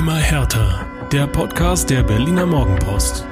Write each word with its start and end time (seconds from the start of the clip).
Immer 0.00 0.16
härter. 0.16 0.86
Der 1.12 1.26
Podcast 1.26 1.90
der 1.90 2.02
Berliner 2.02 2.46
Morgenpost. 2.46 3.26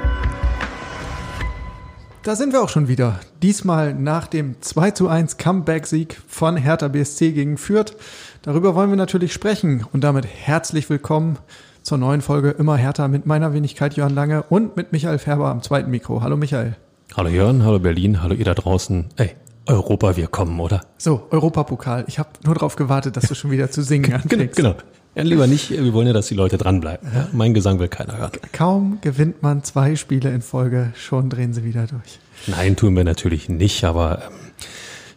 Da 2.23 2.37
sind 2.37 2.53
wir 2.53 2.63
auch 2.63 2.69
schon 2.69 2.89
wieder. 2.89 3.21
Diesmal 3.41 3.95
nach 3.95 4.27
dem 4.27 4.61
2 4.61 4.91
zu 4.91 5.09
1 5.09 5.39
Comeback-Sieg 5.39 6.21
von 6.29 6.59
Hertha 6.59 6.89
BSC 6.89 7.33
gegen 7.33 7.57
Fürth. 7.57 7.97
Darüber 8.43 8.75
wollen 8.75 8.91
wir 8.91 8.99
natürlich 8.99 9.33
sprechen 9.33 9.87
und 9.95 10.05
damit 10.05 10.27
herzlich 10.27 10.91
willkommen 10.91 11.39
zur 11.83 11.97
neuen 11.97 12.21
Folge 12.21 12.51
Immer 12.51 12.77
härter 12.77 13.09
mit 13.09 13.25
meiner 13.25 13.55
Wenigkeit 13.55 13.95
Jörn 13.97 14.15
Lange 14.15 14.43
und 14.43 14.77
mit 14.77 14.93
Michael 14.93 15.19
Färber 15.19 15.47
am 15.47 15.63
zweiten 15.63 15.91
Mikro. 15.91 16.21
Hallo 16.21 16.37
Michael. 16.37 16.77
Hallo 17.17 17.31
Jörn, 17.31 17.65
hallo 17.65 17.79
Berlin, 17.79 18.23
hallo 18.23 18.35
ihr 18.35 18.45
da 18.45 18.53
draußen. 18.53 19.07
Ey, 19.17 19.31
Europa, 19.65 20.17
wir 20.17 20.27
kommen, 20.27 20.61
oder? 20.61 20.83
So, 20.99 21.29
Europapokal. 21.31 22.05
Ich 22.09 22.19
habe 22.19 22.29
nur 22.45 22.55
darauf 22.55 22.77
gewartet, 22.77 23.17
dass 23.17 23.25
du 23.29 23.35
schon 23.35 23.51
wieder 23.51 23.71
zu 23.71 23.83
singen 23.83 24.13
anfängst. 24.23 24.57
Genau. 24.57 24.75
Ja, 25.15 25.23
lieber 25.23 25.47
nicht. 25.47 25.71
Wir 25.71 25.93
wollen 25.93 26.07
ja, 26.07 26.13
dass 26.13 26.29
die 26.29 26.35
Leute 26.35 26.59
dranbleiben. 26.59 27.09
Ja, 27.13 27.29
mein 27.33 27.55
Gesang 27.55 27.79
will 27.79 27.89
keiner 27.89 28.19
hören. 28.19 28.33
Kaum 28.53 28.99
gewinnt 29.01 29.43
man 29.43 29.65
zwei 29.65 29.97
Spiele 29.97 30.31
in 30.31 30.43
Folge, 30.43 30.93
schon 30.97 31.29
drehen 31.29 31.53
sie 31.53 31.65
wieder 31.65 31.87
durch. 31.87 32.21
Nein, 32.47 32.77
tun 32.77 32.95
wir 32.97 33.05
natürlich 33.05 33.49
nicht, 33.49 33.85
aber 33.85 34.23
ähm, 34.27 34.33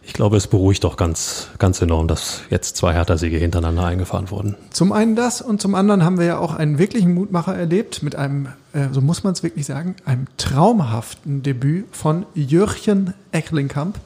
ich 0.04 0.12
glaube, 0.12 0.36
es 0.36 0.48
beruhigt 0.48 0.82
doch 0.84 0.96
ganz, 0.96 1.48
ganz 1.58 1.80
enorm, 1.80 2.08
dass 2.08 2.42
jetzt 2.50 2.76
zwei 2.76 2.92
Hertha-Siege 2.92 3.38
hintereinander 3.38 3.84
eingefahren 3.84 4.30
wurden. 4.30 4.56
Zum 4.70 4.92
einen 4.92 5.14
das 5.14 5.40
und 5.40 5.60
zum 5.60 5.74
anderen 5.74 6.04
haben 6.04 6.18
wir 6.18 6.26
ja 6.26 6.38
auch 6.38 6.54
einen 6.54 6.78
wirklichen 6.78 7.14
Mutmacher 7.14 7.54
erlebt 7.54 8.02
mit 8.02 8.16
einem, 8.16 8.48
äh, 8.72 8.88
so 8.90 9.00
muss 9.00 9.22
man 9.22 9.32
es 9.32 9.42
wirklich 9.42 9.66
sagen, 9.66 9.94
einem 10.04 10.26
traumhaften 10.36 11.42
Debüt 11.42 11.86
von 11.92 12.26
Jürchen 12.34 13.14
Ecklinkamp. 13.30 13.98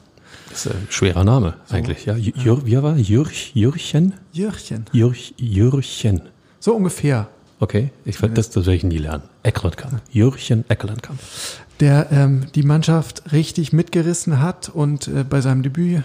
Das 0.56 0.64
ist 0.64 0.72
ein 0.72 0.86
schwerer 0.88 1.22
Name 1.22 1.52
eigentlich, 1.68 2.06
ja. 2.06 2.16
Jür, 2.16 2.64
wie 2.64 2.82
war 2.82 2.96
Jürch, 2.96 3.50
Jürchen? 3.52 4.14
Jürchen. 4.32 4.86
Jürch, 4.90 5.34
Jürchen. 5.36 6.22
So 6.60 6.74
ungefähr. 6.74 7.28
Okay, 7.60 7.90
ich, 8.06 8.16
das, 8.16 8.48
das 8.48 8.64
werde 8.64 8.74
ich 8.74 8.82
nie 8.82 8.96
lernen. 8.96 9.24
Ecklandkamp. 9.42 10.00
Jürchen 10.10 10.64
Ecklandkamp. 10.70 11.18
Der 11.80 12.10
ähm, 12.10 12.46
die 12.54 12.62
Mannschaft 12.62 13.32
richtig 13.32 13.74
mitgerissen 13.74 14.40
hat 14.40 14.70
und 14.70 15.08
äh, 15.08 15.24
bei 15.24 15.42
seinem 15.42 15.62
Debüt 15.62 16.04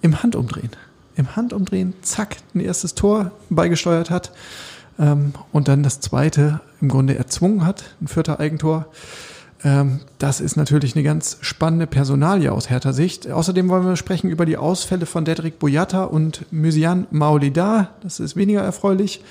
im 0.00 0.22
Handumdrehen, 0.22 0.70
im 1.16 1.36
Handumdrehen, 1.36 1.92
zack, 2.00 2.38
ein 2.54 2.60
erstes 2.60 2.94
Tor 2.94 3.30
beigesteuert 3.50 4.08
hat 4.08 4.32
ähm, 4.98 5.34
und 5.52 5.68
dann 5.68 5.82
das 5.82 6.00
zweite 6.00 6.62
im 6.80 6.88
Grunde 6.88 7.18
erzwungen 7.18 7.66
hat, 7.66 7.94
ein 8.00 8.08
vierter 8.08 8.40
Eigentor. 8.40 8.86
Ähm, 9.62 10.00
das 10.18 10.40
ist 10.40 10.56
natürlich 10.56 10.94
eine 10.94 11.04
ganz 11.04 11.38
spannende 11.40 11.86
Personalie 11.86 12.52
aus 12.52 12.70
härter 12.70 12.92
Sicht. 12.92 13.30
Außerdem 13.30 13.68
wollen 13.68 13.84
wir 13.84 13.96
sprechen 13.96 14.30
über 14.30 14.46
die 14.46 14.56
Ausfälle 14.56 15.06
von 15.06 15.24
Dedrick 15.24 15.58
Boyata 15.58 16.04
und 16.04 16.46
Mysian 16.50 17.06
Maolida. 17.10 17.90
Das 18.02 18.20
ist 18.20 18.36
weniger 18.36 18.62
erfreulich. 18.62 19.22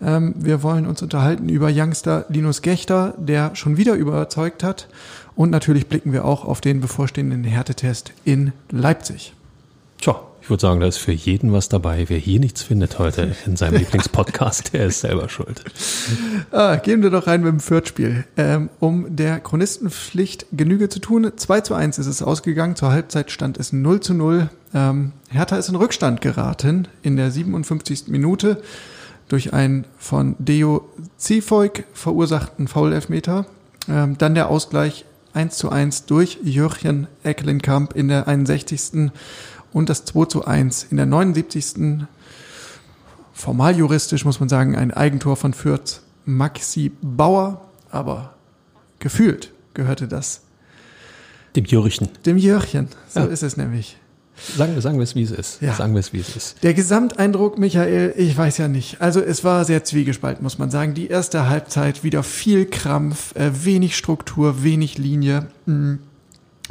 Ähm, 0.00 0.34
wir 0.36 0.62
wollen 0.62 0.86
uns 0.86 1.02
unterhalten 1.02 1.48
über 1.48 1.70
Youngster 1.72 2.26
Linus 2.28 2.62
Gechter, 2.62 3.14
der 3.18 3.54
schon 3.54 3.76
wieder 3.76 3.94
überzeugt 3.94 4.62
hat. 4.62 4.88
Und 5.34 5.50
natürlich 5.50 5.88
blicken 5.88 6.12
wir 6.12 6.24
auch 6.24 6.44
auf 6.44 6.60
den 6.60 6.80
bevorstehenden 6.80 7.44
Härtetest 7.44 8.12
in 8.24 8.52
Leipzig. 8.70 9.34
Tja, 10.02 10.20
ich 10.40 10.50
würde 10.50 10.60
sagen, 10.60 10.80
da 10.80 10.88
ist 10.88 10.96
für 10.96 11.12
jeden 11.12 11.52
was 11.52 11.68
dabei. 11.68 12.06
Wer 12.08 12.18
hier 12.18 12.40
nichts 12.40 12.60
findet 12.64 12.98
heute 12.98 13.36
in 13.46 13.54
seinem 13.54 13.76
Lieblingspodcast, 13.76 14.72
der 14.72 14.86
ist 14.86 15.00
selber 15.00 15.28
schuld. 15.28 15.64
Ah, 16.50 16.76
gehen 16.76 17.02
wir 17.02 17.10
doch 17.10 17.28
rein 17.28 17.42
mit 17.42 17.50
dem 17.50 17.60
Fürth-Spiel. 17.60 18.24
Ähm, 18.36 18.68
um 18.80 19.14
der 19.14 19.38
Chronistenpflicht 19.38 20.46
Genüge 20.50 20.88
zu 20.88 20.98
tun, 20.98 21.30
2 21.34 21.60
zu 21.60 21.74
1 21.74 21.98
ist 21.98 22.08
es 22.08 22.20
ausgegangen. 22.20 22.74
Zur 22.74 22.90
Halbzeit 22.90 23.30
stand 23.30 23.58
es 23.58 23.72
0 23.72 24.00
zu 24.00 24.12
0. 24.12 24.50
Ähm, 24.74 25.12
Hertha 25.30 25.56
ist 25.56 25.68
in 25.68 25.76
Rückstand 25.76 26.20
geraten 26.20 26.88
in 27.02 27.16
der 27.16 27.30
57. 27.30 28.08
Minute 28.08 28.60
durch 29.28 29.54
einen 29.54 29.86
von 29.96 30.34
Deo 30.40 30.90
Zifoik 31.16 31.84
verursachten 31.94 32.66
Foul-Elfmeter. 32.66 33.46
Ähm, 33.88 34.18
dann 34.18 34.34
der 34.34 34.48
Ausgleich 34.48 35.04
1 35.34 35.56
zu 35.56 35.70
1 35.70 36.06
durch 36.06 36.38
Jürgen 36.42 37.06
Eckelenkamp 37.22 37.94
in 37.94 38.08
der 38.08 38.28
61 38.28 39.12
und 39.72 39.88
das 39.88 40.04
2 40.04 40.26
zu 40.26 40.44
1 40.44 40.84
in 40.90 40.96
der 40.96 41.06
79. 41.06 42.06
Formal 43.32 43.76
juristisch 43.76 44.24
muss 44.24 44.40
man 44.40 44.48
sagen, 44.48 44.76
ein 44.76 44.92
Eigentor 44.92 45.36
von 45.36 45.54
Fürth 45.54 46.02
Maxi 46.24 46.92
Bauer, 47.00 47.60
aber 47.90 48.34
gefühlt 48.98 49.52
gehörte 49.74 50.06
das 50.06 50.42
dem 51.56 51.64
Jürchen. 51.64 52.08
Dem 52.24 52.36
Jürchen, 52.36 52.88
so 53.08 53.20
ja. 53.20 53.26
ist 53.26 53.42
es 53.42 53.56
nämlich. 53.56 53.98
Sagen, 54.56 54.80
sagen 54.80 54.96
wir 54.96 55.04
es, 55.04 55.14
wie 55.14 55.22
es 55.22 55.30
ist. 55.30 55.60
Ja. 55.60 55.74
Sagen 55.74 55.92
wir 55.92 56.00
es, 56.00 56.12
wie 56.12 56.18
es 56.18 56.34
ist. 56.34 56.62
Der 56.62 56.74
Gesamteindruck, 56.74 57.58
Michael, 57.58 58.14
ich 58.16 58.36
weiß 58.36 58.58
ja 58.58 58.66
nicht. 58.66 59.00
Also 59.00 59.20
es 59.20 59.44
war 59.44 59.64
sehr 59.64 59.84
zwiegespalten, 59.84 60.42
muss 60.42 60.58
man 60.58 60.70
sagen. 60.70 60.94
Die 60.94 61.08
erste 61.08 61.48
Halbzeit 61.48 62.02
wieder 62.02 62.22
viel 62.22 62.66
Krampf, 62.66 63.36
äh, 63.36 63.64
wenig 63.64 63.96
Struktur, 63.96 64.64
wenig 64.64 64.98
Linie. 64.98 65.46
Hm. 65.66 66.00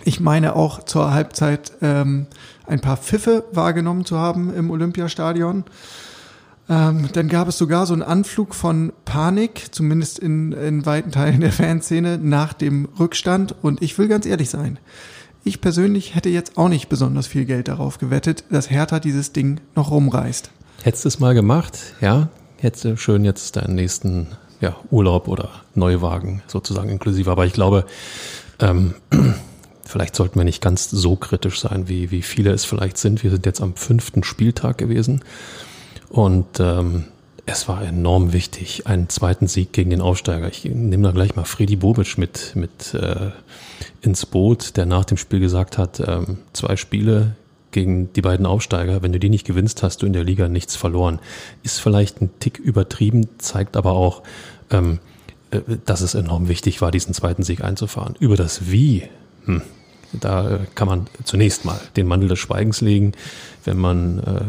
Ich 0.05 0.19
meine 0.19 0.55
auch 0.55 0.83
zur 0.83 1.13
Halbzeit 1.13 1.73
ähm, 1.81 2.27
ein 2.67 2.81
paar 2.81 2.97
Pfiffe 2.97 3.43
wahrgenommen 3.51 4.05
zu 4.05 4.17
haben 4.17 4.53
im 4.53 4.71
Olympiastadion. 4.71 5.63
Ähm, 6.69 7.09
dann 7.11 7.27
gab 7.27 7.47
es 7.47 7.57
sogar 7.57 7.85
so 7.85 7.93
einen 7.93 8.03
Anflug 8.03 8.55
von 8.55 8.93
Panik, 9.03 9.67
zumindest 9.71 10.19
in, 10.19 10.53
in 10.53 10.85
weiten 10.85 11.11
Teilen 11.11 11.41
der 11.41 11.51
Fanszene, 11.51 12.17
nach 12.17 12.53
dem 12.53 12.87
Rückstand. 12.99 13.55
Und 13.61 13.81
ich 13.81 13.97
will 13.97 14.07
ganz 14.07 14.25
ehrlich 14.25 14.49
sein, 14.49 14.79
ich 15.43 15.59
persönlich 15.59 16.15
hätte 16.15 16.29
jetzt 16.29 16.57
auch 16.57 16.69
nicht 16.69 16.87
besonders 16.87 17.27
viel 17.27 17.45
Geld 17.45 17.67
darauf 17.67 17.97
gewettet, 17.97 18.45
dass 18.51 18.69
Hertha 18.69 18.99
dieses 18.99 19.33
Ding 19.33 19.59
noch 19.75 19.91
rumreißt. 19.91 20.51
Hättest 20.83 21.03
du 21.03 21.09
es 21.09 21.19
mal 21.19 21.33
gemacht, 21.33 21.77
ja, 21.99 22.29
hättest 22.57 22.85
du 22.85 22.97
schön 22.97 23.25
jetzt 23.25 23.55
deinen 23.55 23.75
nächsten 23.75 24.27
ja, 24.61 24.75
Urlaub 24.91 25.27
oder 25.27 25.49
Neuwagen 25.73 26.41
sozusagen 26.47 26.89
inklusive. 26.89 27.31
Aber 27.31 27.45
ich 27.45 27.53
glaube, 27.53 27.85
ähm, 28.59 28.93
vielleicht 29.91 30.15
sollten 30.15 30.39
wir 30.39 30.43
nicht 30.43 30.61
ganz 30.61 30.89
so 30.89 31.15
kritisch 31.15 31.59
sein, 31.59 31.87
wie, 31.87 32.11
wie 32.11 32.21
viele 32.21 32.51
es 32.51 32.65
vielleicht 32.65 32.97
sind. 32.97 33.23
Wir 33.23 33.31
sind 33.31 33.45
jetzt 33.45 33.61
am 33.61 33.75
fünften 33.75 34.23
Spieltag 34.23 34.77
gewesen 34.77 35.21
und 36.09 36.59
ähm, 36.59 37.05
es 37.45 37.67
war 37.67 37.83
enorm 37.83 38.33
wichtig, 38.33 38.87
einen 38.87 39.09
zweiten 39.09 39.47
Sieg 39.47 39.73
gegen 39.73 39.89
den 39.89 40.01
Aufsteiger. 40.01 40.47
Ich 40.47 40.63
nehme 40.63 41.03
da 41.03 41.11
gleich 41.11 41.35
mal 41.35 41.43
Freddy 41.43 41.75
Bobic 41.75 42.17
mit, 42.17 42.55
mit 42.55 42.93
äh, 42.93 43.31
ins 44.01 44.25
Boot, 44.25 44.77
der 44.77 44.85
nach 44.85 45.05
dem 45.05 45.17
Spiel 45.17 45.39
gesagt 45.39 45.77
hat, 45.77 45.99
ähm, 45.99 46.37
zwei 46.53 46.75
Spiele 46.75 47.35
gegen 47.71 48.13
die 48.13 48.21
beiden 48.21 48.45
Aufsteiger, 48.45 49.01
wenn 49.01 49.11
du 49.11 49.19
die 49.19 49.29
nicht 49.29 49.45
gewinnst, 49.45 49.81
hast 49.81 50.01
du 50.01 50.05
in 50.05 50.13
der 50.13 50.23
Liga 50.23 50.47
nichts 50.47 50.75
verloren. 50.75 51.19
Ist 51.63 51.79
vielleicht 51.79 52.21
ein 52.21 52.29
Tick 52.39 52.59
übertrieben, 52.59 53.27
zeigt 53.39 53.75
aber 53.75 53.93
auch, 53.93 54.23
ähm, 54.69 54.99
äh, 55.51 55.61
dass 55.85 56.01
es 56.01 56.13
enorm 56.13 56.47
wichtig 56.47 56.81
war, 56.81 56.91
diesen 56.91 57.13
zweiten 57.13 57.43
Sieg 57.43 57.63
einzufahren. 57.63 58.15
Über 58.19 58.35
das 58.35 58.71
Wie, 58.71 59.03
hm, 59.45 59.61
da 60.13 60.59
kann 60.75 60.87
man 60.87 61.07
zunächst 61.23 61.65
mal 61.65 61.79
den 61.95 62.07
Mantel 62.07 62.29
des 62.29 62.39
Schweigens 62.39 62.81
legen, 62.81 63.13
wenn 63.63 63.77
man, 63.77 64.19
äh, 64.19 64.41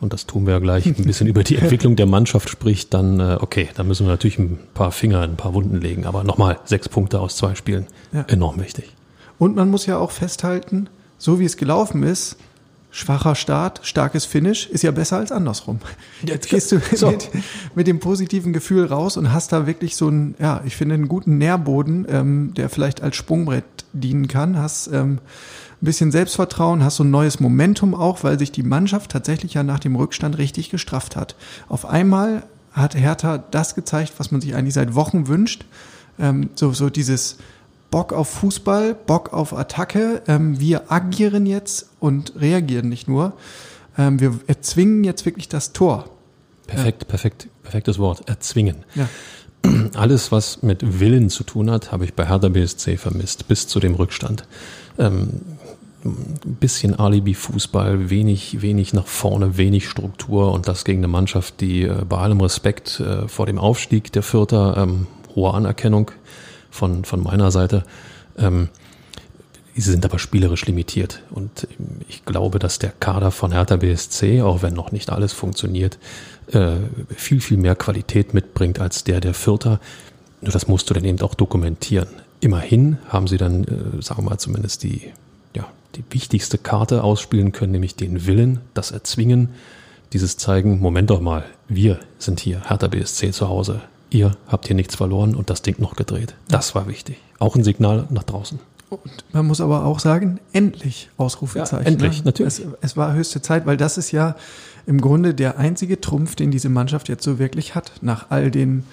und 0.00 0.12
das 0.12 0.26
tun 0.26 0.46
wir 0.46 0.54
ja 0.54 0.58
gleich, 0.58 0.86
ein 0.86 0.94
bisschen 0.94 1.26
über 1.28 1.42
die 1.42 1.56
Entwicklung 1.56 1.96
der 1.96 2.06
Mannschaft 2.06 2.48
spricht, 2.48 2.94
dann 2.94 3.20
äh, 3.20 3.38
okay, 3.40 3.68
da 3.74 3.82
müssen 3.82 4.06
wir 4.06 4.10
natürlich 4.10 4.38
ein 4.38 4.58
paar 4.74 4.92
Finger 4.92 5.24
in 5.24 5.30
ein 5.30 5.36
paar 5.36 5.54
Wunden 5.54 5.80
legen. 5.80 6.06
Aber 6.06 6.24
nochmal, 6.24 6.58
sechs 6.64 6.88
Punkte 6.88 7.20
aus 7.20 7.36
zwei 7.36 7.54
Spielen, 7.54 7.86
ja. 8.12 8.24
enorm 8.28 8.60
wichtig. 8.60 8.94
Und 9.38 9.56
man 9.56 9.70
muss 9.70 9.86
ja 9.86 9.98
auch 9.98 10.10
festhalten, 10.10 10.88
so 11.16 11.40
wie 11.40 11.44
es 11.44 11.56
gelaufen 11.56 12.02
ist, 12.02 12.36
schwacher 12.98 13.36
Start, 13.36 13.80
starkes 13.84 14.24
Finish 14.24 14.66
ist 14.66 14.82
ja 14.82 14.90
besser 14.90 15.18
als 15.18 15.30
andersrum. 15.30 15.78
Jetzt 16.22 16.48
gehst 16.48 16.72
du 16.72 16.80
so. 16.96 17.10
mit, 17.10 17.30
mit, 17.76 17.86
dem 17.86 18.00
positiven 18.00 18.52
Gefühl 18.52 18.86
raus 18.86 19.16
und 19.16 19.32
hast 19.32 19.52
da 19.52 19.66
wirklich 19.66 19.94
so 19.94 20.08
einen, 20.08 20.34
ja, 20.40 20.62
ich 20.64 20.76
finde, 20.76 20.96
einen 20.96 21.06
guten 21.06 21.38
Nährboden, 21.38 22.06
ähm, 22.10 22.54
der 22.54 22.68
vielleicht 22.68 23.00
als 23.00 23.14
Sprungbrett 23.14 23.64
dienen 23.92 24.26
kann. 24.26 24.58
Hast 24.58 24.88
ähm, 24.88 25.20
ein 25.80 25.84
bisschen 25.84 26.10
Selbstvertrauen, 26.10 26.82
hast 26.82 26.96
so 26.96 27.04
ein 27.04 27.10
neues 27.10 27.38
Momentum 27.38 27.94
auch, 27.94 28.24
weil 28.24 28.36
sich 28.36 28.50
die 28.50 28.64
Mannschaft 28.64 29.12
tatsächlich 29.12 29.54
ja 29.54 29.62
nach 29.62 29.78
dem 29.78 29.94
Rückstand 29.94 30.36
richtig 30.36 30.70
gestrafft 30.70 31.14
hat. 31.14 31.36
Auf 31.68 31.86
einmal 31.86 32.42
hat 32.72 32.96
Hertha 32.96 33.38
das 33.38 33.76
gezeigt, 33.76 34.14
was 34.18 34.32
man 34.32 34.40
sich 34.40 34.56
eigentlich 34.56 34.74
seit 34.74 34.96
Wochen 34.96 35.28
wünscht. 35.28 35.66
Ähm, 36.18 36.50
so, 36.56 36.72
so 36.72 36.90
dieses 36.90 37.38
Bock 37.90 38.12
auf 38.12 38.28
Fußball, 38.28 38.94
Bock 38.94 39.32
auf 39.32 39.54
Attacke. 39.54 40.22
Ähm, 40.26 40.60
wir 40.60 40.92
agieren 40.92 41.46
jetzt 41.46 41.90
und 42.00 42.34
reagieren 42.40 42.88
nicht 42.88 43.08
nur. 43.08 43.32
Ähm, 43.96 44.20
wir 44.20 44.38
erzwingen 44.46 45.04
jetzt 45.04 45.24
wirklich 45.24 45.48
das 45.48 45.72
Tor. 45.72 46.10
Perfekt, 46.66 47.02
ja. 47.02 47.08
perfekt, 47.08 47.48
perfektes 47.62 47.98
Wort. 47.98 48.28
Erzwingen. 48.28 48.84
Ja. 48.94 49.08
Alles, 49.94 50.30
was 50.30 50.62
mit 50.62 51.00
Willen 51.00 51.30
zu 51.30 51.44
tun 51.44 51.70
hat, 51.70 51.90
habe 51.90 52.04
ich 52.04 52.14
bei 52.14 52.26
Hertha 52.26 52.48
BSC 52.48 52.96
vermisst, 52.96 53.48
bis 53.48 53.66
zu 53.66 53.80
dem 53.80 53.94
Rückstand. 53.94 54.44
Ähm, 54.98 55.40
ein 56.04 56.56
bisschen 56.60 56.98
Alibi-Fußball, 56.98 58.10
wenig, 58.10 58.62
wenig 58.62 58.92
nach 58.92 59.06
vorne, 59.06 59.56
wenig 59.56 59.88
Struktur 59.88 60.52
und 60.52 60.68
das 60.68 60.84
gegen 60.84 61.00
eine 61.00 61.08
Mannschaft, 61.08 61.60
die 61.60 61.82
äh, 61.82 62.04
bei 62.08 62.18
allem 62.18 62.40
Respekt 62.40 63.00
äh, 63.00 63.26
vor 63.26 63.46
dem 63.46 63.58
Aufstieg 63.58 64.12
der 64.12 64.22
Vierter, 64.22 64.76
ähm, 64.76 65.06
hohe 65.34 65.52
Anerkennung 65.52 66.12
von, 66.70 67.04
von 67.04 67.22
meiner 67.22 67.50
Seite, 67.50 67.84
ähm, 68.36 68.68
sie 69.74 69.90
sind 69.90 70.04
aber 70.04 70.18
spielerisch 70.18 70.66
limitiert. 70.66 71.22
Und 71.30 71.68
ich 72.08 72.24
glaube, 72.24 72.58
dass 72.58 72.78
der 72.78 72.90
Kader 72.90 73.30
von 73.30 73.52
Hertha 73.52 73.76
BSC, 73.76 74.42
auch 74.42 74.62
wenn 74.62 74.74
noch 74.74 74.92
nicht 74.92 75.10
alles 75.10 75.32
funktioniert, 75.32 75.98
äh, 76.52 76.76
viel, 77.14 77.40
viel 77.40 77.56
mehr 77.58 77.76
Qualität 77.76 78.34
mitbringt 78.34 78.80
als 78.80 79.04
der 79.04 79.20
der 79.20 79.34
Vierter. 79.34 79.80
Nur 80.40 80.52
das 80.52 80.68
musst 80.68 80.90
du 80.90 80.94
dann 80.94 81.04
eben 81.04 81.20
auch 81.20 81.34
dokumentieren. 81.34 82.08
Immerhin 82.40 82.98
haben 83.08 83.26
sie 83.26 83.36
dann, 83.36 83.64
äh, 83.64 84.02
sagen 84.02 84.22
wir 84.22 84.30
mal, 84.30 84.38
zumindest 84.38 84.82
die, 84.82 85.12
ja, 85.54 85.66
die 85.96 86.04
wichtigste 86.10 86.58
Karte 86.58 87.02
ausspielen 87.04 87.52
können, 87.52 87.72
nämlich 87.72 87.96
den 87.96 88.26
Willen, 88.26 88.60
das 88.74 88.90
Erzwingen, 88.90 89.50
dieses 90.12 90.36
Zeigen, 90.36 90.80
Moment 90.80 91.10
doch 91.10 91.20
mal, 91.20 91.44
wir 91.68 92.00
sind 92.18 92.40
hier, 92.40 92.62
Hertha 92.68 92.88
BSC 92.88 93.32
zu 93.32 93.48
Hause. 93.48 93.80
Ihr 94.10 94.36
habt 94.46 94.66
hier 94.66 94.76
nichts 94.76 94.94
verloren 94.94 95.34
und 95.34 95.50
das 95.50 95.62
Ding 95.62 95.76
noch 95.78 95.96
gedreht. 95.96 96.34
Das 96.48 96.74
war 96.74 96.88
wichtig. 96.88 97.18
Auch 97.38 97.56
ein 97.56 97.64
Signal 97.64 98.06
nach 98.10 98.24
draußen. 98.24 98.58
Und 98.90 99.24
man 99.32 99.46
muss 99.46 99.60
aber 99.60 99.84
auch 99.84 100.00
sagen, 100.00 100.40
endlich 100.52 101.10
Ausrufezeichen. 101.18 101.84
Ja, 101.84 101.90
endlich, 101.90 102.18
ne? 102.20 102.24
natürlich. 102.26 102.60
Es, 102.60 102.66
es, 102.80 102.96
war 102.96 103.12
höchste 103.12 103.42
Zeit, 103.42 103.66
weil 103.66 103.76
das 103.76 103.98
ist 103.98 104.12
ja 104.12 104.34
im 104.86 105.00
Grunde 105.00 105.34
der 105.34 105.58
einzige 105.58 106.00
Trumpf, 106.00 106.36
den 106.36 106.50
diese 106.50 106.70
Mannschaft 106.70 107.10
jetzt 107.10 107.22
so 107.22 107.38
wirklich 107.38 107.74
hat. 107.74 107.92
Nach 108.00 108.30
all 108.30 108.50
den 108.50 108.84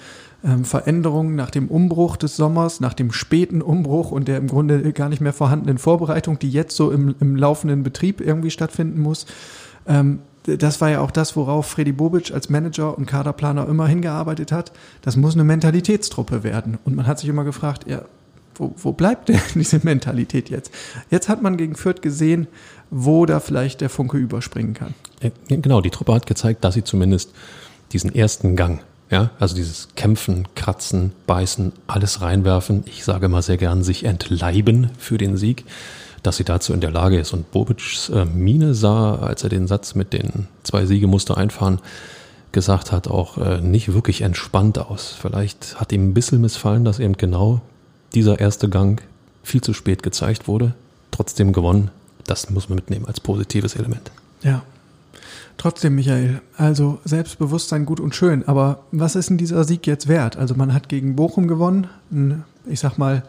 ähm, 0.44 0.64
Veränderungen, 0.64 1.34
nach 1.34 1.50
dem 1.50 1.68
Umbruch 1.68 2.16
des 2.16 2.36
Sommers, 2.36 2.80
nach 2.80 2.92
dem 2.92 3.10
späten 3.10 3.62
Umbruch 3.62 4.10
und 4.10 4.28
der 4.28 4.36
im 4.36 4.48
Grunde 4.48 4.92
gar 4.92 5.08
nicht 5.08 5.22
mehr 5.22 5.32
vorhandenen 5.32 5.78
Vorbereitung, 5.78 6.38
die 6.38 6.50
jetzt 6.50 6.76
so 6.76 6.90
im, 6.90 7.14
im 7.20 7.34
laufenden 7.34 7.82
Betrieb 7.82 8.20
irgendwie 8.20 8.50
stattfinden 8.50 9.00
muss. 9.00 9.24
Ähm, 9.86 10.18
das 10.46 10.80
war 10.80 10.90
ja 10.90 11.00
auch 11.00 11.10
das, 11.10 11.36
worauf 11.36 11.66
Freddy 11.66 11.92
Bobic 11.92 12.32
als 12.32 12.48
Manager 12.48 12.96
und 12.96 13.06
Kaderplaner 13.06 13.68
immer 13.68 13.86
hingearbeitet 13.86 14.52
hat. 14.52 14.72
Das 15.02 15.16
muss 15.16 15.34
eine 15.34 15.44
Mentalitätstruppe 15.44 16.44
werden. 16.44 16.78
Und 16.84 16.94
man 16.94 17.06
hat 17.06 17.18
sich 17.18 17.28
immer 17.28 17.44
gefragt, 17.44 17.88
ja, 17.88 18.02
wo, 18.54 18.74
wo 18.76 18.92
bleibt 18.92 19.28
denn 19.28 19.40
diese 19.54 19.80
Mentalität 19.82 20.48
jetzt? 20.50 20.72
Jetzt 21.10 21.28
hat 21.28 21.42
man 21.42 21.56
gegen 21.56 21.74
Fürth 21.74 22.02
gesehen, 22.02 22.46
wo 22.90 23.26
da 23.26 23.40
vielleicht 23.40 23.80
der 23.80 23.90
Funke 23.90 24.16
überspringen 24.16 24.74
kann. 24.74 24.94
Genau, 25.48 25.80
die 25.80 25.90
Truppe 25.90 26.14
hat 26.14 26.26
gezeigt, 26.26 26.64
dass 26.64 26.74
sie 26.74 26.84
zumindest 26.84 27.32
diesen 27.92 28.14
ersten 28.14 28.56
Gang, 28.56 28.80
ja, 29.10 29.30
also 29.38 29.54
dieses 29.54 29.88
Kämpfen, 29.96 30.48
Kratzen, 30.54 31.12
Beißen, 31.26 31.72
alles 31.86 32.20
reinwerfen, 32.20 32.84
ich 32.86 33.04
sage 33.04 33.28
mal 33.28 33.42
sehr 33.42 33.56
gern, 33.56 33.82
sich 33.82 34.04
entleiben 34.04 34.90
für 34.98 35.18
den 35.18 35.36
Sieg, 35.36 35.64
dass 36.26 36.36
sie 36.36 36.44
dazu 36.44 36.72
in 36.72 36.80
der 36.80 36.90
Lage 36.90 37.18
ist. 37.18 37.32
Und 37.32 37.50
Bobic's 37.52 38.08
äh, 38.08 38.24
Mine 38.24 38.74
sah, 38.74 39.16
als 39.16 39.44
er 39.44 39.48
den 39.48 39.66
Satz 39.66 39.94
mit 39.94 40.12
den 40.12 40.48
zwei 40.64 40.84
Siege 40.84 41.06
musste 41.06 41.36
einfahren, 41.36 41.80
gesagt 42.52 42.90
hat, 42.90 43.08
auch 43.08 43.38
äh, 43.38 43.60
nicht 43.60 43.92
wirklich 43.92 44.22
entspannt 44.22 44.78
aus. 44.78 45.16
Vielleicht 45.20 45.78
hat 45.80 45.92
ihm 45.92 46.08
ein 46.08 46.14
bisschen 46.14 46.40
missfallen, 46.40 46.84
dass 46.84 46.98
eben 46.98 47.16
genau 47.16 47.60
dieser 48.14 48.40
erste 48.40 48.68
Gang 48.68 49.02
viel 49.42 49.60
zu 49.60 49.72
spät 49.72 50.02
gezeigt 50.02 50.48
wurde, 50.48 50.74
trotzdem 51.10 51.52
gewonnen. 51.52 51.90
Das 52.24 52.50
muss 52.50 52.68
man 52.68 52.76
mitnehmen 52.76 53.06
als 53.06 53.20
positives 53.20 53.76
Element. 53.76 54.10
Ja. 54.42 54.62
Trotzdem, 55.58 55.94
Michael, 55.94 56.42
also 56.56 56.98
Selbstbewusstsein 57.04 57.86
gut 57.86 57.98
und 57.98 58.14
schön, 58.14 58.46
aber 58.46 58.80
was 58.90 59.16
ist 59.16 59.30
denn 59.30 59.38
dieser 59.38 59.64
Sieg 59.64 59.86
jetzt 59.86 60.06
wert? 60.06 60.36
Also 60.36 60.54
man 60.54 60.74
hat 60.74 60.88
gegen 60.88 61.16
Bochum 61.16 61.48
gewonnen, 61.48 61.86
einen, 62.10 62.44
ich 62.66 62.80
sag 62.80 62.98
mal, 62.98 63.22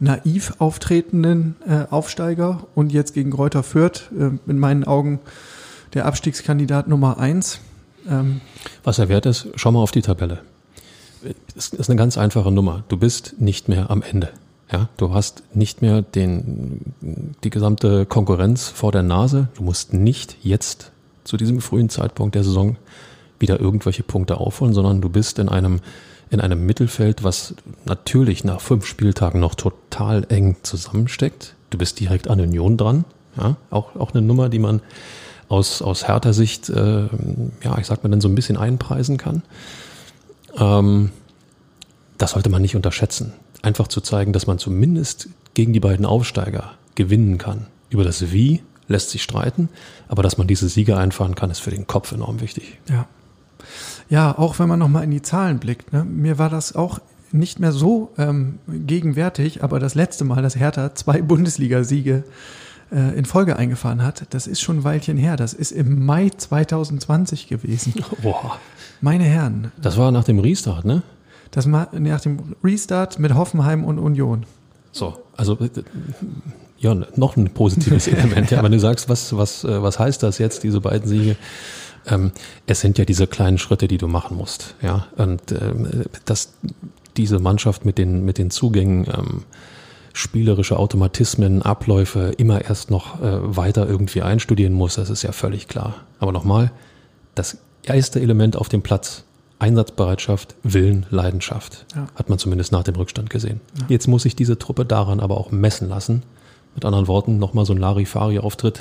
naiv 0.00 0.54
auftretenden 0.58 1.56
äh, 1.66 1.84
Aufsteiger 1.90 2.66
und 2.74 2.92
jetzt 2.92 3.14
gegen 3.14 3.30
Kräuter 3.30 3.62
Fürth, 3.62 4.10
äh, 4.18 4.30
in 4.50 4.58
meinen 4.58 4.84
Augen 4.84 5.20
der 5.94 6.06
Abstiegskandidat 6.06 6.88
Nummer 6.88 7.18
eins. 7.18 7.60
Ähm, 8.08 8.40
was 8.82 8.98
er 8.98 9.08
wert 9.08 9.26
ist, 9.26 9.48
schau 9.54 9.72
mal 9.72 9.80
auf 9.80 9.92
die 9.92 10.02
Tabelle. 10.02 10.40
Es 11.56 11.68
ist 11.68 11.88
eine 11.88 11.96
ganz 11.96 12.18
einfache 12.18 12.50
Nummer. 12.50 12.84
Du 12.88 12.96
bist 12.96 13.36
nicht 13.38 13.68
mehr 13.68 13.90
am 13.90 14.02
Ende. 14.02 14.30
Ja, 14.70 14.88
du 14.96 15.14
hast 15.14 15.42
nicht 15.54 15.82
mehr 15.82 16.02
den, 16.02 16.80
die 17.44 17.50
gesamte 17.50 18.06
Konkurrenz 18.06 18.68
vor 18.68 18.92
der 18.92 19.02
Nase. 19.02 19.48
Du 19.54 19.62
musst 19.62 19.94
nicht 19.94 20.36
jetzt 20.42 20.90
zu 21.22 21.36
diesem 21.36 21.60
frühen 21.60 21.88
Zeitpunkt 21.88 22.34
der 22.34 22.44
Saison 22.44 22.76
wieder 23.38 23.60
irgendwelche 23.60 24.02
Punkte 24.02 24.38
aufholen, 24.38 24.74
sondern 24.74 25.00
du 25.00 25.08
bist 25.08 25.38
in 25.38 25.48
einem, 25.48 25.80
in 26.30 26.40
einem 26.40 26.64
Mittelfeld, 26.66 27.22
was 27.22 27.54
natürlich 27.84 28.44
nach 28.44 28.60
fünf 28.60 28.86
Spieltagen 28.86 29.40
noch 29.40 29.54
total 29.54 30.26
eng 30.28 30.56
zusammensteckt. 30.62 31.54
Du 31.70 31.78
bist 31.78 32.00
direkt 32.00 32.28
an 32.28 32.40
Union 32.40 32.76
dran. 32.76 33.04
Ja, 33.36 33.56
auch, 33.70 33.96
auch 33.96 34.12
eine 34.12 34.22
Nummer, 34.22 34.48
die 34.48 34.60
man 34.60 34.80
aus, 35.48 35.82
aus 35.82 36.06
härter 36.06 36.32
Sicht, 36.32 36.68
äh, 36.68 37.08
ja, 37.62 37.78
ich 37.78 37.86
sag 37.86 38.02
mal 38.02 38.10
dann 38.10 38.20
so 38.20 38.28
ein 38.28 38.34
bisschen 38.34 38.56
einpreisen 38.56 39.18
kann. 39.18 39.42
Ähm, 40.56 41.10
das 42.18 42.32
sollte 42.32 42.48
man 42.48 42.62
nicht 42.62 42.76
unterschätzen. 42.76 43.32
Einfach 43.62 43.88
zu 43.88 44.00
zeigen, 44.00 44.32
dass 44.32 44.46
man 44.46 44.58
zumindest 44.58 45.28
gegen 45.54 45.72
die 45.72 45.80
beiden 45.80 46.06
Aufsteiger 46.06 46.72
gewinnen 46.94 47.38
kann. 47.38 47.66
Über 47.90 48.04
das 48.04 48.32
Wie 48.32 48.62
lässt 48.86 49.10
sich 49.10 49.22
streiten, 49.22 49.68
aber 50.08 50.22
dass 50.22 50.36
man 50.36 50.46
diese 50.46 50.68
Siege 50.68 50.96
einfahren 50.96 51.34
kann, 51.34 51.50
ist 51.50 51.60
für 51.60 51.70
den 51.70 51.86
Kopf 51.86 52.12
enorm 52.12 52.40
wichtig. 52.40 52.78
Ja. 52.88 53.06
Ja, 54.08 54.36
auch 54.38 54.58
wenn 54.58 54.68
man 54.68 54.78
nochmal 54.78 55.04
in 55.04 55.10
die 55.10 55.22
Zahlen 55.22 55.58
blickt. 55.58 55.92
Ne? 55.92 56.04
Mir 56.04 56.38
war 56.38 56.50
das 56.50 56.74
auch 56.74 57.00
nicht 57.32 57.58
mehr 57.58 57.72
so 57.72 58.12
ähm, 58.16 58.58
gegenwärtig, 58.68 59.64
aber 59.64 59.80
das 59.80 59.94
letzte 59.94 60.24
Mal, 60.24 60.42
dass 60.42 60.56
Hertha 60.56 60.94
zwei 60.94 61.20
Bundesligasiege 61.20 62.24
äh, 62.92 63.18
in 63.18 63.24
Folge 63.24 63.56
eingefahren 63.56 64.02
hat, 64.02 64.26
das 64.30 64.46
ist 64.46 64.60
schon 64.60 64.78
ein 64.78 64.84
Weilchen 64.84 65.16
her. 65.16 65.36
Das 65.36 65.52
ist 65.52 65.72
im 65.72 66.04
Mai 66.04 66.30
2020 66.30 67.48
gewesen. 67.48 67.94
Boah. 68.22 68.58
Meine 69.00 69.24
Herren. 69.24 69.72
Das 69.80 69.96
war 69.96 70.12
nach 70.12 70.24
dem 70.24 70.38
Restart, 70.38 70.84
ne? 70.84 71.02
Das 71.50 71.70
war 71.70 71.88
nach 71.92 72.20
dem 72.20 72.54
Restart 72.62 73.18
mit 73.18 73.34
Hoffenheim 73.34 73.84
und 73.84 73.98
Union. 73.98 74.44
So, 74.92 75.14
also 75.36 75.58
äh, 75.58 75.70
ja, 76.78 76.94
noch 77.16 77.36
ein 77.36 77.50
positives 77.50 78.06
Element. 78.08 78.50
Ja, 78.50 78.62
wenn 78.62 78.72
du 78.72 78.78
sagst, 78.78 79.08
was, 79.08 79.36
was, 79.36 79.64
äh, 79.64 79.82
was 79.82 79.98
heißt 79.98 80.22
das 80.22 80.38
jetzt, 80.38 80.62
diese 80.62 80.80
beiden 80.80 81.08
Siege? 81.08 81.36
Ähm, 82.06 82.32
es 82.66 82.80
sind 82.80 82.98
ja 82.98 83.04
diese 83.04 83.26
kleinen 83.26 83.58
Schritte, 83.58 83.88
die 83.88 83.98
du 83.98 84.08
machen 84.08 84.36
musst. 84.36 84.74
Ja, 84.82 85.06
und 85.16 85.52
ähm, 85.52 86.04
dass 86.24 86.54
diese 87.16 87.38
Mannschaft 87.38 87.84
mit 87.84 87.98
den, 87.98 88.24
mit 88.24 88.38
den 88.38 88.50
Zugängen 88.50 89.06
ähm, 89.06 89.44
spielerische 90.12 90.78
Automatismen, 90.78 91.62
Abläufe 91.62 92.32
immer 92.36 92.64
erst 92.64 92.90
noch 92.90 93.20
äh, 93.20 93.56
weiter 93.56 93.88
irgendwie 93.88 94.22
einstudieren 94.22 94.72
muss, 94.72 94.94
das 94.94 95.10
ist 95.10 95.22
ja 95.22 95.32
völlig 95.32 95.68
klar. 95.68 95.94
Aber 96.20 96.32
nochmal, 96.32 96.70
das 97.34 97.58
erste 97.82 98.20
Element 98.20 98.56
auf 98.56 98.68
dem 98.68 98.82
Platz, 98.82 99.24
Einsatzbereitschaft, 99.58 100.54
Willen, 100.62 101.06
Leidenschaft, 101.10 101.86
ja. 101.94 102.06
hat 102.14 102.28
man 102.28 102.38
zumindest 102.38 102.70
nach 102.72 102.84
dem 102.84 102.94
Rückstand 102.94 103.28
gesehen. 103.30 103.60
Ja. 103.78 103.86
Jetzt 103.88 104.06
muss 104.06 104.22
sich 104.22 104.36
diese 104.36 104.58
Truppe 104.58 104.84
daran 104.84 105.20
aber 105.20 105.36
auch 105.36 105.50
messen 105.50 105.88
lassen. 105.88 106.22
Mit 106.74 106.84
anderen 106.84 107.06
Worten, 107.06 107.38
nochmal 107.38 107.66
so 107.66 107.72
ein 107.72 107.78
Larifari-Auftritt. 107.78 108.80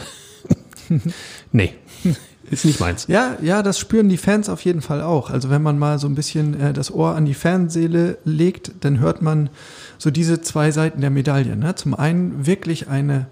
nee, 1.51 1.73
ist 2.49 2.65
nicht 2.65 2.79
meins. 2.79 3.07
Ja, 3.07 3.37
ja, 3.41 3.63
das 3.63 3.79
spüren 3.79 4.09
die 4.09 4.17
Fans 4.17 4.49
auf 4.49 4.63
jeden 4.65 4.81
Fall 4.81 5.01
auch. 5.01 5.29
Also 5.29 5.49
wenn 5.49 5.61
man 5.61 5.79
mal 5.79 5.99
so 5.99 6.07
ein 6.07 6.15
bisschen 6.15 6.59
äh, 6.59 6.73
das 6.73 6.91
Ohr 6.91 7.15
an 7.15 7.25
die 7.25 7.33
Fanseele 7.33 8.17
legt, 8.25 8.71
dann 8.81 8.99
hört 8.99 9.21
man 9.21 9.49
so 9.97 10.11
diese 10.11 10.41
zwei 10.41 10.71
Seiten 10.71 11.01
der 11.01 11.09
Medaille. 11.09 11.55
Ne? 11.55 11.75
Zum 11.75 11.93
einen 11.93 12.45
wirklich 12.45 12.89
eine, 12.89 13.27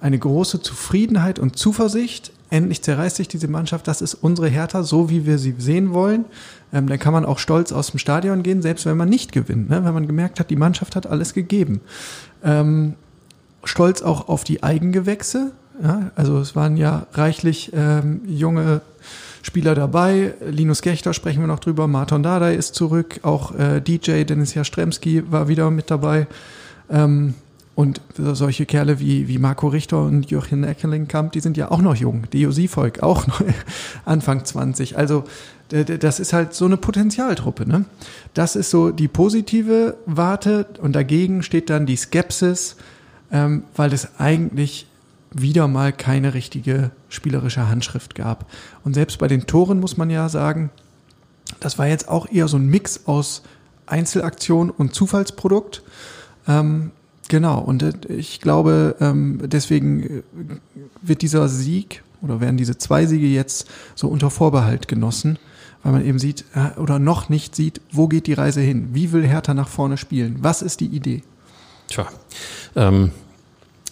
eine 0.00 0.18
große 0.18 0.62
Zufriedenheit 0.62 1.38
und 1.38 1.56
Zuversicht. 1.56 2.32
Endlich 2.48 2.82
zerreißt 2.82 3.16
sich 3.16 3.28
diese 3.28 3.48
Mannschaft. 3.48 3.88
Das 3.88 4.00
ist 4.00 4.14
unsere 4.14 4.48
Hertha, 4.48 4.82
so 4.82 5.10
wie 5.10 5.26
wir 5.26 5.38
sie 5.38 5.54
sehen 5.58 5.92
wollen. 5.92 6.24
Ähm, 6.72 6.88
dann 6.88 6.98
kann 6.98 7.12
man 7.12 7.26
auch 7.26 7.38
stolz 7.38 7.72
aus 7.72 7.90
dem 7.90 7.98
Stadion 7.98 8.42
gehen, 8.42 8.62
selbst 8.62 8.86
wenn 8.86 8.96
man 8.96 9.08
nicht 9.08 9.32
gewinnt. 9.32 9.68
Ne? 9.68 9.84
Wenn 9.84 9.94
man 9.94 10.06
gemerkt 10.06 10.40
hat, 10.40 10.48
die 10.48 10.56
Mannschaft 10.56 10.96
hat 10.96 11.06
alles 11.06 11.34
gegeben. 11.34 11.80
Ähm, 12.42 12.94
stolz 13.64 14.00
auch 14.00 14.28
auf 14.28 14.44
die 14.44 14.62
Eigengewächse. 14.62 15.52
Ja? 15.82 16.10
Also 16.14 16.38
es 16.38 16.56
waren 16.56 16.76
ja 16.76 17.06
reichlich 17.12 17.72
ähm, 17.74 18.20
junge 18.26 18.80
Spieler 19.42 19.74
dabei. 19.74 20.34
Linus 20.44 20.82
Gechter 20.82 21.14
sprechen 21.14 21.40
wir 21.40 21.46
noch 21.46 21.60
drüber. 21.60 21.86
Martin 21.86 22.22
Dardai 22.22 22.54
ist 22.54 22.74
zurück. 22.74 23.20
Auch 23.22 23.54
äh, 23.54 23.80
DJ 23.80 24.24
Dennis 24.24 24.54
Jastremski 24.54 25.30
war 25.30 25.48
wieder 25.48 25.70
mit 25.70 25.90
dabei. 25.90 26.26
Ähm, 26.90 27.34
und 27.76 28.00
solche 28.16 28.64
Kerle 28.64 29.00
wie, 29.00 29.28
wie 29.28 29.36
Marco 29.36 29.68
Richter 29.68 30.02
und 30.02 30.30
Joachim 30.30 30.64
Eckelingkamp, 30.64 31.32
die 31.32 31.40
sind 31.40 31.58
ja 31.58 31.70
auch 31.70 31.82
noch 31.82 31.94
jung. 31.94 32.24
Dio 32.32 32.50
Siefolk 32.50 33.02
auch 33.02 33.26
noch 33.26 33.42
Anfang 34.06 34.46
20. 34.46 34.96
Also 34.96 35.24
das 35.68 36.18
ist 36.18 36.32
halt 36.32 36.54
so 36.54 36.64
eine 36.64 36.78
Potenzialtruppe. 36.78 37.68
Ne? 37.68 37.84
Das 38.32 38.56
ist 38.56 38.70
so 38.70 38.90
die 38.92 39.08
positive 39.08 39.96
Warte 40.06 40.66
und 40.80 40.94
dagegen 40.94 41.42
steht 41.42 41.68
dann 41.68 41.84
die 41.84 41.96
Skepsis, 41.96 42.76
ähm, 43.30 43.64
weil 43.76 43.92
es 43.92 44.08
eigentlich 44.18 44.86
wieder 45.40 45.68
mal 45.68 45.92
keine 45.92 46.34
richtige 46.34 46.90
spielerische 47.08 47.68
Handschrift 47.68 48.14
gab. 48.14 48.50
Und 48.84 48.94
selbst 48.94 49.18
bei 49.18 49.28
den 49.28 49.46
Toren 49.46 49.80
muss 49.80 49.96
man 49.96 50.10
ja 50.10 50.28
sagen, 50.28 50.70
das 51.60 51.78
war 51.78 51.86
jetzt 51.86 52.08
auch 52.08 52.30
eher 52.30 52.48
so 52.48 52.56
ein 52.56 52.66
Mix 52.66 53.06
aus 53.06 53.42
Einzelaktion 53.86 54.70
und 54.70 54.94
Zufallsprodukt. 54.94 55.82
Ähm, 56.48 56.90
genau, 57.28 57.60
und 57.60 57.82
äh, 57.82 57.92
ich 58.08 58.40
glaube, 58.40 58.96
ähm, 59.00 59.40
deswegen 59.44 60.02
äh, 60.02 60.22
wird 61.02 61.22
dieser 61.22 61.48
Sieg 61.48 62.02
oder 62.22 62.40
werden 62.40 62.56
diese 62.56 62.78
zwei 62.78 63.06
Siege 63.06 63.26
jetzt 63.26 63.68
so 63.94 64.08
unter 64.08 64.30
Vorbehalt 64.30 64.88
genossen, 64.88 65.38
weil 65.82 65.92
man 65.92 66.04
eben 66.04 66.18
sieht 66.18 66.44
äh, 66.54 66.78
oder 66.78 66.98
noch 66.98 67.28
nicht 67.28 67.54
sieht, 67.54 67.80
wo 67.92 68.08
geht 68.08 68.26
die 68.26 68.32
Reise 68.32 68.60
hin? 68.60 68.88
Wie 68.92 69.12
will 69.12 69.26
Hertha 69.26 69.54
nach 69.54 69.68
vorne 69.68 69.96
spielen? 69.96 70.38
Was 70.40 70.62
ist 70.62 70.80
die 70.80 70.86
Idee? 70.86 71.22
Tja, 71.88 72.08
ähm, 72.74 73.12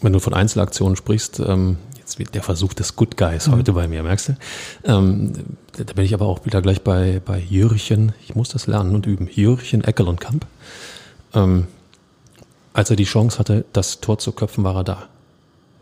wenn 0.01 0.13
du 0.13 0.21
von 0.21 0.35
Einzelaktionen 0.35 0.97
sprichst, 0.97 1.41
ähm, 1.41 1.79
jetzt 1.99 2.19
wird 2.19 2.35
der 2.35 2.43
Versuch 2.43 2.75
des 2.75 2.97
Good 2.97 3.17
Guys 3.17 3.49
mhm. 3.49 3.53
heute 3.53 3.73
bei 3.73 3.89
mir, 3.89 4.03
merkst 4.03 4.29
du? 4.29 4.37
Ähm, 4.85 5.33
da 5.77 5.93
bin 5.93 6.05
ich 6.05 6.15
aber 6.15 6.27
auch 6.27 6.45
wieder 6.45 6.63
gleich 6.63 6.83
bei, 6.83 7.21
bei 7.25 7.39
Jürchen, 7.39 8.13
ich 8.23 8.35
muss 8.35 8.51
das 8.51 8.67
lernen 8.67 8.95
und 8.95 9.07
üben, 9.07 9.29
Jürchen 9.33 9.83
Eckelenkamp. 9.83 10.47
Ähm, 11.35 11.67
als 12.73 12.91
er 12.91 12.97
die 12.97 13.05
Chance 13.05 13.39
hatte, 13.39 13.65
das 13.73 14.01
Tor 14.01 14.19
zu 14.19 14.33
köpfen, 14.33 14.65
war 14.65 14.77
er 14.77 14.85
da. 14.85 15.09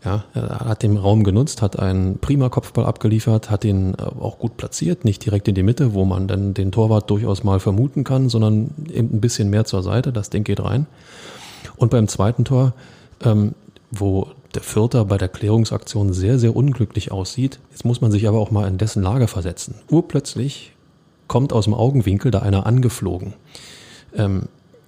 Ja, 0.05 0.25
er 0.33 0.59
hat 0.65 0.83
den 0.83 0.97
Raum 0.97 1.23
genutzt, 1.23 1.61
hat 1.61 1.79
einen 1.79 2.19
prima 2.19 2.49
Kopfball 2.49 2.85
abgeliefert, 2.85 3.49
hat 3.49 3.63
ihn 3.63 3.93
äh, 3.93 4.01
auch 4.01 4.37
gut 4.37 4.57
platziert, 4.57 5.05
nicht 5.05 5.23
direkt 5.25 5.47
in 5.47 5.55
die 5.55 5.63
Mitte, 5.63 5.93
wo 5.93 6.03
man 6.03 6.27
dann 6.27 6.53
den 6.53 6.73
Torwart 6.73 7.09
durchaus 7.09 7.43
mal 7.43 7.61
vermuten 7.61 8.03
kann, 8.03 8.27
sondern 8.27 8.71
eben 8.91 9.13
ein 9.13 9.21
bisschen 9.21 9.49
mehr 9.49 9.63
zur 9.63 9.81
Seite, 9.81 10.11
das 10.11 10.29
Ding 10.29 10.43
geht 10.43 10.61
rein. 10.61 10.87
Und 11.77 11.89
beim 11.89 12.09
zweiten 12.09 12.43
Tor, 12.43 12.73
ähm, 13.23 13.55
wo 13.99 14.27
der 14.55 14.61
Vierter 14.61 15.05
bei 15.05 15.17
der 15.17 15.29
Klärungsaktion 15.29 16.13
sehr, 16.13 16.39
sehr 16.39 16.55
unglücklich 16.55 17.11
aussieht, 17.11 17.59
jetzt 17.71 17.85
muss 17.85 18.01
man 18.01 18.11
sich 18.11 18.27
aber 18.27 18.39
auch 18.39 18.51
mal 18.51 18.67
in 18.67 18.77
dessen 18.77 19.03
Lage 19.03 19.27
versetzen. 19.27 19.75
Urplötzlich 19.89 20.73
kommt 21.27 21.53
aus 21.53 21.65
dem 21.65 21.73
Augenwinkel 21.73 22.31
da 22.31 22.39
einer 22.39 22.65
angeflogen. 22.65 23.33
Ähm, 24.15 24.43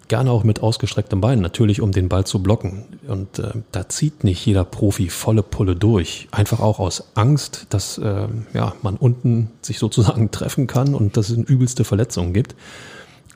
gerne 0.07 0.31
auch 0.31 0.43
mit 0.43 0.61
ausgestrecktem 0.61 1.21
Bein, 1.21 1.39
natürlich 1.39 1.81
um 1.81 1.91
den 1.91 2.09
Ball 2.09 2.25
zu 2.25 2.41
blocken. 2.41 2.83
Und 3.07 3.39
äh, 3.39 3.51
da 3.71 3.89
zieht 3.89 4.23
nicht 4.23 4.45
jeder 4.45 4.63
Profi 4.63 5.09
volle 5.09 5.43
Pulle 5.43 5.75
durch. 5.75 6.27
Einfach 6.31 6.59
auch 6.59 6.79
aus 6.79 7.05
Angst, 7.15 7.67
dass 7.69 7.97
äh, 7.97 8.27
ja, 8.53 8.73
man 8.81 8.97
unten 8.97 9.51
sich 9.61 9.79
sozusagen 9.79 10.31
treffen 10.31 10.67
kann 10.67 10.93
und 10.93 11.17
dass 11.17 11.29
es 11.29 11.37
übelste 11.37 11.83
Verletzungen 11.83 12.33
gibt. 12.33 12.55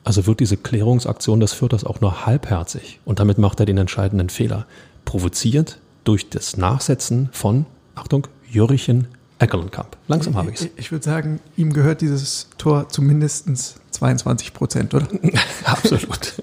Also 0.02 0.26
wird 0.26 0.40
diese 0.40 0.56
Klärungsaktion 0.56 1.40
des 1.40 1.52
Vierters 1.52 1.84
auch 1.84 2.00
nur 2.00 2.24
halbherzig. 2.24 3.00
Und 3.04 3.18
damit 3.20 3.38
macht 3.38 3.60
er 3.60 3.66
den 3.66 3.78
entscheidenden 3.78 4.30
Fehler. 4.30 4.66
Provoziert 5.10 5.80
durch 6.04 6.30
das 6.30 6.56
Nachsetzen 6.56 7.30
von, 7.32 7.66
Achtung, 7.96 8.28
Jürchen 8.48 9.08
Eckelenkamp. 9.40 9.96
Langsam 10.06 10.36
habe 10.36 10.52
ich 10.52 10.60
es. 10.60 10.68
Ich 10.76 10.92
würde 10.92 11.04
sagen, 11.04 11.40
ihm 11.56 11.72
gehört 11.72 12.00
dieses 12.00 12.46
Tor 12.58 12.88
zu 12.90 13.02
mindestens 13.02 13.74
22 13.90 14.54
Prozent, 14.54 14.94
oder? 14.94 15.08
Absolut. 15.64 16.34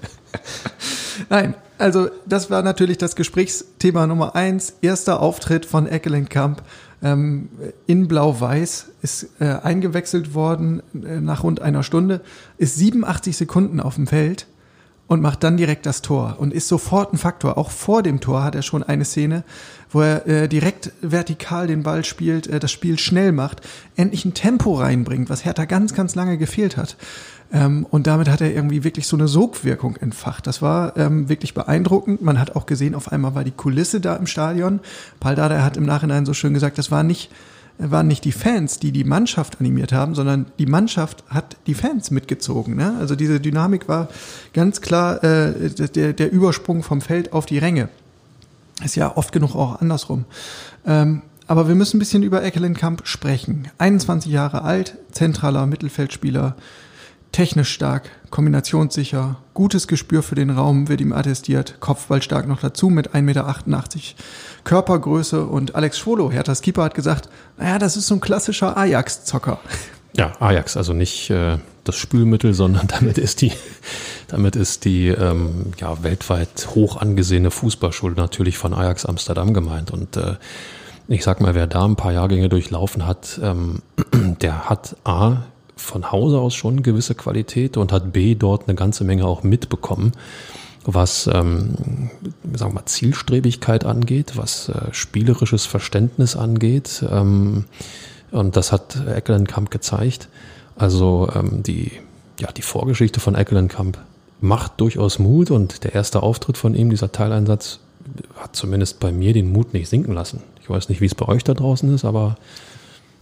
Nein, 1.30 1.54
also 1.78 2.10
das 2.26 2.50
war 2.50 2.62
natürlich 2.62 2.98
das 2.98 3.16
Gesprächsthema 3.16 4.06
Nummer 4.06 4.34
eins. 4.36 4.74
Erster 4.82 5.22
Auftritt 5.22 5.64
von 5.64 5.86
Eckelenkamp 5.86 6.62
ähm, 7.02 7.48
in 7.86 8.06
Blau-Weiß 8.06 8.90
ist 9.00 9.28
äh, 9.40 9.46
eingewechselt 9.46 10.34
worden 10.34 10.82
äh, 10.92 11.22
nach 11.22 11.42
rund 11.42 11.62
einer 11.62 11.82
Stunde, 11.82 12.20
ist 12.58 12.76
87 12.76 13.34
Sekunden 13.34 13.80
auf 13.80 13.94
dem 13.94 14.06
Feld 14.06 14.46
und 15.08 15.22
macht 15.22 15.42
dann 15.42 15.56
direkt 15.56 15.86
das 15.86 16.02
Tor 16.02 16.36
und 16.38 16.52
ist 16.52 16.68
sofort 16.68 17.12
ein 17.12 17.18
Faktor. 17.18 17.58
Auch 17.58 17.70
vor 17.70 18.02
dem 18.02 18.20
Tor 18.20 18.44
hat 18.44 18.54
er 18.54 18.62
schon 18.62 18.82
eine 18.82 19.04
Szene, 19.04 19.42
wo 19.90 20.02
er 20.02 20.26
äh, 20.26 20.48
direkt 20.48 20.92
vertikal 21.00 21.66
den 21.66 21.82
Ball 21.82 22.04
spielt, 22.04 22.46
äh, 22.46 22.60
das 22.60 22.70
Spiel 22.70 22.98
schnell 22.98 23.32
macht, 23.32 23.62
endlich 23.96 24.26
ein 24.26 24.34
Tempo 24.34 24.74
reinbringt, 24.74 25.30
was 25.30 25.44
Hertha 25.44 25.64
ganz, 25.64 25.94
ganz 25.94 26.14
lange 26.14 26.36
gefehlt 26.36 26.76
hat. 26.76 26.96
Ähm, 27.50 27.86
und 27.90 28.06
damit 28.06 28.28
hat 28.28 28.42
er 28.42 28.54
irgendwie 28.54 28.84
wirklich 28.84 29.06
so 29.06 29.16
eine 29.16 29.28
Sogwirkung 29.28 29.96
entfacht. 29.96 30.46
Das 30.46 30.60
war 30.60 30.94
ähm, 30.98 31.30
wirklich 31.30 31.54
beeindruckend. 31.54 32.20
Man 32.20 32.38
hat 32.38 32.54
auch 32.54 32.66
gesehen, 32.66 32.94
auf 32.94 33.10
einmal 33.10 33.34
war 33.34 33.44
die 33.44 33.50
Kulisse 33.50 34.00
da 34.00 34.14
im 34.14 34.26
Stadion. 34.26 34.80
Paul 35.20 35.34
Dada 35.34 35.62
hat 35.62 35.78
im 35.78 35.86
Nachhinein 35.86 36.26
so 36.26 36.34
schön 36.34 36.52
gesagt, 36.52 36.76
das 36.76 36.90
war 36.90 37.02
nicht 37.02 37.30
waren 37.78 38.08
nicht 38.08 38.24
die 38.24 38.32
Fans, 38.32 38.78
die 38.78 38.92
die 38.92 39.04
Mannschaft 39.04 39.60
animiert 39.60 39.92
haben, 39.92 40.14
sondern 40.14 40.46
die 40.58 40.66
Mannschaft 40.66 41.22
hat 41.28 41.56
die 41.66 41.74
Fans 41.74 42.10
mitgezogen. 42.10 42.76
Ne? 42.76 42.96
Also 42.98 43.14
diese 43.14 43.40
Dynamik 43.40 43.88
war 43.88 44.08
ganz 44.52 44.80
klar 44.80 45.22
äh, 45.22 45.70
der, 45.70 46.12
der 46.12 46.32
Übersprung 46.32 46.82
vom 46.82 47.00
Feld 47.00 47.32
auf 47.32 47.46
die 47.46 47.58
Ränge. 47.58 47.88
Ist 48.84 48.96
ja 48.96 49.16
oft 49.16 49.32
genug 49.32 49.54
auch 49.54 49.80
andersrum. 49.80 50.24
Ähm, 50.86 51.22
aber 51.46 51.66
wir 51.66 51.74
müssen 51.74 51.96
ein 51.96 52.00
bisschen 52.00 52.22
über 52.22 52.44
Eckelenkamp 52.44 53.06
sprechen. 53.06 53.68
21 53.78 54.30
Jahre 54.30 54.62
alt, 54.62 54.96
zentraler 55.12 55.66
Mittelfeldspieler, 55.66 56.56
technisch 57.32 57.72
stark, 57.72 58.10
kombinationssicher, 58.30 59.36
gutes 59.54 59.86
Gespür 59.88 60.22
für 60.22 60.34
den 60.34 60.50
Raum 60.50 60.88
wird 60.88 61.00
ihm 61.00 61.12
attestiert, 61.12 61.76
Kopfball 61.80 62.22
stark 62.22 62.46
noch 62.48 62.60
dazu 62.60 62.88
mit 62.88 63.14
1,88 63.14 63.22
Meter 63.22 63.54
Körpergröße 64.64 65.44
und 65.44 65.74
Alex 65.74 65.98
Schwolo, 65.98 66.30
Herthas 66.30 66.62
Keeper, 66.62 66.84
hat 66.84 66.94
gesagt, 66.94 67.28
naja, 67.56 67.78
das 67.78 67.96
ist 67.96 68.06
so 68.06 68.14
ein 68.14 68.20
klassischer 68.20 68.76
Ajax-Zocker. 68.76 69.58
Ja, 70.16 70.32
Ajax, 70.40 70.76
also 70.76 70.92
nicht 70.92 71.30
äh, 71.30 71.58
das 71.84 71.96
Spülmittel, 71.96 72.54
sondern 72.54 72.86
damit 72.88 73.18
ist 73.18 73.40
die, 73.40 73.52
damit 74.28 74.56
ist 74.56 74.84
die 74.84 75.08
ähm, 75.08 75.72
ja, 75.78 76.02
weltweit 76.02 76.68
hoch 76.74 76.96
angesehene 76.96 77.50
Fußballschule 77.50 78.14
natürlich 78.14 78.58
von 78.58 78.74
Ajax 78.74 79.06
Amsterdam 79.06 79.54
gemeint. 79.54 79.90
Und 79.90 80.16
äh, 80.16 80.36
ich 81.08 81.24
sag 81.24 81.40
mal, 81.40 81.54
wer 81.54 81.66
da 81.66 81.84
ein 81.84 81.96
paar 81.96 82.12
Jahrgänge 82.12 82.48
durchlaufen 82.48 83.06
hat, 83.06 83.38
ähm, 83.42 83.82
der 84.40 84.68
hat 84.68 84.96
A, 85.04 85.44
von 85.78 86.12
Hause 86.12 86.38
aus 86.38 86.54
schon 86.54 86.82
gewisse 86.82 87.14
Qualität 87.14 87.76
und 87.76 87.92
hat 87.92 88.12
B 88.12 88.34
dort 88.34 88.68
eine 88.68 88.74
ganze 88.74 89.04
Menge 89.04 89.26
auch 89.26 89.42
mitbekommen, 89.42 90.12
was 90.84 91.26
ähm, 91.26 92.10
sagen 92.54 92.72
wir 92.72 92.74
mal 92.74 92.86
Zielstrebigkeit 92.86 93.84
angeht, 93.84 94.32
was 94.36 94.68
äh, 94.68 94.92
spielerisches 94.92 95.66
Verständnis 95.66 96.36
angeht. 96.36 97.04
Ähm, 97.10 97.64
und 98.30 98.56
das 98.56 98.72
hat 98.72 98.96
Eckelenkamp 99.06 99.70
gezeigt. 99.70 100.28
Also 100.76 101.28
ähm, 101.34 101.62
die, 101.62 101.92
ja, 102.40 102.52
die 102.52 102.62
Vorgeschichte 102.62 103.20
von 103.20 103.34
Eckelenkamp 103.34 103.98
macht 104.40 104.80
durchaus 104.80 105.18
Mut 105.18 105.50
und 105.50 105.84
der 105.84 105.94
erste 105.94 106.22
Auftritt 106.22 106.56
von 106.56 106.74
ihm, 106.74 106.90
dieser 106.90 107.10
Teileinsatz, 107.10 107.80
hat 108.36 108.54
zumindest 108.54 109.00
bei 109.00 109.12
mir 109.12 109.32
den 109.32 109.52
Mut 109.52 109.74
nicht 109.74 109.88
sinken 109.88 110.14
lassen. 110.14 110.42
Ich 110.62 110.70
weiß 110.70 110.88
nicht, 110.88 111.00
wie 111.00 111.06
es 111.06 111.14
bei 111.14 111.26
euch 111.26 111.44
da 111.44 111.54
draußen 111.54 111.92
ist, 111.94 112.04
aber 112.04 112.36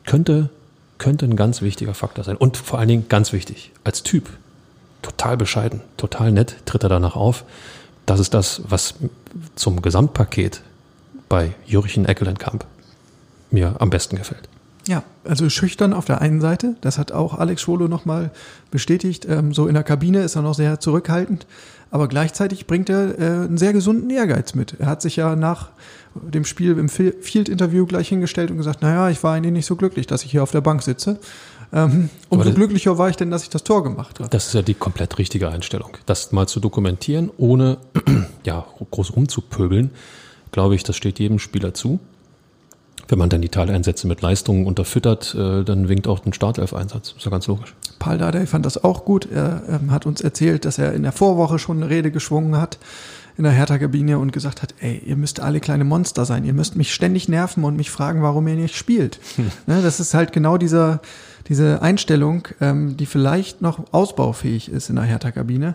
könnte 0.05 0.51
könnte 0.99 1.26
ein 1.26 1.37
ganz 1.37 1.62
wichtiger 1.62 1.95
Faktor 1.95 2.25
sein. 2.25 2.37
Und 2.37 2.57
vor 2.57 2.79
allen 2.79 2.88
Dingen 2.88 3.09
ganz 3.09 3.33
wichtig, 3.33 3.73
als 3.85 4.03
Typ. 4.03 4.29
Total 5.03 5.37
bescheiden, 5.37 5.83
total 5.97 6.33
nett, 6.33 6.57
tritt 6.65 6.83
er 6.83 6.88
danach 6.88 7.17
auf. 7.17 7.45
Das 8.07 8.19
ist 8.19 8.35
das, 8.35 8.62
was 8.67 8.95
zum 9.55 9.83
Gesamtpaket 9.83 10.62
bei 11.29 11.55
Jürchen 11.67 12.07
Eckelenkamp 12.07 12.65
mir 13.50 13.76
am 13.79 13.91
besten 13.91 14.17
gefällt. 14.17 14.49
Ja, 14.88 15.03
also 15.25 15.50
schüchtern 15.50 15.93
auf 15.93 16.05
der 16.05 16.21
einen 16.21 16.41
Seite, 16.41 16.76
das 16.81 16.99
hat 16.99 17.11
auch 17.11 17.35
Alex 17.35 17.62
Schwolo 17.62 17.88
nochmal 17.88 18.31
bestätigt. 18.71 19.26
Ähm, 19.29 19.53
so 19.53 19.67
in 19.67 19.75
der 19.75 19.83
Kabine 19.83 20.21
ist 20.21 20.37
er 20.37 20.43
noch 20.43 20.55
sehr 20.55 20.79
zurückhaltend, 20.79 21.47
aber 21.90 22.09
gleichzeitig 22.09 22.66
bringt 22.66 22.88
er 22.88 23.19
äh, 23.19 23.23
einen 23.23 23.59
sehr 23.59 23.73
gesunden 23.73 24.11
Ehrgeiz 24.11 24.55
mit. 24.55 24.76
Er 24.78 24.87
hat 24.87 25.02
sich 25.02 25.16
ja 25.16 25.37
nach 25.37 25.71
dem 26.14 26.45
Spiel 26.45 26.78
im 26.78 26.88
Field-Interview 26.88 27.87
gleich 27.87 28.09
hingestellt 28.09 28.50
und 28.50 28.57
gesagt, 28.57 28.83
naja, 28.83 29.11
ich 29.11 29.23
war 29.23 29.35
eigentlich 29.35 29.52
nicht 29.52 29.66
so 29.66 29.76
glücklich, 29.76 30.07
dass 30.07 30.25
ich 30.25 30.31
hier 30.31 30.43
auf 30.43 30.50
der 30.50 30.61
Bank 30.61 30.83
sitze. 30.83 31.19
Ähm, 31.73 32.11
umso 32.28 32.52
glücklicher 32.52 32.97
war 32.97 33.09
ich 33.09 33.16
denn, 33.16 33.31
dass 33.31 33.43
ich 33.43 33.50
das 33.50 33.64
Tor 33.64 33.83
gemacht 33.83 34.21
habe. 34.21 34.31
Das 34.31 34.47
ist 34.47 34.55
ja 34.55 34.62
die 34.62 34.75
komplett 34.75 35.19
richtige 35.19 35.49
Einstellung. 35.49 35.97
Das 36.07 36.33
mal 36.33 36.47
zu 36.47 36.61
dokumentieren, 36.61 37.31
ohne 37.37 37.78
ja, 38.45 38.66
groß 38.90 39.16
rumzupöbeln, 39.16 39.90
glaube 40.52 40.75
ich, 40.75 40.85
das 40.85 40.97
steht 40.97 41.19
jedem 41.19 41.38
Spieler 41.38 41.75
zu. 41.75 41.99
Wenn 43.09 43.19
man 43.19 43.28
dann 43.28 43.43
die 43.43 43.49
Teileinsätze 43.49 44.07
mit 44.07 44.21
Leistungen 44.23 44.66
unterfüttert, 44.66 45.35
äh, 45.35 45.64
dann 45.64 45.88
winkt 45.88 46.09
auch 46.09 46.25
ein 46.25 46.33
Startelf-Einsatz. 46.33 47.14
Ist 47.16 47.25
ja 47.25 47.31
ganz 47.31 47.47
logisch. 47.47 47.75
Paul 47.99 48.19
Dardai 48.19 48.47
fand 48.47 48.67
das 48.67 48.83
auch 48.83 49.05
gut. 49.05 49.29
Er 49.31 49.62
ähm, 49.69 49.91
hat 49.91 50.07
uns 50.07 50.21
erzählt, 50.21 50.65
dass 50.65 50.79
er 50.79 50.93
in 50.93 51.03
der 51.03 51.12
Vorwoche 51.12 51.59
schon 51.59 51.79
eine 51.79 51.91
Rede 51.91 52.11
geschwungen 52.11 52.57
hat 52.57 52.79
in 53.38 53.45
der 53.45 53.53
Hertha-Kabine 53.53 54.19
und 54.19 54.33
gesagt 54.33 54.62
hat, 54.62 54.75
ey, 54.81 55.03
ihr 55.05 55.17
müsst 55.17 55.41
alle 55.41 55.61
kleine 55.61 55.85
Monster 55.85 56.25
sein, 56.25 56.45
ihr 56.45 56.55
müsst 56.55 56.76
mich 56.76 56.95
ständig 56.95 57.29
nerven 57.29 57.65
und 57.65 57.76
mich 57.76 57.91
fragen, 57.91 58.23
warum 58.23 58.49
ihr 58.49 58.55
nicht 58.55 58.76
spielt. 58.76 59.21
Ne, 59.67 59.83
das 59.83 60.00
ist 60.00 60.15
halt 60.15 60.33
genau 60.33 60.59
dieser, 60.59 61.00
diese 61.49 61.83
Einstellung, 61.83 62.49
ähm, 62.61 62.97
die 62.97 63.07
vielleicht 63.07 63.62
noch 63.62 63.93
ausbaufähig 63.93 64.71
ist 64.71 64.91
in 64.91 64.97
der 64.97 65.05
Hertha-Kabine. 65.05 65.75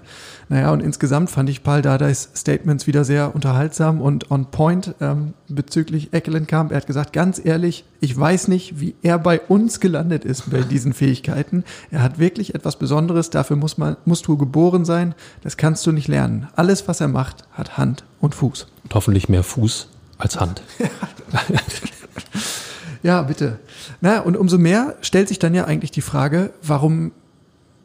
Naja, 0.50 0.72
und 0.72 0.82
insgesamt 0.82 1.30
fand 1.30 1.50
ich 1.50 1.64
Paul 1.64 1.82
Dardais 1.82 2.30
Statements 2.36 2.88
wieder 2.88 3.04
sehr 3.04 3.34
unterhaltsam 3.34 4.02
und 4.02 4.32
on 4.32 4.52
point 4.52 4.96
ähm, 5.00 5.34
bezüglich 5.48 6.14
Eckelenkamp. 6.14 6.72
Er 6.72 6.78
hat 6.78 6.88
gesagt, 6.88 7.14
ganz 7.14 7.42
ehrlich, 7.44 7.86
ich 8.00 8.18
weiß 8.18 8.48
nicht, 8.48 8.80
wie 8.80 8.96
er 9.02 9.20
bei 9.20 9.40
uns 9.40 9.80
gelandet 9.80 10.26
ist 10.26 10.50
bei 10.50 10.62
diesen 10.62 10.94
Fähigkeiten. 10.94 11.64
Er 11.90 12.02
hat 12.02 12.20
wirklich 12.20 12.56
etwas 12.56 12.78
Besonderes, 12.78 13.30
dafür 13.30 13.56
muss 13.56 13.78
man, 13.78 13.96
musst 14.06 14.28
du 14.28 14.38
geboren 14.38 14.86
sein, 14.86 15.16
das 15.44 15.58
kannst 15.58 15.86
du 15.86 15.92
nicht 15.92 16.08
lernen. 16.08 16.48
Alles, 16.56 16.88
was 16.88 17.00
er 17.02 17.08
macht, 17.08 17.46
hat 17.52 17.78
Hand 17.78 18.04
und 18.20 18.36
Fuß. 18.36 18.68
Und 18.84 18.96
hoffentlich 18.96 19.30
mehr 19.30 19.44
Fuß 19.44 19.88
als 20.18 20.40
Hand. 20.40 20.62
Ja, 23.04 23.24
bitte. 23.24 23.60
Na, 24.00 24.20
und 24.20 24.38
umso 24.38 24.58
mehr 24.58 24.96
stellt 25.02 25.28
sich 25.28 25.40
dann 25.40 25.54
ja 25.54 25.66
eigentlich 25.66 25.92
die 25.92 26.02
Frage, 26.02 26.52
warum 26.62 27.12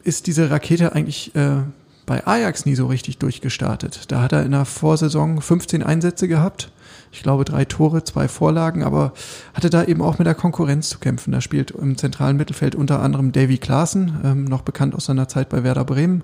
ist 0.03 0.27
diese 0.27 0.49
Rakete 0.49 0.93
eigentlich 0.93 1.35
äh, 1.35 1.57
bei 2.05 2.25
Ajax 2.25 2.65
nie 2.65 2.75
so 2.75 2.85
richtig 2.87 3.17
durchgestartet? 3.17 4.11
Da 4.11 4.21
hat 4.21 4.31
er 4.31 4.43
in 4.43 4.51
der 4.51 4.65
Vorsaison 4.65 5.41
15 5.41 5.83
Einsätze 5.83 6.27
gehabt. 6.27 6.71
Ich 7.11 7.23
glaube, 7.23 7.45
drei 7.45 7.65
Tore, 7.65 8.03
zwei 8.03 8.27
Vorlagen, 8.27 8.83
aber 8.83 9.13
hatte 9.53 9.69
da 9.69 9.83
eben 9.83 10.01
auch 10.01 10.19
mit 10.19 10.27
der 10.27 10.35
Konkurrenz 10.35 10.89
zu 10.89 10.99
kämpfen. 10.99 11.31
Da 11.31 11.41
spielt 11.41 11.71
im 11.71 11.97
zentralen 11.97 12.37
Mittelfeld 12.37 12.75
unter 12.75 13.01
anderem 13.01 13.31
Davy 13.31 13.57
Klaassen, 13.57 14.19
ähm, 14.23 14.45
noch 14.45 14.61
bekannt 14.61 14.93
aus 14.93 15.05
seiner 15.05 15.27
Zeit 15.27 15.49
bei 15.49 15.63
Werder 15.63 15.85
Bremen. 15.85 16.23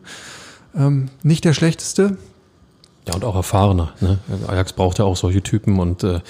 Ähm, 0.76 1.10
nicht 1.24 1.46
der 1.46 1.54
schlechteste, 1.54 2.18
Ja, 3.08 3.16
und 3.16 3.26
auch 3.26 3.36
erfahrener. 3.36 3.94
Ne? 4.00 4.20
Ajax 4.48 4.74
braucht 4.74 5.00
ja 5.00 5.06
auch 5.06 5.18
solche 5.18 5.42
Typen 5.42 5.80
und 5.80 6.04
äh, 6.04 6.22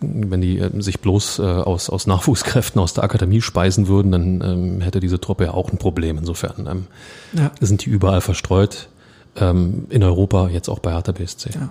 wenn 0.00 0.40
die 0.40 0.58
äh, 0.58 0.70
sich 0.80 1.00
bloß 1.00 1.38
äh, 1.38 1.42
aus, 1.42 1.90
aus 1.90 2.06
Nachwuchskräften 2.06 2.80
aus 2.80 2.94
der 2.94 3.04
Akademie 3.04 3.40
speisen 3.40 3.88
würden, 3.88 4.12
dann 4.12 4.40
ähm, 4.42 4.80
hätte 4.80 5.00
diese 5.00 5.20
Truppe 5.20 5.44
ja 5.44 5.54
auch 5.54 5.72
ein 5.72 5.78
Problem. 5.78 6.18
Insofern 6.18 6.66
ähm, 6.66 6.86
ja. 7.32 7.50
sind 7.60 7.84
die 7.84 7.90
überall 7.90 8.20
verstreut. 8.20 8.88
Ähm, 9.36 9.86
in 9.90 10.02
Europa, 10.02 10.48
jetzt 10.48 10.68
auch 10.68 10.78
bei 10.78 10.92
Hertha 10.92 11.12
BSC. 11.12 11.50
Ja. 11.54 11.70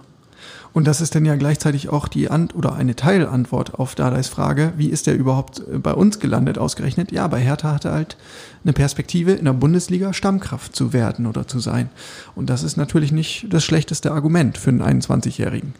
Und 0.73 0.85
das 0.85 1.01
ist 1.01 1.15
dann 1.15 1.25
ja 1.25 1.35
gleichzeitig 1.35 1.89
auch 1.89 2.07
die 2.07 2.29
Ant 2.29 2.55
oder 2.55 2.73
eine 2.73 2.95
Teilantwort 2.95 3.75
auf 3.75 3.95
Dardais 3.95 4.27
Frage, 4.27 4.73
wie 4.77 4.87
ist 4.87 5.07
der 5.07 5.15
überhaupt 5.15 5.59
äh, 5.59 5.79
bei 5.79 5.93
uns 5.93 6.19
gelandet, 6.19 6.57
ausgerechnet? 6.57 7.11
Ja, 7.11 7.27
bei 7.27 7.39
Hertha 7.39 7.73
hatte 7.73 7.91
halt 7.91 8.17
eine 8.63 8.73
Perspektive, 8.73 9.33
in 9.33 9.45
der 9.45 9.53
Bundesliga 9.53 10.13
Stammkraft 10.13 10.75
zu 10.75 10.93
werden 10.93 11.25
oder 11.25 11.47
zu 11.47 11.59
sein. 11.59 11.89
Und 12.35 12.49
das 12.49 12.63
ist 12.63 12.77
natürlich 12.77 13.11
nicht 13.11 13.47
das 13.49 13.63
schlechteste 13.63 14.11
Argument 14.11 14.57
für 14.57 14.69
einen 14.69 14.81
21-Jährigen. 14.81 15.73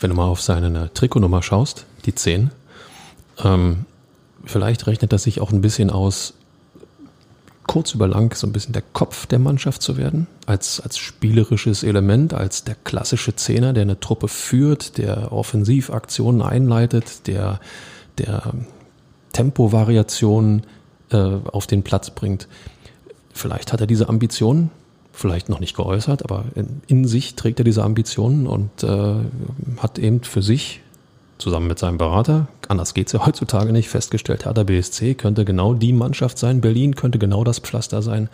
Wenn 0.00 0.10
du 0.10 0.16
mal 0.16 0.26
auf 0.26 0.40
seine 0.40 0.92
Trikotnummer 0.92 1.42
schaust, 1.42 1.86
die 2.04 2.14
10, 2.14 2.50
ähm, 3.44 3.84
vielleicht 4.44 4.86
rechnet 4.86 5.12
das 5.12 5.24
sich 5.24 5.40
auch 5.40 5.52
ein 5.52 5.60
bisschen 5.60 5.90
aus, 5.90 6.34
kurz 7.66 7.94
über 7.94 8.06
lang 8.06 8.34
so 8.34 8.46
ein 8.46 8.52
bisschen 8.52 8.72
der 8.72 8.82
Kopf 8.92 9.26
der 9.26 9.38
Mannschaft 9.38 9.82
zu 9.82 9.96
werden, 9.96 10.26
als, 10.46 10.80
als 10.80 10.98
spielerisches 10.98 11.82
Element, 11.82 12.34
als 12.34 12.64
der 12.64 12.76
klassische 12.84 13.34
Zehner, 13.36 13.72
der 13.72 13.82
eine 13.82 14.00
Truppe 14.00 14.28
führt, 14.28 14.98
der 14.98 15.32
Offensivaktionen 15.32 16.42
einleitet, 16.42 17.26
der, 17.26 17.60
der 18.18 18.52
Tempovariationen 19.32 20.62
äh, 21.10 21.16
auf 21.16 21.66
den 21.66 21.82
Platz 21.82 22.10
bringt. 22.10 22.48
Vielleicht 23.32 23.72
hat 23.72 23.80
er 23.80 23.86
diese 23.86 24.08
Ambitionen, 24.08 24.70
vielleicht 25.12 25.48
noch 25.48 25.60
nicht 25.60 25.76
geäußert, 25.76 26.24
aber 26.24 26.44
in, 26.54 26.82
in 26.86 27.06
sich 27.06 27.34
trägt 27.34 27.58
er 27.60 27.64
diese 27.64 27.84
Ambitionen 27.84 28.46
und 28.46 28.82
äh, 28.82 29.14
hat 29.78 29.98
eben 29.98 30.22
für 30.22 30.42
sich 30.42 30.80
zusammen 31.38 31.66
mit 31.66 31.78
seinem 31.78 31.98
Berater, 31.98 32.48
anders 32.68 32.94
geht's 32.94 33.12
ja 33.12 33.26
heutzutage 33.26 33.72
nicht, 33.72 33.88
festgestellt, 33.88 34.44
Hertha 34.44 34.62
BSC 34.62 35.14
könnte 35.14 35.44
genau 35.44 35.74
die 35.74 35.92
Mannschaft 35.92 36.38
sein, 36.38 36.60
Berlin 36.60 36.94
könnte 36.94 37.18
genau 37.18 37.44
das 37.44 37.58
Pflaster 37.58 38.02
sein, 38.02 38.28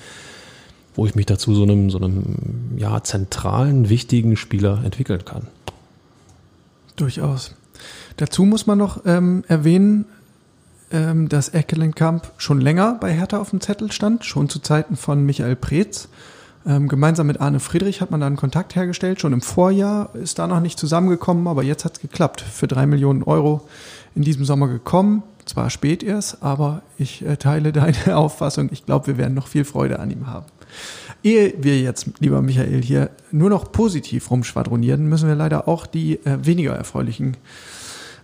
wo 0.94 1.06
ich 1.06 1.14
mich 1.14 1.26
dazu 1.26 1.54
so 1.54 1.62
einem, 1.62 1.90
so 1.90 1.98
einem 1.98 2.36
ja, 2.76 3.02
zentralen, 3.02 3.88
wichtigen 3.88 4.36
Spieler 4.36 4.82
entwickeln 4.84 5.24
kann. 5.24 5.46
Durchaus. 6.96 7.54
Dazu 8.16 8.44
muss 8.44 8.66
man 8.66 8.78
noch 8.78 9.04
ähm, 9.06 9.44
erwähnen, 9.48 10.04
ähm, 10.92 11.28
dass 11.28 11.48
Eckelenkamp 11.48 12.30
schon 12.36 12.60
länger 12.60 12.96
bei 13.00 13.12
Hertha 13.12 13.38
auf 13.38 13.50
dem 13.50 13.60
Zettel 13.60 13.90
stand, 13.90 14.24
schon 14.24 14.48
zu 14.48 14.58
Zeiten 14.58 14.96
von 14.96 15.24
Michael 15.24 15.56
Preetz. 15.56 16.08
Ähm, 16.66 16.88
gemeinsam 16.88 17.26
mit 17.26 17.40
Arne 17.40 17.60
Friedrich 17.60 18.00
hat 18.00 18.10
man 18.10 18.20
da 18.20 18.26
einen 18.26 18.36
Kontakt 18.36 18.76
hergestellt. 18.76 19.20
Schon 19.20 19.32
im 19.32 19.40
Vorjahr 19.40 20.14
ist 20.14 20.38
da 20.38 20.46
noch 20.46 20.60
nicht 20.60 20.78
zusammengekommen, 20.78 21.46
aber 21.48 21.62
jetzt 21.62 21.84
hat 21.84 21.94
es 21.94 22.00
geklappt. 22.00 22.40
Für 22.40 22.68
drei 22.68 22.86
Millionen 22.86 23.22
Euro 23.22 23.66
in 24.14 24.22
diesem 24.22 24.44
Sommer 24.44 24.68
gekommen. 24.68 25.22
Zwar 25.44 25.70
spät 25.70 26.02
erst, 26.02 26.42
aber 26.42 26.82
ich 26.98 27.26
äh, 27.26 27.36
teile 27.36 27.72
deine 27.72 27.96
Auffassung. 28.16 28.68
Ich 28.72 28.86
glaube, 28.86 29.08
wir 29.08 29.18
werden 29.18 29.34
noch 29.34 29.48
viel 29.48 29.64
Freude 29.64 29.98
an 29.98 30.10
ihm 30.10 30.28
haben. 30.28 30.46
Ehe 31.24 31.54
wir 31.60 31.80
jetzt, 31.80 32.06
lieber 32.20 32.42
Michael, 32.42 32.82
hier 32.82 33.10
nur 33.30 33.50
noch 33.50 33.70
positiv 33.70 34.30
rumschwadronieren, 34.30 35.08
müssen 35.08 35.28
wir 35.28 35.34
leider 35.34 35.68
auch 35.68 35.86
die 35.86 36.14
äh, 36.24 36.38
weniger 36.44 36.74
erfreulichen 36.74 37.36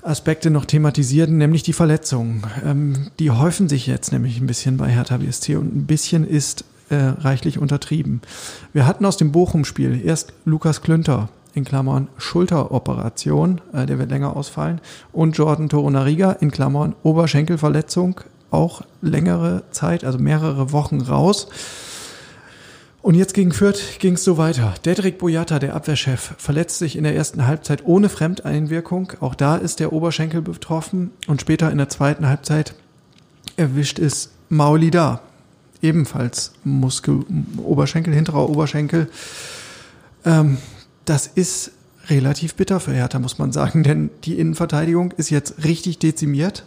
Aspekte 0.02 0.50
noch 0.50 0.64
thematisieren, 0.64 1.38
nämlich 1.38 1.62
die 1.62 1.72
Verletzungen. 1.72 2.42
Ähm, 2.64 3.10
die 3.18 3.30
häufen 3.30 3.68
sich 3.68 3.86
jetzt 3.86 4.12
nämlich 4.12 4.40
ein 4.40 4.46
bisschen 4.46 4.76
bei 4.76 4.88
Hertha 4.88 5.18
BSC 5.18 5.56
und 5.56 5.74
ein 5.74 5.86
bisschen 5.86 6.26
ist 6.26 6.64
äh, 6.90 6.96
reichlich 6.96 7.58
untertrieben. 7.58 8.20
Wir 8.72 8.86
hatten 8.86 9.04
aus 9.04 9.16
dem 9.16 9.32
Bochum-Spiel 9.32 10.00
erst 10.04 10.32
Lukas 10.44 10.82
Klünter, 10.82 11.28
in 11.54 11.64
Klammern 11.64 12.08
Schulteroperation, 12.16 13.60
äh, 13.72 13.86
der 13.86 13.98
wird 13.98 14.10
länger 14.10 14.36
ausfallen, 14.36 14.80
und 15.12 15.36
Jordan 15.36 15.68
Torunariga 15.68 16.32
in 16.32 16.50
Klammern 16.50 16.94
Oberschenkelverletzung, 17.02 18.20
auch 18.50 18.82
längere 19.02 19.64
Zeit, 19.70 20.04
also 20.04 20.18
mehrere 20.18 20.72
Wochen 20.72 21.00
raus. 21.00 21.48
Und 23.02 23.14
jetzt 23.14 23.34
gegen 23.34 23.52
Fürth 23.52 23.98
ging 24.00 24.14
es 24.14 24.24
so 24.24 24.38
weiter. 24.38 24.74
Dedrick 24.84 25.18
Boyata, 25.18 25.58
der 25.58 25.74
Abwehrchef, 25.74 26.34
verletzt 26.36 26.78
sich 26.78 26.96
in 26.96 27.04
der 27.04 27.14
ersten 27.14 27.46
Halbzeit 27.46 27.84
ohne 27.86 28.08
Fremdeinwirkung. 28.08 29.12
Auch 29.20 29.34
da 29.34 29.56
ist 29.56 29.80
der 29.80 29.92
Oberschenkel 29.92 30.42
betroffen. 30.42 31.12
Und 31.26 31.40
später 31.40 31.70
in 31.70 31.78
der 31.78 31.88
zweiten 31.88 32.26
Halbzeit 32.26 32.74
erwischt 33.56 33.98
es 33.98 34.30
Mauli 34.48 34.90
da 34.90 35.20
ebenfalls 35.82 36.52
Muskel, 36.64 37.24
Oberschenkel, 37.58 38.14
hinterer 38.14 38.48
Oberschenkel. 38.48 39.08
Ähm, 40.24 40.58
das 41.04 41.26
ist 41.26 41.72
relativ 42.08 42.54
bitter 42.54 42.80
für 42.80 42.92
Hertha, 42.92 43.18
muss 43.18 43.38
man 43.38 43.52
sagen, 43.52 43.82
denn 43.84 44.10
die 44.24 44.38
Innenverteidigung 44.38 45.12
ist 45.12 45.30
jetzt 45.30 45.64
richtig 45.64 45.98
dezimiert. 45.98 46.64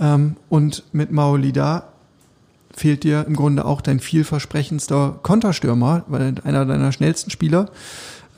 Ähm, 0.00 0.36
und 0.48 0.84
mit 0.92 1.10
Maolida 1.10 1.88
fehlt 2.74 3.04
dir 3.04 3.24
im 3.26 3.34
Grunde 3.34 3.64
auch 3.64 3.80
dein 3.80 4.00
vielversprechendster 4.00 5.18
Konterstürmer, 5.22 6.04
weil 6.08 6.34
einer 6.44 6.66
deiner 6.66 6.92
schnellsten 6.92 7.30
Spieler, 7.30 7.70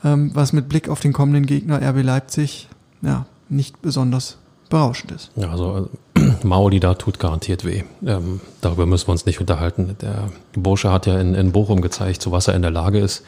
ähm, 0.03 0.31
was 0.33 0.53
mit 0.53 0.69
Blick 0.69 0.87
auf 0.87 1.01
den 1.01 1.11
kommenden 1.11 1.45
Gegner 1.45 1.81
RB 1.81 2.03
Leipzig 2.03 2.69
ja 3.01 3.25
nicht 3.49 3.81
besonders 3.81 4.37
berauschend 4.69 5.11
ist. 5.11 5.31
Ja, 5.35 5.49
also 5.49 5.89
Mauli 6.43 6.79
da 6.79 6.93
tut 6.93 7.19
garantiert 7.19 7.65
weh. 7.65 7.83
Ähm, 8.05 8.39
darüber 8.61 8.85
müssen 8.85 9.07
wir 9.07 9.11
uns 9.11 9.25
nicht 9.25 9.39
unterhalten. 9.41 9.95
Der 10.01 10.29
Bursche 10.53 10.91
hat 10.91 11.05
ja 11.05 11.19
in, 11.19 11.33
in 11.35 11.51
Bochum 11.51 11.81
gezeigt, 11.81 12.21
zu 12.21 12.31
was 12.31 12.47
er 12.47 12.55
in 12.55 12.61
der 12.61 12.71
Lage 12.71 12.99
ist. 12.99 13.23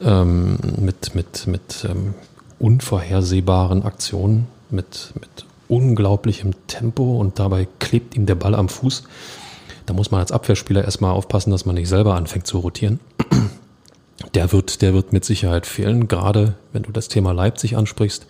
Ähm, 0.00 0.58
mit 0.78 1.14
mit, 1.14 1.46
mit 1.46 1.86
ähm, 1.88 2.14
unvorhersehbaren 2.58 3.84
Aktionen, 3.84 4.48
mit, 4.70 5.12
mit 5.20 5.46
unglaublichem 5.68 6.54
Tempo 6.66 7.18
und 7.18 7.38
dabei 7.38 7.68
klebt 7.78 8.16
ihm 8.16 8.26
der 8.26 8.34
Ball 8.34 8.54
am 8.54 8.68
Fuß. 8.68 9.04
Da 9.86 9.94
muss 9.94 10.10
man 10.10 10.20
als 10.20 10.32
Abwehrspieler 10.32 10.84
erstmal 10.84 11.12
aufpassen, 11.12 11.50
dass 11.50 11.66
man 11.66 11.74
nicht 11.74 11.88
selber 11.88 12.16
anfängt 12.16 12.46
zu 12.46 12.58
rotieren. 12.58 13.00
Der 14.32 14.52
wird, 14.52 14.80
der 14.80 14.94
wird 14.94 15.12
mit 15.12 15.24
Sicherheit 15.24 15.66
fehlen, 15.66 16.06
gerade 16.06 16.54
wenn 16.72 16.84
du 16.84 16.92
das 16.92 17.08
Thema 17.08 17.32
Leipzig 17.32 17.76
ansprichst 17.76 18.26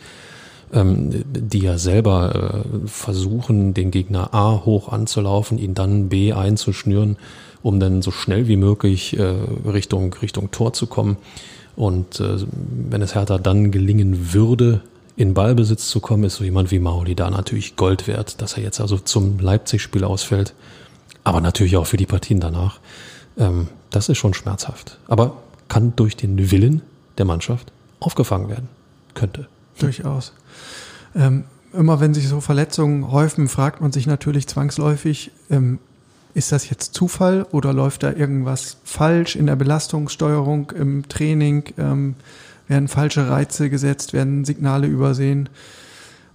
ähm, 0.72 1.24
die 1.24 1.60
ja 1.60 1.78
selber 1.78 2.64
äh, 2.64 2.88
versuchen, 2.88 3.74
den 3.74 3.90
Gegner 3.90 4.34
A 4.34 4.64
hoch 4.64 4.88
anzulaufen, 4.90 5.58
ihn 5.58 5.74
dann 5.74 6.08
B 6.08 6.32
einzuschnüren, 6.32 7.16
um 7.62 7.80
dann 7.80 8.02
so 8.02 8.10
schnell 8.10 8.48
wie 8.48 8.56
möglich 8.56 9.18
äh, 9.18 9.34
Richtung, 9.66 10.12
Richtung 10.14 10.50
Tor 10.50 10.72
zu 10.72 10.86
kommen. 10.86 11.16
Und 11.76 12.20
äh, 12.20 12.38
wenn 12.90 13.02
es 13.02 13.14
Hertha 13.14 13.38
dann 13.38 13.70
gelingen 13.70 14.32
würde, 14.32 14.80
in 15.16 15.34
Ballbesitz 15.34 15.88
zu 15.88 16.00
kommen, 16.00 16.24
ist 16.24 16.36
so 16.36 16.44
jemand 16.44 16.70
wie 16.70 16.78
Mauli 16.78 17.14
da 17.14 17.30
natürlich 17.30 17.76
Gold 17.76 18.08
wert, 18.08 18.40
dass 18.42 18.56
er 18.56 18.62
jetzt 18.62 18.80
also 18.80 18.98
zum 18.98 19.38
Leipzig-Spiel 19.38 20.04
ausfällt, 20.04 20.54
aber 21.22 21.40
natürlich 21.40 21.76
auch 21.76 21.86
für 21.86 21.96
die 21.96 22.06
Partien 22.06 22.40
danach. 22.40 22.80
Ähm, 23.38 23.68
das 23.90 24.08
ist 24.08 24.18
schon 24.18 24.34
schmerzhaft, 24.34 24.98
aber 25.06 25.36
kann 25.68 25.94
durch 25.96 26.16
den 26.16 26.50
Willen 26.50 26.82
der 27.18 27.24
Mannschaft 27.24 27.72
aufgefangen 28.00 28.48
werden. 28.48 28.68
Könnte. 29.14 29.46
Durchaus. 29.78 30.32
Ähm, 31.14 31.44
immer 31.72 32.00
wenn 32.00 32.14
sich 32.14 32.28
so 32.28 32.40
Verletzungen 32.40 33.10
häufen, 33.10 33.48
fragt 33.48 33.80
man 33.80 33.92
sich 33.92 34.06
natürlich 34.06 34.46
zwangsläufig, 34.46 35.32
ähm, 35.50 35.78
ist 36.34 36.50
das 36.50 36.68
jetzt 36.68 36.94
Zufall 36.94 37.46
oder 37.52 37.72
läuft 37.72 38.02
da 38.02 38.12
irgendwas 38.12 38.78
falsch 38.84 39.36
in 39.36 39.46
der 39.46 39.56
Belastungssteuerung, 39.56 40.72
im 40.72 41.08
Training? 41.08 41.64
Ähm, 41.78 42.16
werden 42.66 42.88
falsche 42.88 43.28
Reize 43.28 43.70
gesetzt, 43.70 44.12
werden 44.12 44.44
Signale 44.44 44.86
übersehen? 44.86 45.48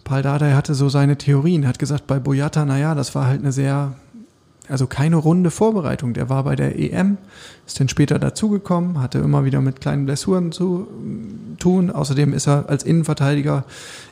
Paul 0.04 0.22
Dardai 0.22 0.54
hatte 0.54 0.74
so 0.74 0.90
seine 0.90 1.18
Theorien, 1.18 1.68
hat 1.68 1.80
gesagt, 1.80 2.08
bei 2.08 2.20
Boyata, 2.20 2.66
naja, 2.66 2.96
das 2.96 3.14
war 3.14 3.28
halt 3.28 3.42
eine 3.42 3.52
sehr 3.52 3.94
also 4.70 4.88
keine 4.88 5.16
runde 5.16 5.52
Vorbereitung. 5.52 6.14
Der 6.14 6.30
war 6.30 6.44
bei 6.44 6.56
der 6.56 6.78
EM, 6.78 7.18
ist 7.66 7.80
dann 7.80 7.90
später 7.90 8.20
dazugekommen, 8.20 9.02
hatte 9.02 9.20
immer 9.20 9.46
wieder 9.46 9.62
mit 9.62 9.82
kleinen 9.82 10.06
Blessuren 10.06 10.52
zu 10.52 10.88
tun. 11.60 11.92
Außerdem 11.92 12.34
ist 12.34 12.48
er 12.48 12.70
als 12.70 12.84
Innenverteidiger 12.84 13.66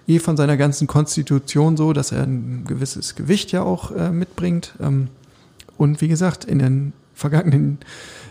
eh 0.08 0.20
von 0.20 0.36
seiner 0.36 0.58
ganzen 0.58 0.88
Konstitution 0.88 1.78
so, 1.78 1.94
dass 1.94 2.12
er 2.12 2.24
ein 2.24 2.66
gewisses 2.68 3.16
Gewicht 3.16 3.52
ja 3.52 3.62
auch 3.62 3.92
äh, 3.92 4.10
mitbringt. 4.12 4.74
Ähm, 4.82 5.10
und 5.78 6.02
wie 6.02 6.08
gesagt, 6.08 6.44
in 6.44 6.60
den 6.60 6.94
vergangenen 7.14 7.78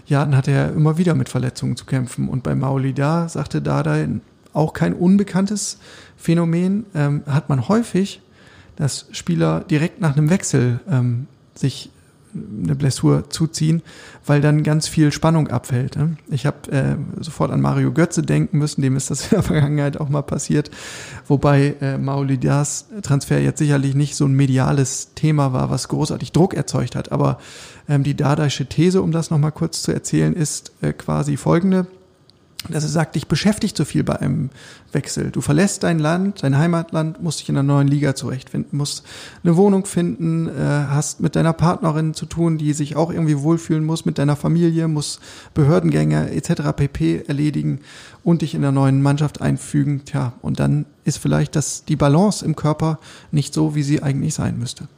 Jahren 0.07 0.37
hatte 0.37 0.51
er 0.51 0.73
immer 0.73 0.99
wieder 0.99 1.15
mit 1.15 1.29
Verletzungen 1.29 1.77
zu 1.77 1.85
kämpfen. 1.85 2.29
Und 2.29 2.43
bei 2.43 2.55
Mauli 2.55 2.93
da 2.93 3.29
sagte 3.29 3.63
Dada 3.63 3.97
auch 4.53 4.73
kein 4.73 4.95
unbekanntes 4.95 5.79
Phänomen, 6.17 6.87
ähm, 6.95 7.23
hat 7.27 7.49
man 7.49 7.69
häufig, 7.69 8.21
dass 8.77 9.07
Spieler 9.13 9.61
direkt 9.61 10.01
nach 10.01 10.17
einem 10.17 10.31
Wechsel 10.31 10.81
ähm, 10.91 11.27
sich 11.55 11.91
eine 12.63 12.75
Blessur 12.75 13.31
zuziehen, 13.31 13.83
weil 14.25 14.41
dann 14.41 14.63
ganz 14.63 14.89
viel 14.89 15.13
Spannung 15.13 15.49
abfällt. 15.49 15.97
Ne? 15.97 16.17
Ich 16.29 16.47
habe 16.47 16.71
äh, 16.71 16.97
sofort 17.23 17.51
an 17.51 17.61
Mario 17.61 17.93
Götze 17.93 18.23
denken 18.23 18.59
müssen, 18.59 18.83
dem 18.83 18.97
ist 18.97 19.11
das 19.11 19.23
in 19.31 19.31
der 19.31 19.43
Vergangenheit 19.43 20.01
auch 20.01 20.09
mal 20.09 20.23
passiert, 20.23 20.71
wobei 21.27 21.77
äh, 21.81 21.99
Maulidas 21.99 22.87
Transfer 23.03 23.41
jetzt 23.41 23.59
sicherlich 23.59 23.95
nicht 23.95 24.17
so 24.17 24.27
ein 24.27 24.35
mediales 24.35 25.15
Thema 25.15 25.53
war, 25.53 25.71
was 25.71 25.89
großartig 25.89 26.33
Druck 26.33 26.55
erzeugt 26.55 26.97
hat. 26.97 27.13
Aber 27.13 27.39
ähm, 27.89 28.03
die 28.03 28.17
dadaische 28.17 28.67
These, 28.67 29.03
um 29.03 29.13
das 29.13 29.31
nochmal 29.31 29.53
kurz 29.53 29.83
zu 29.83 29.93
erzählen, 29.93 30.35
ist 30.35 30.73
äh, 30.83 30.93
quasi 30.93 31.37
folgende. 31.37 31.87
Dass 32.69 32.85
er 32.85 32.91
sagt, 32.91 33.15
dich 33.15 33.29
beschäftigt 33.29 33.77
so 33.77 33.85
viel 33.85 34.03
bei 34.03 34.17
einem 34.17 34.51
Wechsel. 34.93 35.31
Du 35.31 35.41
verlässt 35.41 35.83
dein 35.83 35.99
Land, 35.99 36.43
dein 36.43 36.59
Heimatland, 36.59 37.23
musst 37.23 37.41
dich 37.41 37.49
in 37.49 37.57
einer 37.57 37.63
neuen 37.63 37.89
Liga 37.89 38.15
zurechtfinden, 38.15 38.77
musst 38.77 39.05
eine 39.45 39.57
Wohnung 39.57 39.87
finden, 39.87 40.49
äh, 40.49 40.53
hast 40.89 41.21
mit 41.21 41.37
deiner 41.37 41.53
Partnerin 41.53 42.15
zu 42.15 42.27
tun, 42.27 42.59
die 42.59 42.73
sich 42.73 42.97
auch 42.97 43.13
irgendwie 43.13 43.39
wohlfühlen 43.39 43.85
muss, 43.85 44.05
mit 44.05 44.19
deiner 44.19 44.37
Familie, 44.37 44.89
muss 44.89 45.21
Behördengänge 45.55 46.31
etc. 46.31 46.73
pp. 46.75 47.25
erledigen 47.27 47.81
und 48.25 48.43
dich 48.43 48.55
in 48.55 48.63
der 48.63 48.73
neuen 48.73 49.03
Mannschaft 49.03 49.41
einfügen. 49.41 50.05
Tja, 50.05 50.33
und 50.43 50.59
dann 50.59 50.87
ist 51.05 51.19
vielleicht 51.19 51.57
das, 51.57 51.85
die 51.85 51.97
Balance 51.97 52.45
im 52.45 52.57
Körper 52.57 52.99
nicht 53.31 53.55
so, 53.55 53.75
wie 53.75 53.83
sie 53.83 54.03
eigentlich 54.03 54.35
sein 54.35 54.59
müsste. 54.59 54.89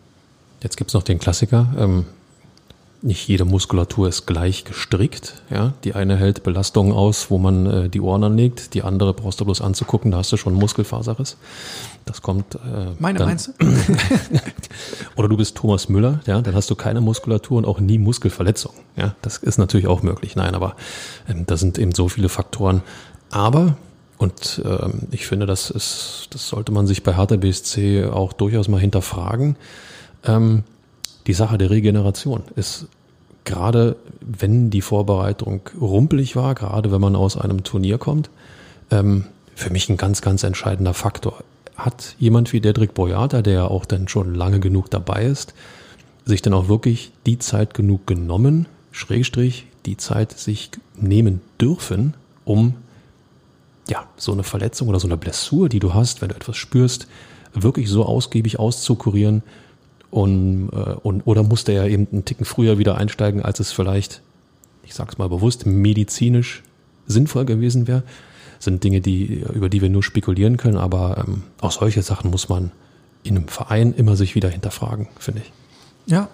Jetzt 0.62 0.76
gibt's 0.76 0.94
noch 0.94 1.02
den 1.02 1.18
Klassiker. 1.18 1.74
Ähm, 1.78 2.04
nicht 3.00 3.28
jede 3.28 3.44
Muskulatur 3.44 4.08
ist 4.08 4.26
gleich 4.26 4.64
gestrickt. 4.64 5.42
Ja, 5.50 5.74
die 5.84 5.94
eine 5.94 6.16
hält 6.16 6.42
Belastungen 6.42 6.92
aus, 6.92 7.30
wo 7.30 7.38
man 7.38 7.66
äh, 7.66 7.88
die 7.88 8.00
Ohren 8.00 8.24
anlegt, 8.24 8.74
die 8.74 8.82
andere 8.82 9.14
brauchst 9.14 9.40
du 9.40 9.44
bloß 9.44 9.60
anzugucken, 9.60 10.10
da 10.10 10.18
hast 10.18 10.32
du 10.32 10.36
schon 10.36 10.54
Muskelfaserriss. 10.54 11.36
Das 12.04 12.22
kommt. 12.22 12.56
Äh, 12.56 12.58
Meine 12.98 13.18
dann, 13.18 13.28
meinst 13.28 13.48
du? 13.48 13.52
oder 15.16 15.28
du 15.28 15.36
bist 15.36 15.56
Thomas 15.56 15.88
Müller, 15.88 16.20
ja, 16.26 16.40
dann 16.40 16.54
hast 16.54 16.70
du 16.70 16.74
keine 16.74 17.00
Muskulatur 17.00 17.58
und 17.58 17.64
auch 17.66 17.80
nie 17.80 17.98
Muskelverletzungen. 17.98 18.78
Ja, 18.96 19.14
das 19.22 19.38
ist 19.38 19.58
natürlich 19.58 19.86
auch 19.86 20.02
möglich. 20.02 20.34
Nein, 20.34 20.54
aber 20.54 20.74
ähm, 21.28 21.44
da 21.46 21.56
sind 21.56 21.78
eben 21.78 21.92
so 21.92 22.08
viele 22.08 22.28
Faktoren. 22.28 22.82
Aber 23.30 23.76
und 24.18 24.60
ähm, 24.64 25.02
ich 25.12 25.26
finde, 25.26 25.46
das 25.46 25.70
ist, 25.70 26.28
das 26.30 26.48
sollte 26.48 26.72
man 26.72 26.86
sich 26.88 27.04
bei 27.04 27.16
Hertha 27.16 27.36
BSC 27.36 28.06
auch 28.06 28.32
durchaus 28.32 28.66
mal 28.66 28.80
hinterfragen. 28.80 29.56
Ähm, 30.24 30.64
die 31.28 31.34
Sache 31.34 31.58
der 31.58 31.70
Regeneration 31.70 32.42
ist 32.56 32.86
gerade, 33.44 33.96
wenn 34.20 34.70
die 34.70 34.80
Vorbereitung 34.80 35.60
rumpelig 35.78 36.36
war, 36.36 36.54
gerade 36.54 36.90
wenn 36.90 37.00
man 37.00 37.14
aus 37.14 37.36
einem 37.36 37.62
Turnier 37.62 37.98
kommt, 37.98 38.30
ähm, 38.90 39.24
für 39.54 39.70
mich 39.70 39.88
ein 39.88 39.98
ganz, 39.98 40.22
ganz 40.22 40.42
entscheidender 40.42 40.94
Faktor. 40.94 41.44
Hat 41.76 42.16
jemand 42.18 42.52
wie 42.52 42.60
Dedrick 42.60 42.94
Boyata, 42.94 43.42
der 43.42 43.52
ja 43.52 43.66
auch 43.66 43.84
dann 43.84 44.08
schon 44.08 44.34
lange 44.34 44.58
genug 44.58 44.90
dabei 44.90 45.24
ist, 45.24 45.52
sich 46.24 46.40
dann 46.42 46.54
auch 46.54 46.68
wirklich 46.68 47.12
die 47.26 47.38
Zeit 47.38 47.74
genug 47.74 48.06
genommen, 48.06 48.66
Schrägstrich, 48.90 49.66
die 49.84 49.98
Zeit 49.98 50.32
sich 50.32 50.70
nehmen 50.96 51.42
dürfen, 51.60 52.14
um 52.44 52.74
ja, 53.88 54.06
so 54.16 54.32
eine 54.32 54.44
Verletzung 54.44 54.88
oder 54.88 55.00
so 55.00 55.08
eine 55.08 55.16
Blessur, 55.18 55.68
die 55.68 55.80
du 55.80 55.92
hast, 55.92 56.22
wenn 56.22 56.30
du 56.30 56.34
etwas 56.34 56.56
spürst, 56.56 57.06
wirklich 57.54 57.88
so 57.90 58.04
ausgiebig 58.04 58.58
auszukurieren, 58.58 59.42
und, 60.10 60.70
äh, 60.72 60.94
und, 61.02 61.22
oder 61.26 61.42
musste 61.42 61.72
er 61.72 61.86
eben 61.86 62.06
einen 62.10 62.24
Ticken 62.24 62.44
früher 62.44 62.78
wieder 62.78 62.96
einsteigen, 62.96 63.42
als 63.42 63.60
es 63.60 63.72
vielleicht, 63.72 64.22
ich 64.82 64.94
sag's 64.94 65.18
mal 65.18 65.28
bewusst, 65.28 65.66
medizinisch 65.66 66.62
sinnvoll 67.06 67.44
gewesen 67.44 67.86
wäre. 67.86 68.02
Sind 68.58 68.82
Dinge, 68.82 69.00
die, 69.00 69.44
über 69.54 69.68
die 69.68 69.82
wir 69.82 69.88
nur 69.88 70.02
spekulieren 70.02 70.56
können, 70.56 70.78
aber 70.78 71.24
ähm, 71.26 71.42
auch 71.60 71.70
solche 71.70 72.02
Sachen 72.02 72.30
muss 72.30 72.48
man 72.48 72.72
in 73.22 73.36
einem 73.36 73.48
Verein 73.48 73.94
immer 73.94 74.16
sich 74.16 74.34
wieder 74.34 74.48
hinterfragen, 74.48 75.08
finde 75.18 75.42
ich. 75.42 75.52
Ja, 76.06 76.28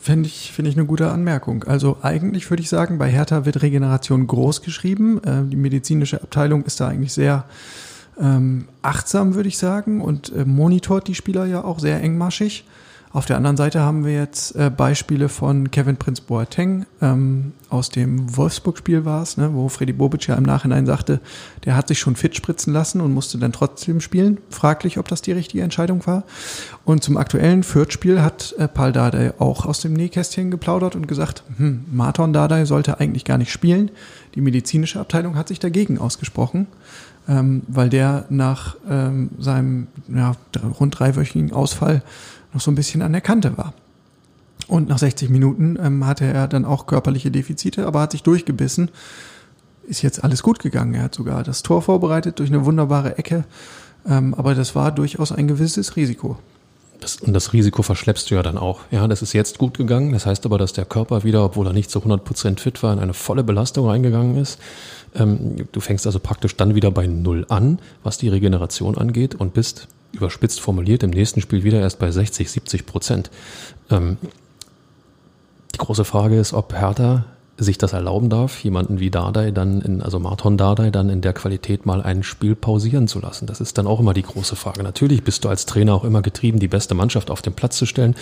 finde 0.00 0.28
ich, 0.28 0.52
finde 0.52 0.70
ich 0.70 0.76
eine 0.76 0.86
gute 0.86 1.10
Anmerkung. 1.10 1.64
Also 1.64 1.98
eigentlich 2.02 2.50
würde 2.50 2.62
ich 2.62 2.68
sagen, 2.68 2.98
bei 2.98 3.10
Hertha 3.10 3.46
wird 3.46 3.62
Regeneration 3.62 4.26
groß 4.26 4.62
geschrieben. 4.62 5.22
Äh, 5.24 5.48
die 5.48 5.56
medizinische 5.56 6.22
Abteilung 6.22 6.64
ist 6.64 6.80
da 6.80 6.88
eigentlich 6.88 7.12
sehr 7.12 7.44
ähm, 8.20 8.68
achtsam, 8.82 9.34
würde 9.34 9.48
ich 9.48 9.58
sagen, 9.58 10.00
und 10.00 10.32
äh, 10.32 10.44
monitort 10.44 11.08
die 11.08 11.14
Spieler 11.14 11.46
ja 11.46 11.64
auch 11.64 11.78
sehr 11.78 12.02
engmaschig. 12.02 12.64
Auf 13.10 13.24
der 13.24 13.36
anderen 13.36 13.56
Seite 13.56 13.80
haben 13.80 14.04
wir 14.04 14.12
jetzt 14.12 14.54
äh, 14.54 14.70
Beispiele 14.70 15.28
von 15.28 15.70
Kevin 15.70 15.96
Prince 15.96 16.22
Boateng 16.22 16.84
ähm, 17.00 17.52
aus 17.70 17.88
dem 17.88 18.36
Wolfsburg-Spiel 18.36 19.04
war 19.04 19.22
es, 19.22 19.36
ne, 19.38 19.50
wo 19.54 19.68
Freddy 19.68 19.94
Bobic 19.94 20.26
ja 20.26 20.34
im 20.34 20.42
Nachhinein 20.42 20.84
sagte, 20.84 21.20
der 21.64 21.74
hat 21.74 21.88
sich 21.88 21.98
schon 21.98 22.16
fit 22.16 22.36
spritzen 22.36 22.72
lassen 22.72 23.00
und 23.00 23.14
musste 23.14 23.38
dann 23.38 23.52
trotzdem 23.52 24.00
spielen. 24.00 24.38
Fraglich, 24.50 24.98
ob 24.98 25.08
das 25.08 25.22
die 25.22 25.32
richtige 25.32 25.62
Entscheidung 25.62 26.06
war. 26.06 26.24
Und 26.84 27.02
zum 27.02 27.16
aktuellen 27.16 27.62
Fürth-Spiel 27.62 28.20
hat 28.20 28.54
äh, 28.58 28.68
Paul 28.68 28.92
Dardai 28.92 29.32
auch 29.38 29.64
aus 29.64 29.80
dem 29.80 29.94
Nähkästchen 29.94 30.50
geplaudert 30.50 30.94
und 30.94 31.08
gesagt, 31.08 31.44
hm, 31.56 31.84
Marton 31.90 32.32
Dardai 32.34 32.66
sollte 32.66 33.00
eigentlich 33.00 33.24
gar 33.24 33.38
nicht 33.38 33.52
spielen. 33.52 33.90
Die 34.34 34.42
medizinische 34.42 35.00
Abteilung 35.00 35.36
hat 35.36 35.48
sich 35.48 35.58
dagegen 35.58 35.98
ausgesprochen. 35.98 36.66
Ähm, 37.26 37.62
weil 37.68 37.90
der 37.90 38.24
nach 38.30 38.76
ähm, 38.88 39.28
seinem 39.38 39.88
ja, 40.08 40.32
rund 40.80 40.98
dreiwöchigen 40.98 41.52
Ausfall 41.52 42.02
noch 42.52 42.60
so 42.60 42.70
ein 42.70 42.74
bisschen 42.74 43.02
an 43.02 43.12
der 43.12 43.20
Kante 43.20 43.56
war. 43.56 43.74
Und 44.66 44.88
nach 44.88 44.98
60 44.98 45.30
Minuten 45.30 45.78
ähm, 45.82 46.06
hatte 46.06 46.24
er 46.26 46.46
dann 46.48 46.64
auch 46.64 46.86
körperliche 46.86 47.30
Defizite, 47.30 47.86
aber 47.86 48.00
hat 48.00 48.12
sich 48.12 48.22
durchgebissen. 48.22 48.90
Ist 49.84 50.02
jetzt 50.02 50.22
alles 50.22 50.42
gut 50.42 50.58
gegangen. 50.58 50.94
Er 50.94 51.04
hat 51.04 51.14
sogar 51.14 51.42
das 51.42 51.62
Tor 51.62 51.80
vorbereitet 51.80 52.38
durch 52.38 52.50
eine 52.50 52.64
wunderbare 52.64 53.16
Ecke. 53.16 53.44
Ähm, 54.06 54.34
aber 54.34 54.54
das 54.54 54.74
war 54.74 54.92
durchaus 54.92 55.32
ein 55.32 55.48
gewisses 55.48 55.96
Risiko. 55.96 56.36
Das, 57.00 57.16
und 57.16 57.32
das 57.32 57.52
Risiko 57.52 57.82
verschleppst 57.82 58.30
du 58.30 58.34
ja 58.34 58.42
dann 58.42 58.58
auch. 58.58 58.80
Ja, 58.90 59.06
das 59.06 59.22
ist 59.22 59.32
jetzt 59.32 59.58
gut 59.58 59.78
gegangen. 59.78 60.12
Das 60.12 60.26
heißt 60.26 60.44
aber, 60.44 60.58
dass 60.58 60.72
der 60.72 60.84
Körper 60.84 61.24
wieder, 61.24 61.44
obwohl 61.44 61.66
er 61.66 61.72
nicht 61.72 61.90
zu 61.90 62.00
100 62.00 62.24
Prozent 62.24 62.60
fit 62.60 62.82
war, 62.82 62.92
in 62.92 62.98
eine 62.98 63.14
volle 63.14 63.44
Belastung 63.44 63.88
reingegangen 63.88 64.36
ist. 64.36 64.58
Ähm, 65.14 65.66
du 65.72 65.80
fängst 65.80 66.06
also 66.06 66.18
praktisch 66.18 66.56
dann 66.56 66.74
wieder 66.74 66.90
bei 66.90 67.06
Null 67.06 67.46
an, 67.48 67.78
was 68.02 68.18
die 68.18 68.28
Regeneration 68.28 68.98
angeht 68.98 69.34
und 69.34 69.54
bist 69.54 69.88
überspitzt 70.18 70.60
formuliert, 70.60 71.02
im 71.02 71.10
nächsten 71.10 71.40
Spiel 71.40 71.64
wieder 71.64 71.80
erst 71.80 71.98
bei 71.98 72.10
60, 72.10 72.50
70 72.50 72.86
Prozent. 72.86 73.30
Ähm, 73.90 74.18
die 75.74 75.78
große 75.78 76.04
Frage 76.04 76.38
ist, 76.38 76.52
ob 76.52 76.74
Hertha 76.74 77.24
sich 77.60 77.76
das 77.76 77.92
erlauben 77.92 78.30
darf, 78.30 78.62
jemanden 78.62 79.00
wie 79.00 79.10
Dardai 79.10 79.50
dann 79.50 79.80
in, 79.80 80.00
also 80.00 80.20
Marton 80.20 80.56
Dardai 80.56 80.90
dann 80.90 81.08
in 81.08 81.20
der 81.20 81.32
Qualität 81.32 81.86
mal 81.86 82.02
ein 82.02 82.22
Spiel 82.22 82.54
pausieren 82.54 83.08
zu 83.08 83.18
lassen. 83.20 83.46
Das 83.46 83.60
ist 83.60 83.78
dann 83.78 83.88
auch 83.88 83.98
immer 83.98 84.14
die 84.14 84.22
große 84.22 84.54
Frage. 84.54 84.84
Natürlich 84.84 85.24
bist 85.24 85.44
du 85.44 85.48
als 85.48 85.66
Trainer 85.66 85.94
auch 85.94 86.04
immer 86.04 86.22
getrieben, 86.22 86.60
die 86.60 86.68
beste 86.68 86.94
Mannschaft 86.94 87.30
auf 87.32 87.42
den 87.42 87.54
Platz 87.54 87.76
zu 87.76 87.84
stellen. 87.84 88.14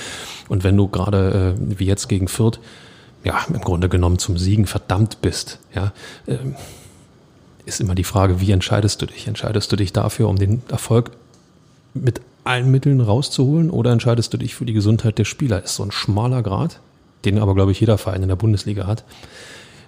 Und 0.49 0.65
wenn 0.65 0.77
du 0.77 0.89
gerade 0.89 1.55
äh, 1.59 1.79
wie 1.79 1.85
jetzt 1.85 2.09
gegen 2.09 2.29
Fürth, 2.29 2.61
ja, 3.25 3.45
im 3.49 3.61
Grunde 3.61 3.91
genommen 3.91 4.19
zum 4.19 4.39
Siegen 4.39 4.67
verdammt 4.67 5.21
bist, 5.21 5.59
ja, 5.75 5.93
äh, 6.27 6.39
ist 7.67 7.81
immer 7.81 7.95
die 7.95 8.05
Frage, 8.05 8.41
wie 8.41 8.53
entscheidest 8.53 9.03
du 9.03 9.07
dich? 9.07 9.27
Entscheidest 9.27 9.71
du 9.71 9.77
dich 9.77 9.93
dafür, 9.93 10.29
um 10.29 10.37
den 10.37 10.63
Erfolg 10.71 11.11
mit 12.03 12.21
allen 12.45 12.71
Mitteln 12.71 13.01
rauszuholen 13.01 13.71
oder 13.71 13.93
entscheidest 13.93 14.33
du 14.33 14.39
dich 14.39 14.55
für 14.55 14.65
die 14.65 14.73
Gesundheit 14.73 15.19
der 15.19 15.25
Spieler? 15.25 15.63
Ist 15.63 15.75
so 15.75 15.83
ein 15.83 15.93
schmaler 15.93 16.43
Grad, 16.43 16.81
den 17.25 17.39
aber, 17.39 17.55
glaube 17.55 17.73
ich, 17.73 17.81
jeder 17.81 17.99
Verein 17.99 18.23
in 18.23 18.29
der 18.29 18.37
Bundesliga 18.37 18.87
hat. 18.87 19.05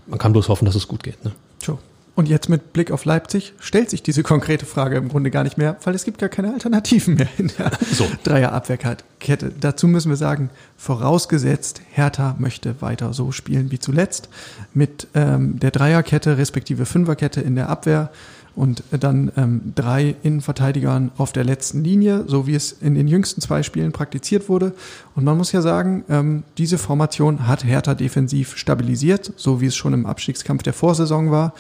Man 0.07 0.19
kann 0.19 0.33
bloß 0.33 0.49
hoffen, 0.49 0.65
dass 0.65 0.75
es 0.75 0.89
gut 0.89 1.03
geht. 1.03 1.25
Ne? 1.25 1.33
Sure. 1.63 1.79
Und 2.19 2.29
jetzt 2.29 2.49
mit 2.49 2.73
Blick 2.73 2.91
auf 2.91 3.05
Leipzig 3.05 3.53
stellt 3.61 3.91
sich 3.91 4.03
diese 4.03 4.25
konkrete 4.25 4.67
Frage 4.67 4.97
im 4.97 5.09
Grunde 5.09 5.31
gar 5.31 5.45
nicht 5.45 5.57
mehr, 5.57 5.77
weil 5.85 5.95
es 5.95 6.05
gibt 6.05 6.19
gar 6.19 6.29
keine 6.29 6.53
Alternativen 6.53 7.15
mehr 7.15 7.29
in 7.39 7.53
der 7.57 7.71
so. 7.93 8.09
Dreierabwehrkette. 8.25 9.53
Dazu 9.61 9.87
müssen 9.87 10.09
wir 10.09 10.17
sagen, 10.17 10.51
vorausgesetzt, 10.77 11.81
Hertha 11.93 12.35
möchte 12.41 12.83
weiter 12.83 13.13
so 13.13 13.31
spielen 13.31 13.71
wie 13.71 13.79
zuletzt, 13.79 14.31
mit 14.75 15.07
ähm, 15.15 15.61
der 15.61 15.71
Dreierkette 15.71 16.39
respektive 16.39 16.87
Fünferkette 16.87 17.41
in 17.41 17.55
der 17.55 17.69
Abwehr 17.69 18.11
und 18.59 18.83
dann 18.91 19.31
ähm, 19.37 19.73
drei 19.77 20.17
Innenverteidigern 20.25 21.13
auf 21.17 21.33
der 21.33 21.45
letzten 21.45 21.85
Linie, 21.85 22.25
so 22.27 22.49
wie 22.49 22.57
es 22.57 22.73
in 22.73 22.97
den 22.97 23.07
jüngsten 23.07 23.41
zwei 23.41 23.63
Spielen 23.63 23.93
praktiziert 23.93 24.49
wurde. 24.49 24.73
Und 25.15 25.23
man 25.23 25.37
muss 25.37 25.53
ja 25.53 25.63
sagen, 25.63 26.05
ähm, 26.09 26.43
diese 26.59 26.77
Formation 26.77 27.47
hat 27.47 27.65
Hertha 27.65 27.95
defensiv 27.95 28.57
stabilisiert, 28.57 29.33
so 29.37 29.61
wie 29.61 29.67
es 29.67 29.77
schon 29.77 29.93
im 29.93 30.07
Abstiegskampf 30.07 30.65
der 30.65 30.73
Vorsaison 30.73 31.31
war. 31.31 31.55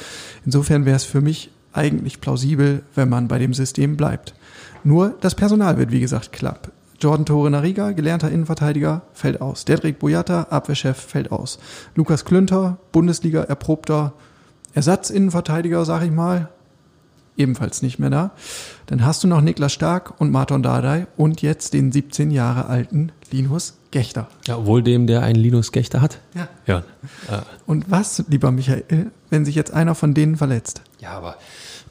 Insofern 0.44 0.86
wäre 0.86 0.96
es 0.96 1.04
für 1.04 1.20
mich 1.20 1.52
eigentlich 1.72 2.20
plausibel, 2.20 2.82
wenn 2.96 3.08
man 3.08 3.28
bei 3.28 3.38
dem 3.38 3.54
System 3.54 3.96
bleibt. 3.96 4.34
Nur 4.82 5.14
das 5.20 5.36
Personal 5.36 5.78
wird, 5.78 5.92
wie 5.92 6.00
gesagt, 6.00 6.32
klapp. 6.32 6.72
Jordan 7.00 7.26
Tore 7.26 7.48
Nariga, 7.48 7.92
gelernter 7.92 8.32
Innenverteidiger, 8.32 9.02
fällt 9.12 9.40
aus. 9.40 9.64
Dedrick 9.64 10.00
Boyata, 10.00 10.48
Abwehrchef, 10.50 10.96
fällt 10.96 11.30
aus. 11.30 11.60
Lukas 11.94 12.24
Klünter, 12.24 12.78
Bundesliga 12.90 13.44
erprobter 13.44 14.14
Ersatzinnenverteidiger, 14.74 15.84
sag 15.84 16.02
ich 16.02 16.10
mal, 16.10 16.48
ebenfalls 17.38 17.82
nicht 17.82 17.98
mehr 17.98 18.10
da. 18.10 18.32
Dann 18.86 19.04
hast 19.04 19.24
du 19.24 19.28
noch 19.28 19.40
Niklas 19.40 19.72
Stark 19.72 20.20
und 20.20 20.30
Martin 20.30 20.62
Dardai 20.62 21.06
und 21.16 21.40
jetzt 21.42 21.72
den 21.72 21.92
17 21.92 22.30
Jahre 22.30 22.66
alten 22.66 23.12
Linus 23.30 23.74
Gechter. 23.90 24.28
Ja, 24.46 24.66
wohl 24.66 24.82
dem, 24.82 25.06
der 25.06 25.22
einen 25.22 25.38
Linus 25.38 25.72
Gechter 25.72 26.02
hat. 26.02 26.18
Ja. 26.34 26.48
ja. 26.66 26.82
Und 27.66 27.90
was, 27.90 28.22
lieber 28.28 28.50
Michael, 28.50 29.10
wenn 29.30 29.44
sich 29.44 29.54
jetzt 29.54 29.72
einer 29.72 29.94
von 29.94 30.12
denen 30.12 30.36
verletzt? 30.36 30.82
Ja, 31.00 31.12
aber 31.12 31.36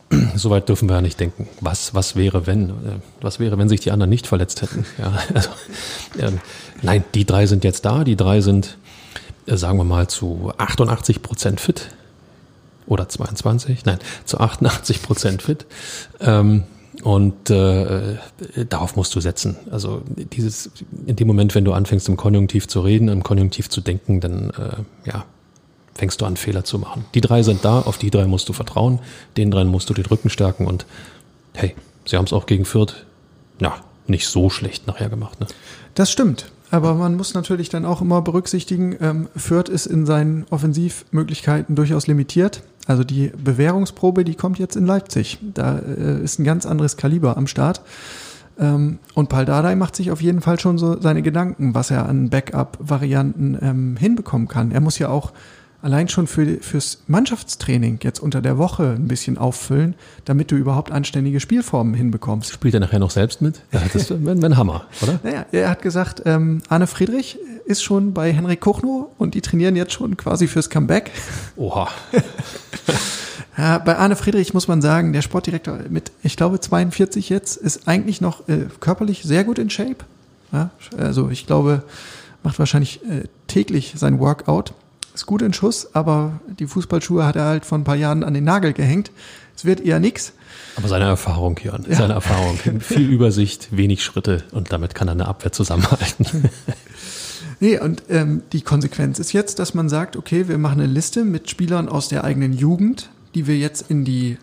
so 0.36 0.50
weit 0.50 0.70
dürfen 0.70 0.90
wir 0.90 0.96
ja 0.96 1.02
nicht 1.02 1.20
denken. 1.20 1.48
Was, 1.60 1.94
was 1.96 2.16
wäre, 2.16 2.46
wenn? 2.46 2.70
Äh, 2.70 2.74
was 3.22 3.40
wäre, 3.40 3.58
wenn 3.58 3.70
sich 3.70 3.80
die 3.80 3.92
anderen 3.92 4.10
nicht 4.10 4.28
verletzt 4.28 4.62
hätten? 4.62 4.86
Ja, 4.98 5.14
also, 5.34 5.50
ähm, 6.20 6.40
nein, 6.82 7.04
die 7.14 7.26
drei 7.26 7.48
sind 7.48 7.64
jetzt 7.64 7.86
da. 7.86 8.04
Die 8.04 8.16
drei 8.16 8.42
sind, 8.42 8.78
äh, 9.48 9.58
sagen 9.58 9.78
wir 9.78 9.84
mal, 9.84 10.08
zu 10.08 10.54
88 10.58 11.22
Prozent 11.22 11.60
fit 11.60 11.90
oder 12.88 13.08
22, 13.08 13.86
nein, 13.86 14.00
zu 14.26 14.40
88 14.40 15.02
Prozent 15.02 15.42
fit. 15.42 15.66
Ähm, 16.20 16.64
und 17.04 17.52
äh, 17.52 18.18
darauf 18.70 18.96
musst 18.96 19.14
du 19.14 19.22
setzen. 19.22 19.56
Also 19.70 20.02
dieses, 20.16 20.72
in 21.06 21.16
dem 21.16 21.28
Moment, 21.28 21.54
wenn 21.54 21.64
du 21.64 21.74
anfängst, 21.74 22.10
im 22.10 22.18
Konjunktiv 22.18 22.68
zu 22.68 22.82
reden, 22.82 23.08
im 23.08 23.24
Konjunktiv 23.24 23.70
zu 23.70 23.82
denken, 23.82 24.20
dann 24.20 24.50
äh, 24.50 25.10
ja, 25.10 25.26
fängst 25.94 26.22
du 26.22 26.26
an, 26.26 26.38
Fehler 26.38 26.64
zu 26.64 26.80
machen. 26.80 27.06
Die 27.14 27.22
drei 27.22 27.44
sind 27.44 27.64
da, 27.64 27.82
auf 27.82 27.98
die 27.98 28.10
drei 28.10 28.26
musst 28.26 28.50
du 28.50 28.54
vertrauen, 28.54 29.00
den 29.36 29.52
dreien 29.52 29.68
musst 29.68 29.90
du 29.90 29.94
den 29.94 30.06
Rücken 30.06 30.30
stärken 30.30 30.66
und 30.66 30.86
hey, 31.54 31.76
sie 32.06 32.18
haben 32.18 32.26
es 32.26 32.34
auch 32.34 32.46
gegen 32.46 32.66
Fürth, 32.66 33.06
ja, 33.60 33.76
nicht 34.08 34.28
so 34.28 34.50
schlecht 34.50 34.88
nachher 34.88 35.10
gemacht. 35.10 35.40
Ne? 35.40 35.48
Das 35.96 36.12
stimmt. 36.12 36.52
Aber 36.70 36.96
man 36.96 37.16
muss 37.16 37.34
natürlich 37.34 37.70
dann 37.70 37.86
auch 37.86 38.02
immer 38.02 38.22
berücksichtigen, 38.22 38.98
ähm, 39.00 39.30
Fürth 39.36 39.70
ist 39.70 39.86
in 39.86 40.06
seinen 40.06 40.46
Offensivmöglichkeiten 40.50 41.76
durchaus 41.76 42.08
limitiert. 42.08 42.62
Also 42.88 43.04
die 43.04 43.32
Bewährungsprobe, 43.38 44.24
die 44.24 44.36
kommt 44.36 44.60
jetzt 44.60 44.76
in 44.76 44.86
Leipzig. 44.86 45.40
Da 45.54 45.78
äh, 45.80 46.24
ist 46.24 46.40
ein 46.40 46.46
ganz 46.46 46.66
anderes 46.66 46.98
Kaliber 46.98 47.38
am 47.38 47.46
Start. 47.46 47.82
Ähm, 48.58 49.00
und 49.14 49.30
Paul 49.30 49.46
Dardai 49.46 49.76
macht 49.76 49.96
sich 49.96 50.10
auf 50.10 50.22
jeden 50.22 50.42
Fall 50.42 50.60
schon 50.60 50.78
so 50.78 51.00
seine 51.00 51.22
Gedanken, 51.22 51.76
was 51.76 51.92
er 51.92 52.08
an 52.08 52.30
Backup-Varianten 52.30 53.58
ähm, 53.62 53.98
hinbekommen 53.98 54.48
kann. 54.48 54.72
Er 54.72 54.82
muss 54.82 54.98
ja 54.98 55.10
auch 55.10 55.34
allein 55.82 56.10
schon 56.10 56.28
für, 56.28 56.58
fürs 56.62 57.00
Mannschaftstraining 57.08 58.00
jetzt 58.04 58.20
unter 58.20 58.42
der 58.42 58.58
Woche 58.58 58.96
ein 58.98 59.08
bisschen 59.08 59.38
auffüllen, 59.38 59.96
damit 60.26 60.52
du 60.52 60.56
überhaupt 60.56 60.92
anständige 60.92 61.40
Spielformen 61.40 61.94
hinbekommst. 61.94 62.52
Spielt 62.52 62.74
er 62.74 62.80
nachher 62.80 63.00
noch 63.00 63.12
selbst 63.12 63.42
mit? 63.42 63.62
Ja, 63.72 63.82
das 63.94 64.10
wäre 64.24 64.46
ein 64.46 64.58
Hammer, 64.58 64.86
oder? 65.02 65.20
Naja, 65.24 65.46
er 65.52 65.70
hat 65.70 65.82
gesagt, 65.82 66.24
ähm, 66.26 66.62
Arne 66.70 66.88
Friedrich 66.88 67.38
ist 67.66 67.84
schon 67.84 68.14
bei 68.14 68.32
Henrik 68.34 68.62
Kuchno 68.62 69.12
und 69.18 69.36
die 69.36 69.42
trainieren 69.42 69.76
jetzt 69.76 69.94
schon 69.94 70.18
quasi 70.18 70.48
fürs 70.48 70.70
Comeback. 70.70 71.12
Oha. 71.56 71.90
ja, 73.58 73.78
bei 73.78 73.98
Arne 73.98 74.16
Friedrich 74.16 74.54
muss 74.54 74.68
man 74.68 74.82
sagen, 74.82 75.14
der 75.14 75.22
Sportdirektor 75.22 75.80
mit, 75.90 76.12
ich 76.24 76.38
glaube, 76.38 76.60
42 76.60 77.30
jetzt, 77.30 77.58
ist 77.58 77.88
eigentlich 77.88 78.20
noch 78.20 78.48
äh, 78.50 78.66
körperlich 78.80 79.24
sehr 79.24 79.44
gut 79.44 79.60
in 79.60 79.70
Shape. 79.70 79.98
Ja, 80.52 80.72
also 80.98 81.30
ich 81.30 81.46
glaube, 81.46 81.84
macht 82.42 82.58
wahrscheinlich 82.58 83.02
äh, 83.04 83.28
täglich 83.48 83.94
sein 83.98 84.20
Workout 84.20 84.74
ist 85.18 85.26
gut 85.26 85.42
in 85.42 85.54
Schuss, 85.54 85.94
aber 85.94 86.40
die 86.60 86.68
Fußballschuhe 86.68 87.26
hat 87.26 87.36
er 87.36 87.46
halt 87.46 87.66
vor 87.66 87.78
ein 87.78 87.84
paar 87.84 87.96
Jahren 87.96 88.24
an 88.24 88.34
den 88.34 88.44
Nagel 88.44 88.74
gehängt. 88.74 89.12
Es 89.56 89.66
wird 89.66 89.82
eher 89.82 90.00
nix. 90.00 90.34
Aber 90.76 90.88
seine 90.88 91.06
Erfahrung, 91.06 91.60
Jan, 91.64 91.86
ja. 91.90 91.96
seine 91.96 92.14
Erfahrung. 92.14 92.58
Viel 92.80 93.10
Übersicht, 93.10 93.70
wenig 93.72 94.04
Schritte 94.04 94.44
und 94.52 94.72
damit 94.72 94.94
kann 94.94 95.08
er 95.08 95.14
eine 95.14 95.28
Abwehr 95.28 95.52
zusammenhalten. 95.52 96.50
nee, 97.60 97.80
und 97.80 98.04
ähm, 98.10 98.44
die 98.54 98.62
Konsequenz 98.62 99.18
ist 99.18 99.34
jetzt, 99.34 99.58
dass 99.58 99.74
man 99.74 99.90
sagt, 99.90 100.16
okay, 100.16 100.48
wir 100.48 100.60
machen 100.60 100.80
eine 100.80 100.92
Liste 100.92 101.26
mit 101.26 101.50
Spielern 101.50 101.90
aus 101.90 102.10
der 102.10 102.24
eigenen 102.24 102.54
Jugend, 102.54 103.10
die 103.34 103.48
wir 103.48 103.58
jetzt 103.58 103.90
in 103.90 104.06
die 104.06 104.38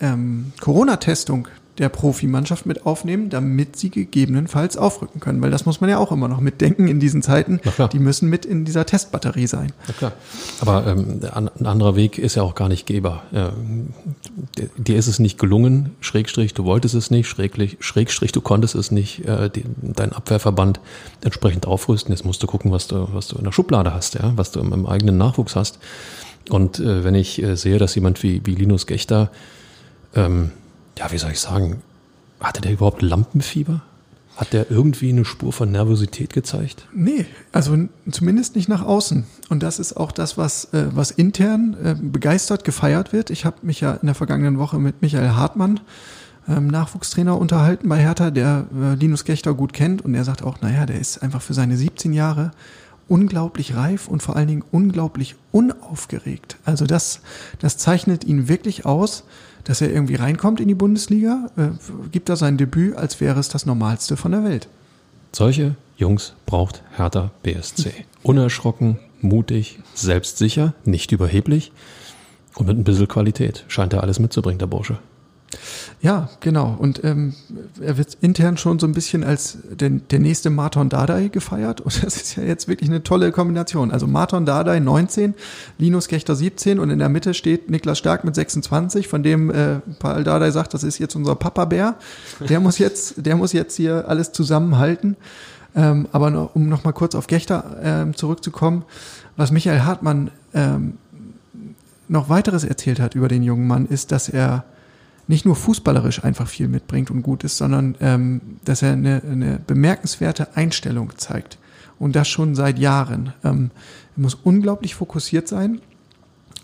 ähm, 0.00 0.52
Corona-Testung 0.60 1.48
der 1.78 1.88
Profimannschaft 1.88 2.66
mit 2.66 2.86
aufnehmen, 2.86 3.30
damit 3.30 3.76
sie 3.76 3.90
gegebenenfalls 3.90 4.76
aufrücken 4.76 5.20
können. 5.20 5.42
Weil 5.42 5.50
das 5.50 5.66
muss 5.66 5.80
man 5.80 5.90
ja 5.90 5.98
auch 5.98 6.12
immer 6.12 6.28
noch 6.28 6.40
mitdenken 6.40 6.88
in 6.88 7.00
diesen 7.00 7.22
Zeiten. 7.22 7.60
Die 7.92 7.98
müssen 7.98 8.28
mit 8.28 8.44
in 8.44 8.64
dieser 8.64 8.86
Testbatterie 8.86 9.46
sein. 9.46 9.72
Na 9.86 9.94
klar. 9.94 10.12
Aber 10.60 10.86
ähm, 10.86 11.20
ein 11.32 11.66
anderer 11.66 11.96
Weg 11.96 12.18
ist 12.18 12.34
ja 12.36 12.42
auch 12.42 12.54
gar 12.54 12.68
nicht 12.68 12.86
gehbar. 12.86 13.24
Ähm, 13.32 13.88
dir 14.76 14.96
ist 14.96 15.06
es 15.06 15.18
nicht 15.18 15.38
gelungen, 15.38 15.90
Schrägstrich, 16.00 16.54
du 16.54 16.64
wolltest 16.64 16.94
es 16.94 17.10
nicht, 17.10 17.28
Schrägstrich, 17.28 17.76
Schrägstrich 17.80 18.32
du 18.32 18.40
konntest 18.40 18.74
es 18.74 18.90
nicht, 18.90 19.24
äh, 19.26 19.50
die, 19.50 19.64
dein 19.82 20.12
Abwehrverband 20.12 20.80
entsprechend 21.22 21.66
aufrüsten. 21.66 22.12
Jetzt 22.12 22.24
musst 22.24 22.42
du 22.42 22.46
gucken, 22.46 22.72
was 22.72 22.86
du, 22.88 23.08
was 23.12 23.28
du 23.28 23.36
in 23.36 23.44
der 23.44 23.52
Schublade 23.52 23.92
hast, 23.92 24.14
ja, 24.14 24.32
was 24.36 24.52
du 24.52 24.60
im, 24.60 24.72
im 24.72 24.86
eigenen 24.86 25.18
Nachwuchs 25.18 25.56
hast. 25.56 25.78
Und 26.48 26.78
äh, 26.78 27.04
wenn 27.04 27.14
ich 27.14 27.42
äh, 27.42 27.56
sehe, 27.56 27.78
dass 27.78 27.94
jemand 27.94 28.22
wie, 28.22 28.40
wie 28.44 28.54
Linus 28.54 28.86
Gechter 28.86 29.30
ähm, 30.14 30.52
ja, 30.98 31.10
wie 31.12 31.18
soll 31.18 31.32
ich 31.32 31.40
sagen, 31.40 31.82
hatte 32.40 32.60
der 32.60 32.72
überhaupt 32.72 33.02
Lampenfieber? 33.02 33.82
Hat 34.36 34.52
der 34.52 34.70
irgendwie 34.70 35.08
eine 35.08 35.24
Spur 35.24 35.50
von 35.50 35.72
Nervosität 35.72 36.34
gezeigt? 36.34 36.86
Nee, 36.92 37.24
also 37.52 37.74
zumindest 38.10 38.54
nicht 38.54 38.68
nach 38.68 38.84
außen. 38.84 39.24
Und 39.48 39.62
das 39.62 39.78
ist 39.78 39.96
auch 39.96 40.12
das, 40.12 40.36
was, 40.36 40.74
äh, 40.74 40.88
was 40.90 41.10
intern 41.10 41.74
äh, 41.82 41.94
begeistert 41.98 42.62
gefeiert 42.62 43.14
wird. 43.14 43.30
Ich 43.30 43.46
habe 43.46 43.56
mich 43.62 43.80
ja 43.80 43.94
in 43.94 44.04
der 44.04 44.14
vergangenen 44.14 44.58
Woche 44.58 44.78
mit 44.78 45.00
Michael 45.00 45.30
Hartmann, 45.30 45.80
ähm, 46.46 46.66
Nachwuchstrainer, 46.66 47.38
unterhalten 47.38 47.88
bei 47.88 47.98
Hertha, 47.98 48.30
der 48.30 48.66
äh, 48.78 48.94
Linus 48.94 49.24
Gechter 49.24 49.54
gut 49.54 49.72
kennt. 49.72 50.02
Und 50.02 50.14
er 50.14 50.24
sagt 50.24 50.42
auch, 50.42 50.60
naja, 50.60 50.84
der 50.84 51.00
ist 51.00 51.22
einfach 51.22 51.40
für 51.40 51.54
seine 51.54 51.78
17 51.78 52.12
Jahre 52.12 52.50
unglaublich 53.08 53.74
reif 53.74 54.06
und 54.06 54.22
vor 54.22 54.36
allen 54.36 54.48
Dingen 54.48 54.64
unglaublich 54.70 55.36
unaufgeregt. 55.50 56.58
Also 56.66 56.84
das, 56.84 57.20
das 57.58 57.78
zeichnet 57.78 58.24
ihn 58.24 58.48
wirklich 58.48 58.84
aus 58.84 59.24
dass 59.66 59.80
er 59.80 59.92
irgendwie 59.92 60.14
reinkommt 60.14 60.60
in 60.60 60.68
die 60.68 60.74
Bundesliga, 60.74 61.50
äh, 61.56 61.68
gibt 62.12 62.28
er 62.28 62.36
sein 62.36 62.56
Debüt, 62.56 62.96
als 62.96 63.20
wäre 63.20 63.40
es 63.40 63.48
das 63.48 63.66
Normalste 63.66 64.16
von 64.16 64.30
der 64.30 64.44
Welt. 64.44 64.68
Solche 65.32 65.74
Jungs 65.96 66.34
braucht 66.46 66.82
Hertha 66.96 67.32
BSC. 67.42 67.92
Unerschrocken, 68.22 68.98
mutig, 69.20 69.80
selbstsicher, 69.94 70.72
nicht 70.84 71.10
überheblich 71.10 71.72
und 72.54 72.68
mit 72.68 72.78
ein 72.78 72.84
bisschen 72.84 73.08
Qualität. 73.08 73.64
Scheint 73.66 73.92
er 73.92 74.02
alles 74.02 74.20
mitzubringen, 74.20 74.58
der 74.60 74.66
Bursche. 74.66 74.98
Ja, 76.00 76.28
genau. 76.40 76.76
Und 76.78 77.02
ähm, 77.04 77.34
er 77.80 77.98
wird 77.98 78.18
intern 78.20 78.56
schon 78.56 78.78
so 78.78 78.86
ein 78.86 78.92
bisschen 78.92 79.24
als 79.24 79.58
der, 79.70 79.90
der 79.90 80.18
nächste 80.18 80.50
Marton 80.50 80.88
Dardai 80.88 81.28
gefeiert. 81.28 81.80
Und 81.80 82.04
das 82.04 82.16
ist 82.16 82.36
ja 82.36 82.42
jetzt 82.42 82.68
wirklich 82.68 82.88
eine 82.88 83.02
tolle 83.02 83.32
Kombination. 83.32 83.90
Also 83.90 84.06
Marton 84.06 84.46
Dardai 84.46 84.80
19, 84.80 85.34
Linus 85.78 86.08
Gechter 86.08 86.36
17 86.36 86.78
und 86.78 86.90
in 86.90 86.98
der 86.98 87.08
Mitte 87.08 87.34
steht 87.34 87.70
Niklas 87.70 87.98
Stark 87.98 88.24
mit 88.24 88.34
26, 88.34 89.08
von 89.08 89.22
dem 89.22 89.50
äh, 89.50 89.80
Paul 89.98 90.24
Dardai 90.24 90.50
sagt, 90.50 90.74
das 90.74 90.84
ist 90.84 90.98
jetzt 90.98 91.16
unser 91.16 91.34
Papa-Bär. 91.34 91.96
Der 92.48 92.60
muss 92.60 92.78
jetzt, 92.78 93.26
der 93.26 93.36
muss 93.36 93.52
jetzt 93.52 93.76
hier 93.76 94.08
alles 94.08 94.32
zusammenhalten. 94.32 95.16
Ähm, 95.74 96.08
aber 96.12 96.30
noch, 96.30 96.54
um 96.54 96.68
nochmal 96.68 96.94
kurz 96.94 97.14
auf 97.14 97.26
Gechter 97.26 97.76
ähm, 97.82 98.16
zurückzukommen, 98.16 98.84
was 99.36 99.50
Michael 99.50 99.80
Hartmann 99.80 100.30
ähm, 100.54 100.94
noch 102.08 102.28
weiteres 102.28 102.64
erzählt 102.64 103.00
hat 103.00 103.14
über 103.14 103.28
den 103.28 103.42
jungen 103.42 103.66
Mann, 103.66 103.86
ist, 103.86 104.12
dass 104.12 104.28
er 104.28 104.64
nicht 105.28 105.44
nur 105.44 105.56
fußballerisch 105.56 106.24
einfach 106.24 106.48
viel 106.48 106.68
mitbringt 106.68 107.10
und 107.10 107.22
gut 107.22 107.44
ist, 107.44 107.56
sondern 107.56 107.96
ähm, 108.00 108.40
dass 108.64 108.82
er 108.82 108.92
eine, 108.92 109.22
eine 109.22 109.60
bemerkenswerte 109.66 110.56
Einstellung 110.56 111.12
zeigt. 111.16 111.58
Und 111.98 112.14
das 112.14 112.28
schon 112.28 112.54
seit 112.54 112.78
Jahren. 112.78 113.32
Ähm, 113.42 113.70
er 114.16 114.22
muss 114.22 114.34
unglaublich 114.34 114.94
fokussiert 114.94 115.48
sein. 115.48 115.80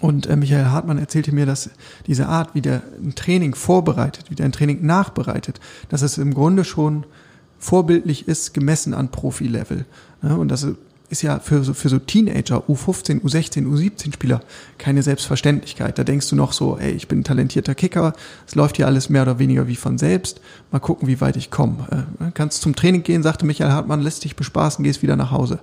Und 0.00 0.26
äh, 0.26 0.36
Michael 0.36 0.66
Hartmann 0.66 0.98
erzählte 0.98 1.32
mir, 1.32 1.46
dass 1.46 1.70
diese 2.06 2.28
Art, 2.28 2.54
wie 2.54 2.60
der 2.60 2.82
ein 3.02 3.14
Training 3.14 3.54
vorbereitet, 3.54 4.30
wie 4.30 4.34
der 4.34 4.46
ein 4.46 4.52
Training 4.52 4.84
nachbereitet, 4.84 5.60
dass 5.88 6.02
es 6.02 6.18
im 6.18 6.34
Grunde 6.34 6.64
schon 6.64 7.06
vorbildlich 7.58 8.26
ist, 8.28 8.52
gemessen 8.52 8.94
an 8.94 9.10
Profi-Level. 9.10 9.86
Ja, 10.22 10.34
und 10.34 10.48
dass 10.48 10.66
ist 11.12 11.22
ja 11.22 11.38
für 11.38 11.62
so, 11.62 11.74
für 11.74 11.90
so 11.90 11.98
Teenager, 11.98 12.64
U15, 12.68 13.20
U16, 13.20 13.66
U17-Spieler 13.66 14.40
keine 14.78 15.02
Selbstverständlichkeit. 15.02 15.98
Da 15.98 16.04
denkst 16.04 16.28
du 16.30 16.36
noch 16.36 16.52
so, 16.52 16.78
ey, 16.78 16.90
ich 16.90 17.06
bin 17.06 17.20
ein 17.20 17.24
talentierter 17.24 17.74
Kicker, 17.74 18.14
es 18.46 18.54
läuft 18.54 18.78
hier 18.78 18.86
alles 18.86 19.10
mehr 19.10 19.22
oder 19.22 19.38
weniger 19.38 19.68
wie 19.68 19.76
von 19.76 19.98
selbst. 19.98 20.40
Mal 20.72 20.80
gucken, 20.80 21.06
wie 21.06 21.20
weit 21.20 21.36
ich 21.36 21.50
komme. 21.50 22.06
Äh, 22.18 22.30
kannst 22.32 22.62
zum 22.62 22.74
Training 22.74 23.02
gehen, 23.02 23.22
sagte 23.22 23.44
Michael 23.44 23.70
Hartmann, 23.70 24.00
lässt 24.00 24.24
dich 24.24 24.36
bespaßen, 24.36 24.82
gehst 24.82 25.02
wieder 25.02 25.16
nach 25.16 25.30
Hause. 25.30 25.60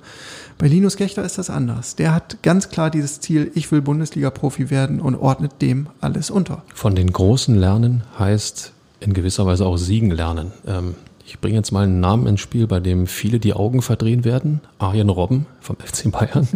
Bei 0.59 0.67
Linus 0.67 0.97
Gechter 0.97 1.23
ist 1.23 1.39
das 1.39 1.49
anders. 1.49 1.95
Der 1.95 2.13
hat 2.13 2.43
ganz 2.43 2.69
klar 2.69 2.91
dieses 2.91 3.19
Ziel, 3.19 3.51
ich 3.55 3.71
will 3.71 3.81
Bundesliga-Profi 3.81 4.69
werden 4.69 5.01
und 5.01 5.15
ordnet 5.15 5.61
dem 5.63 5.87
alles 5.99 6.29
unter. 6.29 6.61
Von 6.75 6.95
den 6.95 7.11
Großen 7.11 7.55
lernen 7.55 8.03
heißt 8.19 8.71
in 8.99 9.13
gewisser 9.13 9.47
Weise 9.47 9.65
auch 9.65 9.77
siegen 9.77 10.11
lernen. 10.11 10.51
Ähm, 10.67 10.93
ich 11.29 11.39
bringe 11.39 11.57
jetzt 11.57 11.71
mal 11.71 11.83
einen 11.83 11.99
Namen 11.99 12.25
ins 12.25 12.41
Spiel, 12.41 12.65
bei 12.65 12.79
dem 12.79 13.05
viele 13.05 13.39
die 13.39 13.53
Augen 13.53 13.83
verdrehen 13.83 14.25
werden. 14.25 14.61
Arjen 14.79 15.09
Robben 15.09 15.45
vom 15.61 15.75
FC 15.83 16.11
Bayern. 16.11 16.47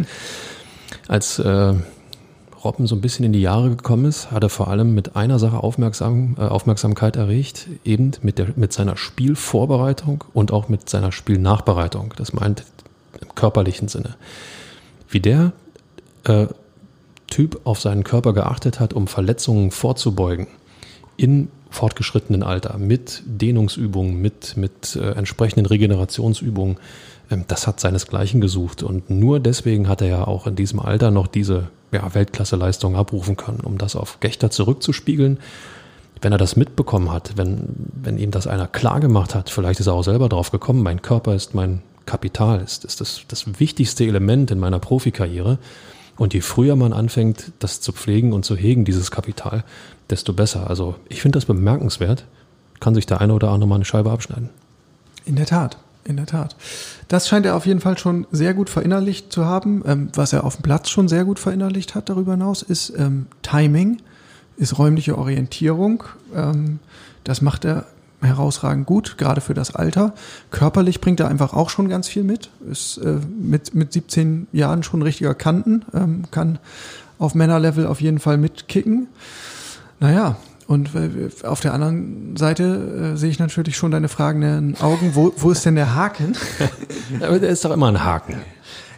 Als 1.06 1.38
äh, 1.38 1.74
Robben 2.64 2.88
so 2.88 2.96
ein 2.96 3.00
bisschen 3.00 3.24
in 3.24 3.32
die 3.32 3.40
Jahre 3.40 3.70
gekommen 3.70 4.06
ist, 4.06 4.32
hat 4.32 4.42
er 4.42 4.48
vor 4.48 4.68
allem 4.68 4.92
mit 4.92 5.14
einer 5.14 5.38
Sache 5.38 5.62
Aufmerksam, 5.62 6.34
äh, 6.38 6.42
Aufmerksamkeit 6.42 7.14
erregt, 7.14 7.68
eben 7.84 8.10
mit, 8.22 8.38
der, 8.38 8.48
mit 8.56 8.72
seiner 8.72 8.96
Spielvorbereitung 8.96 10.24
und 10.32 10.52
auch 10.52 10.68
mit 10.68 10.88
seiner 10.88 11.12
Spielnachbereitung. 11.12 12.12
Das 12.16 12.32
meint 12.32 12.64
im 13.20 13.32
körperlichen 13.36 13.86
Sinne. 13.86 14.16
Wie 15.08 15.20
der 15.20 15.52
äh, 16.24 16.48
Typ 17.28 17.60
auf 17.62 17.80
seinen 17.80 18.02
Körper 18.02 18.32
geachtet 18.32 18.80
hat, 18.80 18.92
um 18.92 19.06
Verletzungen 19.06 19.70
vorzubeugen 19.70 20.48
in 21.16 21.48
fortgeschrittenen 21.74 22.42
Alter 22.42 22.78
mit 22.78 23.22
Dehnungsübungen, 23.26 24.20
mit, 24.20 24.56
mit 24.56 24.96
äh, 24.96 25.12
entsprechenden 25.12 25.66
Regenerationsübungen, 25.66 26.78
ähm, 27.30 27.44
das 27.48 27.66
hat 27.66 27.80
seinesgleichen 27.80 28.40
gesucht. 28.40 28.82
Und 28.82 29.10
nur 29.10 29.40
deswegen 29.40 29.88
hat 29.88 30.00
er 30.00 30.08
ja 30.08 30.26
auch 30.26 30.46
in 30.46 30.56
diesem 30.56 30.80
Alter 30.80 31.10
noch 31.10 31.26
diese 31.26 31.68
ja, 31.92 32.14
Weltklasseleistung 32.14 32.96
abrufen 32.96 33.36
können, 33.36 33.60
um 33.60 33.78
das 33.78 33.96
auf 33.96 34.20
Gechter 34.20 34.50
zurückzuspiegeln. 34.50 35.38
Wenn 36.20 36.32
er 36.32 36.38
das 36.38 36.56
mitbekommen 36.56 37.12
hat, 37.12 37.36
wenn, 37.36 37.68
wenn 38.02 38.18
ihm 38.18 38.30
das 38.30 38.46
einer 38.46 38.66
klar 38.66 39.00
gemacht 39.00 39.34
hat, 39.34 39.50
vielleicht 39.50 39.80
ist 39.80 39.88
er 39.88 39.94
auch 39.94 40.04
selber 40.04 40.28
drauf 40.28 40.50
gekommen, 40.50 40.82
mein 40.82 41.02
Körper 41.02 41.34
ist 41.34 41.54
mein 41.54 41.82
Kapital, 42.06 42.60
ist, 42.60 42.84
ist 42.84 43.00
das, 43.00 43.22
das 43.28 43.60
wichtigste 43.60 44.04
Element 44.04 44.50
in 44.50 44.58
meiner 44.58 44.78
Profikarriere. 44.78 45.58
Und 46.16 46.32
je 46.32 46.42
früher 46.42 46.76
man 46.76 46.92
anfängt, 46.92 47.52
das 47.58 47.80
zu 47.80 47.92
pflegen 47.92 48.32
und 48.32 48.44
zu 48.44 48.54
hegen, 48.54 48.84
dieses 48.84 49.10
Kapital, 49.10 49.64
desto 50.10 50.32
besser. 50.32 50.68
Also 50.68 50.96
ich 51.08 51.22
finde 51.22 51.36
das 51.36 51.46
bemerkenswert. 51.46 52.24
Kann 52.80 52.94
sich 52.94 53.06
der 53.06 53.20
eine 53.20 53.32
oder 53.32 53.50
andere 53.50 53.68
mal 53.68 53.76
eine 53.76 53.84
Scheibe 53.84 54.10
abschneiden. 54.10 54.50
In 55.24 55.36
der 55.36 55.46
Tat. 55.46 55.78
in 56.04 56.16
der 56.16 56.26
Tat. 56.26 56.54
Das 57.08 57.28
scheint 57.28 57.46
er 57.46 57.56
auf 57.56 57.64
jeden 57.64 57.80
Fall 57.80 57.96
schon 57.96 58.26
sehr 58.30 58.52
gut 58.52 58.68
verinnerlicht 58.68 59.32
zu 59.32 59.46
haben. 59.46 59.82
Ähm, 59.86 60.08
was 60.14 60.34
er 60.34 60.44
auf 60.44 60.56
dem 60.56 60.62
Platz 60.62 60.90
schon 60.90 61.08
sehr 61.08 61.24
gut 61.24 61.38
verinnerlicht 61.38 61.94
hat 61.94 62.10
darüber 62.10 62.32
hinaus, 62.32 62.62
ist 62.62 62.92
ähm, 62.96 63.26
Timing, 63.42 64.02
ist 64.58 64.78
räumliche 64.78 65.16
Orientierung. 65.16 66.04
Ähm, 66.34 66.78
das 67.24 67.40
macht 67.40 67.64
er 67.64 67.86
herausragend 68.20 68.86
gut, 68.86 69.18
gerade 69.18 69.40
für 69.40 69.54
das 69.54 69.74
Alter. 69.74 70.14
Körperlich 70.50 71.00
bringt 71.00 71.20
er 71.20 71.28
einfach 71.28 71.54
auch 71.54 71.70
schon 71.70 71.88
ganz 71.88 72.08
viel 72.08 72.24
mit. 72.24 72.50
Ist 72.70 72.98
äh, 72.98 73.18
mit, 73.40 73.74
mit 73.74 73.92
17 73.92 74.48
Jahren 74.52 74.82
schon 74.82 75.02
richtiger 75.02 75.34
Kanten, 75.34 75.84
ähm, 75.94 76.24
kann 76.30 76.58
auf 77.18 77.34
Männerlevel 77.34 77.86
auf 77.86 78.00
jeden 78.00 78.18
Fall 78.18 78.38
mitkicken. 78.38 79.08
Naja, 80.04 80.36
und 80.66 80.94
äh, 80.94 81.30
auf 81.46 81.60
der 81.60 81.72
anderen 81.72 82.36
Seite 82.36 83.14
äh, 83.14 83.16
sehe 83.16 83.30
ich 83.30 83.38
natürlich 83.38 83.78
schon 83.78 83.90
deine 83.90 84.08
fragenden 84.08 84.78
Augen. 84.82 85.14
Wo, 85.14 85.32
wo 85.34 85.50
ist 85.50 85.64
denn 85.64 85.76
der 85.76 85.94
Haken? 85.94 86.36
aber 87.22 87.38
der 87.38 87.48
ist 87.48 87.64
doch 87.64 87.70
immer 87.70 87.88
ein 87.88 88.04
Haken. 88.04 88.36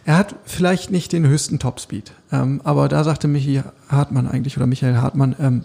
Er 0.03 0.17
hat 0.17 0.35
vielleicht 0.43 0.91
nicht 0.91 1.13
den 1.13 1.25
höchsten 1.25 1.59
Topspeed, 1.59 2.11
ähm, 2.33 2.59
aber 2.65 2.89
da 2.89 3.05
sagte 3.05 3.29
Michi 3.29 3.61
Hartmann 3.87 4.27
eigentlich 4.27 4.57
oder 4.57 4.67
Michael 4.67 4.97
Hartmann, 4.97 5.33
ähm, 5.39 5.63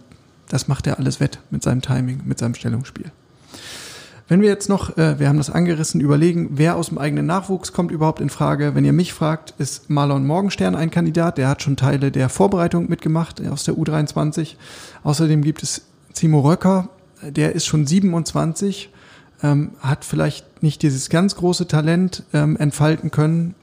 das 0.49 0.69
macht 0.69 0.87
er 0.87 1.01
alles 1.01 1.19
wett 1.19 1.41
mit 1.51 1.65
seinem 1.65 1.83
Timing, 1.83 2.21
mit 2.25 2.39
seinem 2.39 2.55
Stellungsspiel. 2.55 3.11
Wenn 4.29 4.41
wir 4.41 4.49
jetzt 4.49 4.69
noch, 4.69 4.97
äh, 4.97 5.19
wir 5.19 5.29
haben 5.29 5.37
das 5.37 5.51
angerissen, 5.51 6.01
überlegen, 6.01 6.51
wer 6.53 6.77
aus 6.77 6.89
dem 6.89 6.99
eigenen 6.99 7.27
Nachwuchs 7.27 7.73
kommt 7.73 7.91
überhaupt 7.91 8.21
in 8.21 8.31
Frage. 8.31 8.75
Wenn 8.75 8.85
ihr 8.85 8.93
mich 8.93 9.13
fragt, 9.13 9.55
ist 9.59 9.91
Marlon 9.91 10.27
Morgenstern 10.27 10.75
ein 10.75 10.91
Kandidat. 10.91 11.39
Der 11.39 11.49
hat 11.49 11.63
schon 11.63 11.77
Teile 11.77 12.11
der 12.11 12.29
Vorbereitung 12.29 12.89
mitgemacht 12.89 13.45
aus 13.47 13.65
der 13.65 13.75
U23. 13.75 14.55
Außerdem 15.03 15.43
gibt 15.43 15.63
es 15.63 15.83
Timo 16.15 16.41
Röcker, 16.41 16.89
der 17.23 17.55
ist 17.55 17.67
schon 17.67 17.87
27, 17.87 18.91
ähm, 19.43 19.73
hat 19.81 20.05
vielleicht 20.05 20.63
nicht 20.63 20.83
dieses 20.83 21.09
ganz 21.09 21.37
große 21.37 21.67
Talent 21.67 22.25
ähm, 22.33 22.57
entfalten 22.57 23.11
können, 23.11 23.55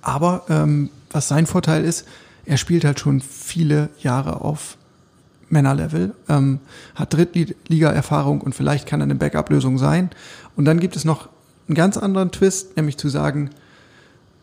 aber 0.00 0.44
ähm, 0.48 0.90
was 1.10 1.28
sein 1.28 1.46
Vorteil 1.46 1.84
ist, 1.84 2.06
er 2.44 2.56
spielt 2.56 2.84
halt 2.84 2.98
schon 2.98 3.20
viele 3.20 3.90
Jahre 4.00 4.40
auf 4.40 4.76
Männerlevel, 5.52 6.14
ähm, 6.28 6.60
hat 6.94 7.14
Drittliga-Erfahrung 7.14 8.40
und 8.40 8.54
vielleicht 8.54 8.86
kann 8.86 9.00
er 9.00 9.04
eine 9.04 9.14
Backup-Lösung 9.14 9.78
sein. 9.78 10.10
Und 10.56 10.64
dann 10.64 10.80
gibt 10.80 10.96
es 10.96 11.04
noch 11.04 11.28
einen 11.68 11.76
ganz 11.76 11.96
anderen 11.96 12.32
Twist, 12.32 12.76
nämlich 12.76 12.96
zu 12.96 13.08
sagen, 13.08 13.50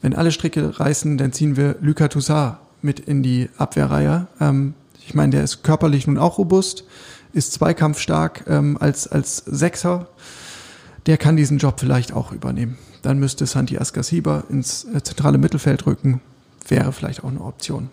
wenn 0.02 0.16
alle 0.16 0.32
Stricke 0.32 0.80
reißen, 0.80 1.18
dann 1.18 1.34
ziehen 1.34 1.58
wir 1.58 1.76
Luca 1.82 2.08
Toussaint 2.08 2.58
mit 2.82 3.00
in 3.00 3.24
die 3.24 3.50
Abwehrreihe. 3.58 4.28
Ähm, 4.40 4.74
ich 5.06 5.14
meine, 5.14 5.32
der 5.32 5.44
ist 5.44 5.64
körperlich 5.64 6.08
nun 6.08 6.18
auch 6.18 6.38
robust, 6.38 6.86
ist 7.34 7.54
zweikampfstark 7.54 8.46
ähm, 8.48 8.78
als, 8.80 9.08
als 9.08 9.38
Sechser. 9.38 10.08
Der 11.06 11.18
kann 11.18 11.36
diesen 11.36 11.58
Job 11.58 11.80
vielleicht 11.80 12.14
auch 12.14 12.32
übernehmen. 12.32 12.78
Dann 13.02 13.20
müsste 13.20 13.46
Santi 13.46 13.78
Ascasiba 13.78 14.44
ins 14.50 14.86
äh, 14.86 15.02
zentrale 15.04 15.38
Mittelfeld 15.38 15.86
rücken. 15.86 16.22
Wäre 16.68 16.94
vielleicht 16.94 17.24
auch 17.24 17.30
eine 17.30 17.42
Option. 17.42 17.90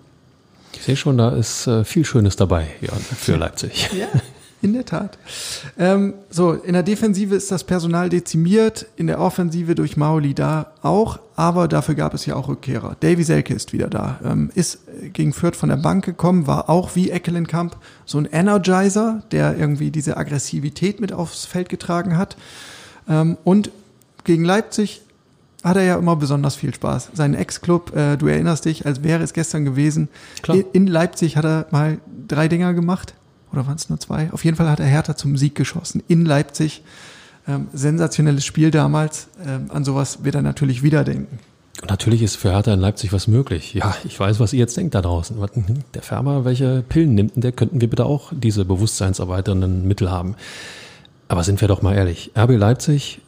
Ich 0.76 0.84
sehe 0.84 0.96
schon, 0.96 1.18
da 1.18 1.30
ist 1.30 1.66
äh, 1.66 1.84
viel 1.84 2.04
Schönes 2.04 2.36
dabei 2.36 2.68
ja, 2.80 2.92
für 2.92 3.36
Leipzig. 3.36 3.90
Ja, 3.98 4.06
in 4.62 4.72
der 4.72 4.84
Tat. 4.84 5.18
Ähm, 5.78 6.14
so, 6.30 6.52
in 6.52 6.72
der 6.72 6.82
Defensive 6.82 7.34
ist 7.34 7.50
das 7.50 7.64
Personal 7.64 8.08
dezimiert, 8.08 8.86
in 8.96 9.06
der 9.06 9.20
Offensive 9.20 9.74
durch 9.74 9.96
Maoli 9.96 10.34
da 10.34 10.72
auch, 10.82 11.18
aber 11.34 11.68
dafür 11.68 11.94
gab 11.94 12.14
es 12.14 12.26
ja 12.26 12.36
auch 12.36 12.48
Rückkehrer. 12.48 12.96
Davy 13.00 13.22
Selke 13.22 13.54
ist 13.54 13.72
wieder 13.72 13.88
da, 13.88 14.18
ähm, 14.24 14.50
ist 14.54 14.80
gegen 15.12 15.32
Fürth 15.32 15.56
von 15.56 15.68
der 15.68 15.76
Bank 15.76 16.04
gekommen, 16.04 16.46
war 16.46 16.68
auch 16.68 16.94
wie 16.94 17.10
Eckelenkamp 17.10 17.76
so 18.04 18.18
ein 18.18 18.26
Energizer, 18.26 19.22
der 19.30 19.56
irgendwie 19.56 19.90
diese 19.90 20.16
Aggressivität 20.16 21.00
mit 21.00 21.12
aufs 21.12 21.44
Feld 21.46 21.68
getragen 21.68 22.16
hat. 22.16 22.36
Ähm, 23.08 23.36
und 23.44 23.70
gegen 24.24 24.44
Leipzig 24.44 25.02
hat 25.62 25.76
er 25.76 25.82
ja 25.82 25.96
immer 25.96 26.16
besonders 26.16 26.56
viel 26.56 26.74
Spaß. 26.74 27.10
Sein 27.14 27.34
Ex-Club, 27.34 27.94
äh, 27.96 28.16
du 28.16 28.26
erinnerst 28.26 28.64
dich, 28.64 28.86
als 28.86 29.02
wäre 29.02 29.22
es 29.22 29.32
gestern 29.32 29.64
gewesen. 29.64 30.08
Klar. 30.42 30.58
In 30.72 30.86
Leipzig 30.86 31.36
hat 31.36 31.44
er 31.44 31.66
mal 31.70 31.98
drei 32.28 32.48
Dinger 32.48 32.74
gemacht. 32.74 33.14
Oder 33.52 33.66
waren 33.66 33.76
es 33.76 33.88
nur 33.88 33.98
zwei? 33.98 34.30
Auf 34.32 34.44
jeden 34.44 34.56
Fall 34.56 34.68
hat 34.68 34.80
er 34.80 34.86
Hertha 34.86 35.16
zum 35.16 35.36
Sieg 35.36 35.54
geschossen. 35.54 36.02
In 36.08 36.24
Leipzig. 36.24 36.82
Ähm, 37.48 37.68
sensationelles 37.72 38.44
Spiel 38.44 38.70
damals. 38.70 39.28
Ähm, 39.46 39.66
an 39.68 39.84
sowas 39.84 40.24
wird 40.24 40.34
er 40.34 40.42
natürlich 40.42 40.82
wieder 40.82 41.04
denken. 41.04 41.38
Und 41.80 41.90
natürlich 41.90 42.22
ist 42.22 42.36
für 42.36 42.50
Hertha 42.50 42.72
in 42.72 42.80
Leipzig 42.80 43.12
was 43.12 43.28
möglich. 43.28 43.74
Ja, 43.74 43.94
ich 44.04 44.18
weiß, 44.18 44.40
was 44.40 44.52
ihr 44.52 44.58
jetzt 44.58 44.76
denkt 44.76 44.94
da 44.94 45.02
draußen. 45.02 45.36
Der 45.94 46.02
Färber, 46.02 46.44
welche 46.44 46.82
Pillen 46.88 47.14
nimmt 47.14 47.36
denn 47.36 47.42
der? 47.42 47.52
Könnten 47.52 47.80
wir 47.80 47.88
bitte 47.88 48.06
auch 48.06 48.32
diese 48.34 48.64
bewusstseinserweiternden 48.64 49.86
Mittel 49.86 50.10
haben? 50.10 50.34
Aber 51.28 51.44
sind 51.44 51.60
wir 51.60 51.68
doch 51.68 51.82
mal 51.82 51.94
ehrlich. 51.94 52.32
RB 52.36 52.52
Leipzig 52.56 53.20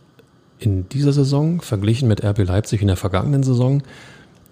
in 0.58 0.88
dieser 0.88 1.12
Saison, 1.12 1.60
verglichen 1.60 2.08
mit 2.08 2.24
RB 2.24 2.38
Leipzig 2.44 2.80
in 2.82 2.88
der 2.88 2.96
vergangenen 2.96 3.42
Saison, 3.42 3.82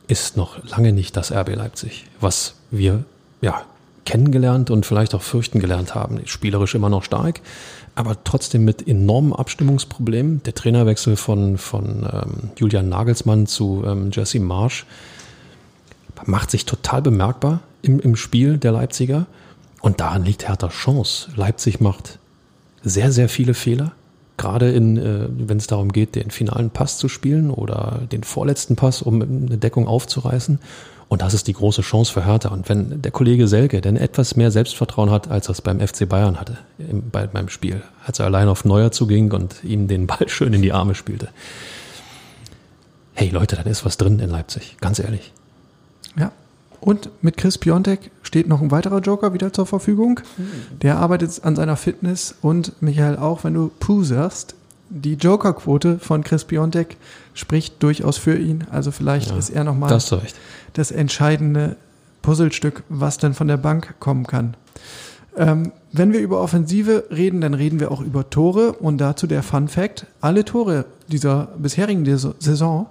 ist 0.08 0.36
noch 0.36 0.62
lange 0.68 0.92
nicht 0.92 1.16
das 1.16 1.32
RB 1.32 1.56
Leipzig, 1.56 2.06
was 2.20 2.54
wir 2.70 3.04
ja 3.40 3.62
kennengelernt 4.04 4.70
und 4.70 4.86
vielleicht 4.86 5.14
auch 5.14 5.22
fürchten 5.22 5.58
gelernt 5.58 5.94
haben. 5.94 6.20
Spielerisch 6.26 6.74
immer 6.74 6.88
noch 6.88 7.02
stark, 7.02 7.40
aber 7.94 8.16
trotzdem 8.24 8.64
mit 8.64 8.86
enormen 8.86 9.32
Abstimmungsproblemen. 9.32 10.42
Der 10.44 10.54
Trainerwechsel 10.54 11.16
von, 11.16 11.58
von 11.58 12.08
ähm, 12.10 12.50
Julian 12.56 12.88
Nagelsmann 12.88 13.46
zu 13.46 13.82
ähm, 13.84 14.10
Jesse 14.12 14.40
Marsch 14.40 14.86
macht 16.24 16.50
sich 16.50 16.64
total 16.64 17.02
bemerkbar 17.02 17.60
im, 17.82 18.00
im 18.00 18.16
Spiel 18.16 18.58
der 18.58 18.72
Leipziger. 18.72 19.26
Und 19.80 20.00
daran 20.00 20.24
liegt 20.24 20.48
Hertha 20.48 20.68
Chance. 20.68 21.30
Leipzig 21.36 21.80
macht 21.80 22.18
sehr, 22.82 23.12
sehr 23.12 23.28
viele 23.28 23.54
Fehler, 23.54 23.92
gerade 24.36 24.70
in, 24.70 24.96
äh, 24.96 25.28
wenn 25.30 25.58
es 25.58 25.66
darum 25.66 25.92
geht, 25.92 26.14
den 26.14 26.30
finalen 26.30 26.70
Pass 26.70 26.98
zu 26.98 27.08
spielen 27.08 27.50
oder 27.50 28.00
den 28.10 28.22
vorletzten 28.22 28.76
Pass, 28.76 29.02
um 29.02 29.22
eine 29.22 29.58
Deckung 29.58 29.86
aufzureißen. 29.86 30.58
Und 31.08 31.22
das 31.22 31.34
ist 31.34 31.46
die 31.46 31.52
große 31.52 31.82
Chance 31.82 32.12
für 32.12 32.26
Hertha. 32.26 32.48
Und 32.48 32.68
wenn 32.68 33.00
der 33.00 33.12
Kollege 33.12 33.46
Selke 33.46 33.80
denn 33.80 33.96
etwas 33.96 34.34
mehr 34.34 34.50
Selbstvertrauen 34.50 35.10
hat, 35.10 35.30
als 35.30 35.48
er 35.48 35.52
es 35.52 35.62
beim 35.62 35.80
FC 35.80 36.08
Bayern 36.08 36.40
hatte, 36.40 36.58
im, 36.78 37.10
bei, 37.10 37.26
beim 37.28 37.48
Spiel, 37.48 37.82
als 38.04 38.18
er 38.18 38.26
allein 38.26 38.48
auf 38.48 38.64
Neuer 38.64 38.90
zuging 38.90 39.32
und 39.32 39.62
ihm 39.62 39.86
den 39.86 40.06
Ball 40.06 40.26
schön 40.28 40.52
in 40.52 40.62
die 40.62 40.72
Arme 40.72 40.94
spielte. 40.94 41.28
Hey 43.14 43.30
Leute, 43.30 43.56
dann 43.56 43.66
ist 43.66 43.84
was 43.84 43.96
drin 43.96 44.18
in 44.18 44.30
Leipzig, 44.30 44.76
ganz 44.80 44.98
ehrlich. 44.98 45.32
Und 46.86 47.10
mit 47.20 47.36
Chris 47.36 47.58
Piontek 47.58 48.12
steht 48.22 48.46
noch 48.46 48.62
ein 48.62 48.70
weiterer 48.70 49.00
Joker 49.00 49.34
wieder 49.34 49.52
zur 49.52 49.66
Verfügung. 49.66 50.20
Der 50.82 50.98
arbeitet 50.98 51.42
an 51.42 51.56
seiner 51.56 51.74
Fitness 51.74 52.36
und 52.42 52.80
Michael 52.80 53.16
auch, 53.16 53.42
wenn 53.42 53.54
du 53.54 53.72
puserst. 53.80 54.54
Die 54.88 55.14
Joker-Quote 55.14 55.98
von 55.98 56.22
Chris 56.22 56.44
Piontek 56.44 56.96
spricht 57.34 57.82
durchaus 57.82 58.18
für 58.18 58.38
ihn. 58.38 58.68
Also 58.70 58.92
vielleicht 58.92 59.30
ja, 59.32 59.36
ist 59.36 59.50
er 59.50 59.64
nochmal 59.64 59.90
das, 59.90 60.14
das 60.74 60.92
entscheidende 60.92 61.74
Puzzlestück, 62.22 62.84
was 62.88 63.18
dann 63.18 63.34
von 63.34 63.48
der 63.48 63.56
Bank 63.56 63.96
kommen 63.98 64.24
kann. 64.24 64.54
Ähm, 65.36 65.72
wenn 65.90 66.12
wir 66.12 66.20
über 66.20 66.40
Offensive 66.40 67.06
reden, 67.10 67.40
dann 67.40 67.54
reden 67.54 67.80
wir 67.80 67.90
auch 67.90 68.00
über 68.00 68.30
Tore 68.30 68.74
und 68.74 68.98
dazu 68.98 69.26
der 69.26 69.42
Fun 69.42 69.66
Fact. 69.66 70.06
Alle 70.20 70.44
Tore 70.44 70.84
dieser 71.08 71.48
bisherigen 71.58 72.04
Saison 72.38 72.86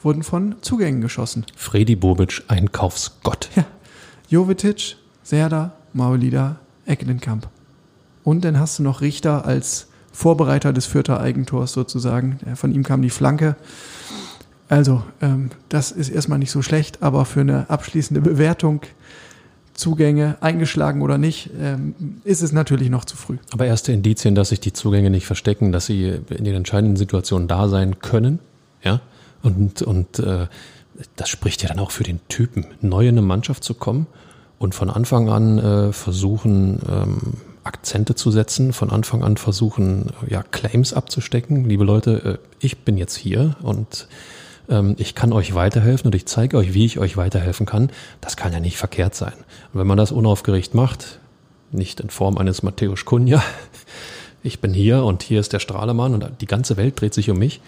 wurden 0.00 0.22
von 0.22 0.56
Zugängen 0.60 1.00
geschossen. 1.00 1.44
Fredi 1.56 1.96
Bobic, 1.96 2.42
Einkaufsgott. 2.48 3.48
Ja. 3.56 3.64
Jovetic, 4.28 4.96
Serda, 5.22 5.72
Maulida, 5.92 6.56
Eckelenkamp. 6.86 7.48
Und 8.24 8.44
dann 8.44 8.58
hast 8.58 8.78
du 8.78 8.82
noch 8.82 9.00
Richter 9.00 9.46
als 9.46 9.88
Vorbereiter 10.12 10.72
des 10.72 10.86
vierter 10.86 11.20
Eigentors 11.20 11.72
sozusagen. 11.72 12.38
Von 12.54 12.72
ihm 12.72 12.82
kam 12.82 13.02
die 13.02 13.10
Flanke. 13.10 13.56
Also, 14.68 15.02
ähm, 15.22 15.50
das 15.68 15.92
ist 15.92 16.10
erstmal 16.10 16.38
nicht 16.38 16.50
so 16.50 16.60
schlecht, 16.60 17.02
aber 17.02 17.24
für 17.24 17.40
eine 17.40 17.70
abschließende 17.70 18.20
Bewertung, 18.20 18.82
Zugänge 19.72 20.36
eingeschlagen 20.40 21.02
oder 21.02 21.18
nicht, 21.18 21.50
ähm, 21.58 21.94
ist 22.24 22.42
es 22.42 22.50
natürlich 22.50 22.90
noch 22.90 23.04
zu 23.04 23.16
früh. 23.16 23.36
Aber 23.52 23.64
erste 23.64 23.92
Indizien, 23.92 24.34
dass 24.34 24.48
sich 24.48 24.58
die 24.58 24.72
Zugänge 24.72 25.08
nicht 25.08 25.24
verstecken, 25.24 25.70
dass 25.70 25.86
sie 25.86 26.20
in 26.30 26.44
den 26.44 26.56
entscheidenden 26.56 26.96
Situationen 26.96 27.46
da 27.46 27.68
sein 27.68 28.00
können, 28.00 28.40
ja, 28.82 29.00
und, 29.42 29.82
und 29.82 30.18
äh, 30.18 30.46
das 31.16 31.28
spricht 31.28 31.62
ja 31.62 31.68
dann 31.68 31.78
auch 31.78 31.90
für 31.90 32.04
den 32.04 32.20
Typen, 32.28 32.66
neu 32.80 33.02
in 33.02 33.16
eine 33.16 33.22
Mannschaft 33.22 33.64
zu 33.64 33.74
kommen 33.74 34.06
und 34.58 34.74
von 34.74 34.90
Anfang 34.90 35.28
an 35.28 35.58
äh, 35.58 35.92
versuchen, 35.92 36.80
ähm, 36.88 37.18
Akzente 37.64 38.14
zu 38.14 38.30
setzen, 38.30 38.72
von 38.72 38.90
Anfang 38.90 39.22
an 39.22 39.36
versuchen, 39.36 40.10
ja, 40.26 40.42
Claims 40.42 40.92
abzustecken. 40.92 41.68
Liebe 41.68 41.84
Leute, 41.84 42.40
äh, 42.40 42.46
ich 42.60 42.78
bin 42.78 42.96
jetzt 42.96 43.16
hier 43.16 43.56
und 43.62 44.08
ähm, 44.68 44.94
ich 44.98 45.14
kann 45.14 45.32
euch 45.32 45.54
weiterhelfen 45.54 46.06
und 46.06 46.14
ich 46.14 46.26
zeige 46.26 46.56
euch, 46.56 46.74
wie 46.74 46.86
ich 46.86 46.98
euch 46.98 47.16
weiterhelfen 47.16 47.66
kann. 47.66 47.90
Das 48.20 48.36
kann 48.36 48.52
ja 48.52 48.60
nicht 48.60 48.78
verkehrt 48.78 49.14
sein. 49.14 49.34
Und 49.72 49.80
wenn 49.80 49.86
man 49.86 49.98
das 49.98 50.12
unaufgeregt 50.12 50.74
macht, 50.74 51.20
nicht 51.70 52.00
in 52.00 52.10
Form 52.10 52.38
eines 52.38 52.62
Matthäus 52.62 53.04
Kunja, 53.04 53.42
ich 54.42 54.60
bin 54.60 54.72
hier 54.72 55.04
und 55.04 55.22
hier 55.22 55.40
ist 55.40 55.52
der 55.52 55.60
Strahlemann 55.60 56.14
und 56.14 56.40
die 56.40 56.46
ganze 56.46 56.76
Welt 56.76 57.00
dreht 57.00 57.14
sich 57.14 57.30
um 57.30 57.38
mich, 57.38 57.60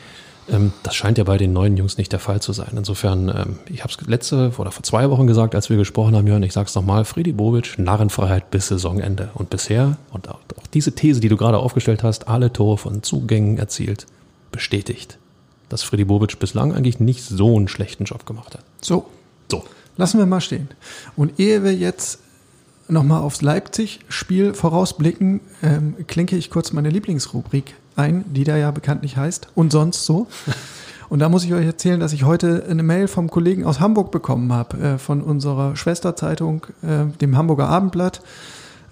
ähm, 0.51 0.73
das 0.83 0.95
scheint 0.95 1.19
ja 1.19 1.25
bei 1.25 1.39
den 1.39 1.53
neuen 1.53 1.77
Jungs 1.77 1.97
nicht 1.99 2.13
der 2.13 2.19
Fall 2.19 2.41
zu 2.43 2.53
sein. 2.53 2.73
Insofern, 2.77 3.29
ähm, 3.29 3.59
ich 3.69 3.83
habe 3.83 3.93
es 3.93 4.07
letzte 4.07 4.53
oder 4.59 4.71
vor 4.73 4.83
zwei 4.83 5.09
Wochen 5.11 5.27
gesagt, 5.27 5.55
als 5.55 5.71
wir 5.71 5.77
gesprochen 5.77 6.15
haben, 6.17 6.27
Jörn, 6.27 6.43
ich 6.43 6.53
sage 6.53 6.69
es 6.69 6.75
nochmal, 6.75 7.05
Friedi 7.05 7.33
Bobic, 7.33 7.79
Narrenfreiheit 7.79 8.51
bis 8.51 8.69
Saisonende. 8.69 9.31
Und 9.35 9.51
bisher, 9.51 9.97
und 10.13 10.29
auch 10.29 10.39
diese 10.75 10.93
These, 10.95 11.21
die 11.21 11.29
du 11.29 11.37
gerade 11.37 11.59
aufgestellt 11.59 12.03
hast, 12.03 12.29
alle 12.29 12.53
Tore 12.53 12.79
von 12.79 13.03
Zugängen 13.03 13.59
erzielt, 13.59 14.07
bestätigt. 14.53 15.19
dass 15.69 15.83
Freddy 15.85 16.05
Bobic 16.05 16.39
bislang 16.41 16.75
eigentlich 16.75 16.99
nicht 16.99 17.23
so 17.23 17.57
einen 17.57 17.69
schlechten 17.69 18.05
Job 18.05 18.27
gemacht 18.27 18.55
hat. 18.55 18.65
So, 18.81 19.07
So. 19.51 19.63
lassen 19.97 20.19
wir 20.19 20.27
mal 20.27 20.41
stehen. 20.41 20.69
Und 21.17 21.39
ehe 21.39 21.63
wir 21.63 21.75
jetzt 21.75 22.19
nochmal 22.89 23.23
aufs 23.23 23.41
Leipzig-Spiel 23.41 24.55
vorausblicken, 24.55 25.41
ähm, 25.63 25.95
klinke 26.09 26.37
ich 26.37 26.51
kurz 26.51 26.73
meine 26.73 26.91
Lieblingsrubrik 26.91 27.75
ein, 27.97 28.25
die 28.33 28.45
da 28.45 28.57
ja 28.57 28.71
bekanntlich 28.71 29.17
heißt 29.17 29.49
und 29.55 29.73
sonst 29.73 30.05
so. 30.05 30.27
Und 31.11 31.19
da 31.19 31.29
muss 31.29 31.45
ich 31.45 31.53
euch 31.53 31.67
erzählen, 31.67 31.99
dass 31.99 32.13
ich 32.13 32.23
heute 32.23 32.65
eine 32.71 32.85
Mail 32.85 33.09
vom 33.09 33.29
Kollegen 33.29 33.65
aus 33.65 33.81
Hamburg 33.81 34.13
bekommen 34.13 34.53
habe, 34.53 34.79
äh, 34.79 34.99
von 34.99 35.23
unserer 35.23 35.75
Schwesterzeitung, 35.75 36.67
äh, 36.83 37.07
dem 37.21 37.37
Hamburger 37.37 37.69
Abendblatt. 37.69 38.23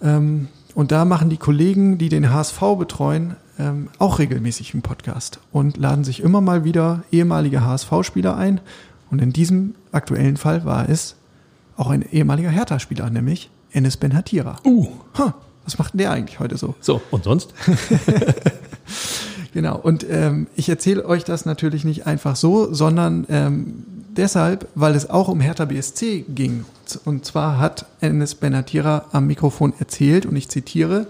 Ähm, 0.03 0.49
und 0.75 0.91
da 0.91 1.05
machen 1.05 1.31
die 1.31 1.37
Kollegen, 1.37 1.97
die 1.97 2.09
den 2.09 2.33
HSV 2.33 2.61
betreuen, 2.77 3.37
ähm, 3.59 3.89
auch 3.99 4.19
regelmäßig 4.19 4.75
einen 4.75 4.83
Podcast 4.83 5.39
und 5.53 5.77
laden 5.77 6.03
sich 6.03 6.21
immer 6.21 6.41
mal 6.41 6.65
wieder 6.65 7.05
ehemalige 7.13 7.65
HSV-Spieler 7.65 8.37
ein. 8.37 8.61
Und 9.13 9.23
in 9.23 9.33
diesem 9.33 9.77
aktuellen 9.93 10.37
Fall 10.37 10.65
war 10.65 10.89
es 10.89 11.15
auch 11.77 11.91
ein 11.91 12.03
ehemaliger 12.03 12.51
Hertha-Spieler, 12.51 13.11
nämlich 13.11 13.49
Enes 13.73 13.97
Ben 13.97 14.15
Hatira. 14.15 14.57
Uh. 14.65 14.89
Ha, 15.17 15.35
was 15.65 15.79
macht 15.79 15.95
denn 15.95 15.99
der 15.99 16.11
eigentlich 16.11 16.41
heute 16.41 16.57
so? 16.57 16.75
So, 16.81 17.01
und 17.13 17.25
sonst? 17.25 17.55
Genau, 19.53 19.77
und 19.77 20.07
ähm, 20.09 20.47
ich 20.57 20.69
erzähle 20.69 21.07
euch 21.07 21.25
das 21.25 21.47
natürlich 21.47 21.85
nicht 21.85 22.07
einfach 22.07 22.37
so, 22.37 22.73
sondern 22.73 23.27
ähm, 23.31 23.85
deshalb, 24.17 24.69
weil 24.75 24.95
es 24.95 25.09
auch 25.09 25.29
um 25.29 25.41
Hertha 25.41 25.65
BSC 25.65 26.25
ging. 26.29 26.65
Und 27.05 27.25
zwar 27.25 27.59
hat 27.59 27.87
Enes 28.01 28.35
Benatira 28.35 29.07
am 29.13 29.27
Mikrofon 29.27 29.73
erzählt, 29.79 30.27
und 30.27 30.37
ich 30.37 30.49
zitiere, 30.49 31.07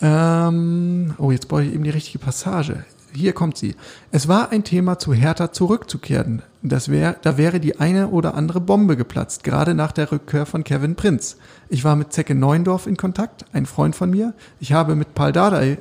ähm, 0.00 1.14
oh, 1.18 1.30
jetzt 1.30 1.48
brauche 1.48 1.64
ich 1.64 1.74
eben 1.74 1.84
die 1.84 1.90
richtige 1.90 2.18
Passage. 2.18 2.84
Hier 3.12 3.32
kommt 3.32 3.56
sie. 3.56 3.74
Es 4.12 4.28
war 4.28 4.52
ein 4.52 4.64
Thema, 4.64 4.98
zu 4.98 5.14
Hertha 5.14 5.50
zurückzukehren. 5.50 6.42
Das 6.62 6.88
wär, 6.90 7.16
da 7.22 7.38
wäre 7.38 7.58
die 7.58 7.80
eine 7.80 8.08
oder 8.08 8.34
andere 8.34 8.60
Bombe 8.60 8.96
geplatzt, 8.96 9.44
gerade 9.44 9.74
nach 9.74 9.92
der 9.92 10.12
Rückkehr 10.12 10.44
von 10.44 10.62
Kevin 10.62 10.94
Prinz. 10.94 11.36
Ich 11.68 11.84
war 11.84 11.96
mit 11.96 12.12
Zecke 12.12 12.34
Neundorf 12.34 12.86
in 12.86 12.96
Kontakt, 12.96 13.44
ein 13.52 13.64
Freund 13.64 13.96
von 13.96 14.10
mir. 14.10 14.34
Ich 14.60 14.72
habe 14.72 14.94
mit 14.94 15.14
Paul 15.14 15.32
Dardai 15.32 15.78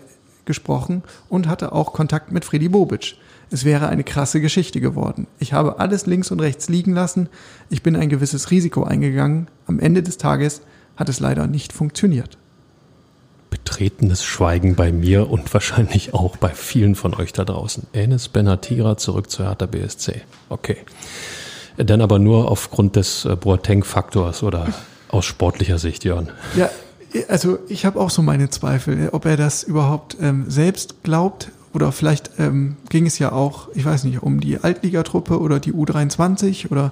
gesprochen 0.48 1.04
und 1.30 1.48
hatte 1.48 1.72
auch 1.72 1.94
Kontakt 1.94 2.32
mit 2.32 2.44
Freddy 2.44 2.70
Bobic. 2.70 3.18
Es 3.52 3.64
wäre 3.64 3.88
eine 3.88 4.04
krasse 4.04 4.42
Geschichte 4.42 4.82
geworden. 4.82 5.28
Ich 5.40 5.54
habe 5.54 5.80
alles 5.80 6.06
links 6.08 6.32
und 6.32 6.40
rechts 6.40 6.68
liegen 6.68 6.94
lassen. 6.94 7.30
Ich 7.70 7.84
bin 7.84 7.96
ein 7.96 8.10
gewisses 8.10 8.50
Risiko 8.50 8.84
eingegangen. 8.84 9.48
Am 9.68 9.80
Ende 9.80 10.02
des 10.02 10.18
Tages 10.18 10.62
hat 10.96 11.08
es 11.08 11.20
leider 11.20 11.48
nicht 11.48 11.72
funktioniert. 11.72 12.38
Betretenes 13.50 14.24
Schweigen 14.24 14.76
bei 14.76 14.92
mir 14.92 15.30
und 15.30 15.54
wahrscheinlich 15.54 16.14
auch 16.14 16.36
bei 16.38 16.50
vielen 16.50 16.96
von 16.96 17.14
euch 17.14 17.32
da 17.32 17.46
draußen. 17.46 17.88
Enes 17.94 18.28
Benatira 18.28 18.98
zurück 18.98 19.30
zu 19.30 19.44
Hertha 19.46 19.66
BSC. 19.66 20.22
Okay. 20.50 20.78
Dann 21.78 22.02
aber 22.02 22.18
nur 22.18 22.52
aufgrund 22.52 22.96
des 22.96 23.24
äh, 23.26 23.36
Boateng-Faktors 23.36 24.42
oder 24.42 24.68
aus 25.10 25.26
sportlicher 25.26 25.78
Sicht, 25.78 26.04
Jörn. 26.04 26.30
Ja, 26.56 26.70
also 27.28 27.60
ich 27.68 27.86
habe 27.86 28.00
auch 28.00 28.10
so 28.10 28.22
meine 28.22 28.50
Zweifel, 28.50 29.10
ob 29.12 29.26
er 29.26 29.38
das 29.38 29.64
überhaupt 29.64 30.18
ähm, 30.22 30.46
selbst 30.48 31.04
glaubt 31.04 31.52
oder 31.74 31.92
vielleicht 31.92 32.32
ähm, 32.40 32.78
ging 32.90 33.06
es 33.06 33.20
ja 33.20 33.32
auch, 33.32 33.70
ich 33.76 33.86
weiß 33.86 34.04
nicht, 34.06 34.24
um 34.24 34.40
die 34.40 34.60
Altligatruppe 34.60 35.40
oder 35.40 35.60
die 35.60 35.74
U23 35.74 36.72
oder 36.72 36.92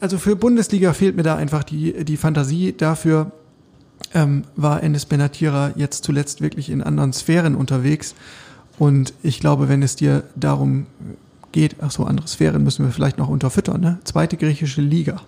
also 0.00 0.18
für 0.18 0.36
Bundesliga 0.36 0.92
fehlt 0.92 1.16
mir 1.16 1.22
da 1.22 1.36
einfach 1.36 1.64
die, 1.64 2.04
die 2.04 2.16
Fantasie 2.16 2.72
dafür, 2.76 3.32
ähm, 4.14 4.44
war 4.56 4.82
Enes 4.82 5.06
Benatira 5.06 5.72
jetzt 5.74 6.04
zuletzt 6.04 6.40
wirklich 6.40 6.70
in 6.70 6.82
anderen 6.82 7.12
Sphären 7.12 7.54
unterwegs. 7.54 8.14
Und 8.78 9.12
ich 9.22 9.40
glaube, 9.40 9.68
wenn 9.68 9.82
es 9.82 9.96
dir 9.96 10.22
darum 10.36 10.86
geht, 11.52 11.76
ach 11.80 11.90
so, 11.90 12.04
andere 12.04 12.28
Sphären 12.28 12.62
müssen 12.62 12.84
wir 12.84 12.92
vielleicht 12.92 13.18
noch 13.18 13.28
unterfüttern, 13.28 13.80
ne? 13.80 13.98
Zweite 14.04 14.36
griechische 14.36 14.80
Liga. 14.80 15.20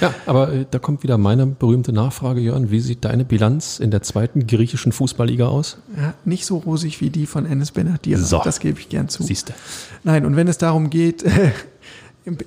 Ja, 0.00 0.12
aber 0.26 0.52
äh, 0.52 0.66
da 0.70 0.78
kommt 0.78 1.02
wieder 1.02 1.16
meine 1.16 1.46
berühmte 1.46 1.92
Nachfrage, 1.92 2.40
Jörn. 2.40 2.70
Wie 2.70 2.80
sieht 2.80 3.04
deine 3.04 3.24
Bilanz 3.24 3.78
in 3.78 3.90
der 3.90 4.02
zweiten 4.02 4.46
griechischen 4.46 4.92
Fußballliga 4.92 5.46
aus? 5.46 5.78
Ja, 5.96 6.14
nicht 6.24 6.44
so 6.44 6.58
rosig 6.58 7.00
wie 7.00 7.10
die 7.10 7.26
von 7.26 7.46
Enes 7.46 7.70
Benatira. 7.70 8.18
So. 8.18 8.40
Das 8.44 8.60
gebe 8.60 8.78
ich 8.78 8.88
gern 8.88 9.08
zu. 9.08 9.22
Siehst 9.22 9.48
du. 9.48 9.54
Nein, 10.04 10.26
und 10.26 10.36
wenn 10.36 10.48
es 10.48 10.58
darum 10.58 10.90
geht, 10.90 11.22
äh, 11.24 11.50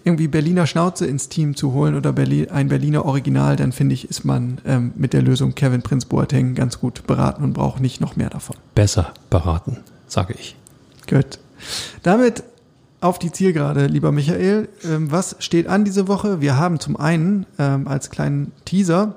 irgendwie 0.04 0.28
Berliner 0.28 0.68
Schnauze 0.68 1.06
ins 1.06 1.30
Team 1.30 1.56
zu 1.56 1.74
holen 1.74 1.96
oder 1.96 2.12
Berlin, 2.12 2.52
ein 2.52 2.68
Berliner 2.68 3.06
Original, 3.06 3.56
dann 3.56 3.72
finde 3.72 3.96
ich, 3.96 4.10
ist 4.10 4.26
man 4.26 4.60
ähm, 4.66 4.92
mit 4.96 5.14
der 5.14 5.22
Lösung 5.22 5.56
Kevin 5.56 5.82
Prinz 5.82 6.06
Boateng 6.06 6.54
ganz 6.54 6.80
gut 6.80 7.08
beraten 7.08 7.44
und 7.44 7.54
braucht 7.54 7.82
nicht 7.82 8.02
noch 8.02 8.16
mehr 8.16 8.30
davon. 8.30 8.58
Besser 8.76 9.14
beraten, 9.30 9.78
sage 10.08 10.36
ich. 10.38 10.56
Gut. 11.08 11.40
Damit 12.04 12.44
auf 13.02 13.20
die 13.20 13.32
Zielgerade, 13.32 13.88
lieber 13.88 14.12
Michael. 14.12 14.70
Ähm, 14.84 15.12
was 15.12 15.36
steht 15.39 15.68
an 15.68 15.86
diese 15.86 16.08
Woche? 16.08 16.41
Wir 16.41 16.58
haben 16.58 16.80
zum 16.80 16.97
einen 16.97 17.45
ähm, 17.58 17.88
als 17.88 18.10
kleinen 18.10 18.52
Teaser 18.66 19.16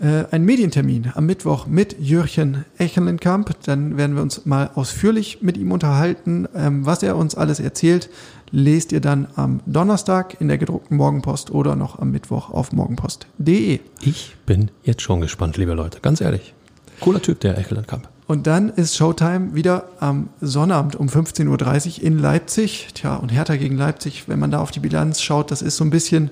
äh, 0.00 0.24
einen 0.30 0.44
Medientermin 0.44 1.12
am 1.14 1.26
Mittwoch 1.26 1.66
mit 1.66 1.96
Jürgen 1.98 2.64
Echelenkamp. 2.78 3.54
Dann 3.64 3.96
werden 3.96 4.16
wir 4.16 4.22
uns 4.22 4.46
mal 4.46 4.70
ausführlich 4.74 5.42
mit 5.42 5.56
ihm 5.56 5.72
unterhalten. 5.72 6.48
Ähm, 6.54 6.86
was 6.86 7.02
er 7.02 7.16
uns 7.16 7.34
alles 7.34 7.60
erzählt, 7.60 8.08
lest 8.50 8.92
ihr 8.92 9.00
dann 9.00 9.28
am 9.36 9.60
Donnerstag 9.66 10.40
in 10.40 10.48
der 10.48 10.58
gedruckten 10.58 10.96
Morgenpost 10.96 11.50
oder 11.50 11.76
noch 11.76 11.98
am 11.98 12.10
Mittwoch 12.10 12.50
auf 12.50 12.72
morgenpost.de. 12.72 13.80
Ich 14.00 14.36
bin 14.46 14.70
jetzt 14.84 15.02
schon 15.02 15.20
gespannt, 15.20 15.56
liebe 15.56 15.74
Leute. 15.74 16.00
Ganz 16.00 16.20
ehrlich. 16.20 16.54
Cooler 17.00 17.20
Typ, 17.20 17.40
der 17.40 17.58
Echelenkamp. 17.58 18.08
Und 18.26 18.48
dann 18.48 18.70
ist 18.70 18.96
Showtime 18.96 19.54
wieder 19.54 19.88
am 20.00 20.30
Sonnabend 20.40 20.96
um 20.96 21.06
15.30 21.06 21.98
Uhr 21.98 22.04
in 22.04 22.18
Leipzig. 22.18 22.88
Tja, 22.94 23.14
und 23.16 23.28
Hertha 23.28 23.56
gegen 23.56 23.76
Leipzig, 23.76 24.24
wenn 24.26 24.40
man 24.40 24.50
da 24.50 24.60
auf 24.60 24.72
die 24.72 24.80
Bilanz 24.80 25.22
schaut, 25.22 25.52
das 25.52 25.62
ist 25.62 25.76
so 25.76 25.84
ein 25.84 25.90
bisschen, 25.90 26.30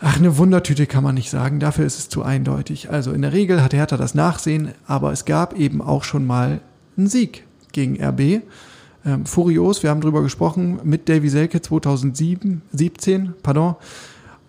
ach, 0.00 0.18
eine 0.18 0.38
Wundertüte 0.38 0.86
kann 0.86 1.02
man 1.02 1.16
nicht 1.16 1.30
sagen. 1.30 1.58
Dafür 1.58 1.84
ist 1.84 1.98
es 1.98 2.08
zu 2.08 2.22
eindeutig. 2.22 2.90
Also 2.90 3.12
in 3.12 3.22
der 3.22 3.32
Regel 3.32 3.60
hat 3.60 3.74
Hertha 3.74 3.96
das 3.96 4.14
Nachsehen, 4.14 4.70
aber 4.86 5.10
es 5.10 5.24
gab 5.24 5.58
eben 5.58 5.82
auch 5.82 6.04
schon 6.04 6.26
mal 6.26 6.60
einen 6.96 7.08
Sieg 7.08 7.44
gegen 7.72 8.00
RB. 8.00 8.42
Ähm, 9.04 9.26
furios, 9.26 9.82
wir 9.82 9.90
haben 9.90 10.00
drüber 10.00 10.22
gesprochen, 10.22 10.78
mit 10.84 11.08
Davy 11.08 11.28
Selke 11.28 11.60
2007, 11.60 12.62
17, 12.72 13.34
pardon. 13.42 13.74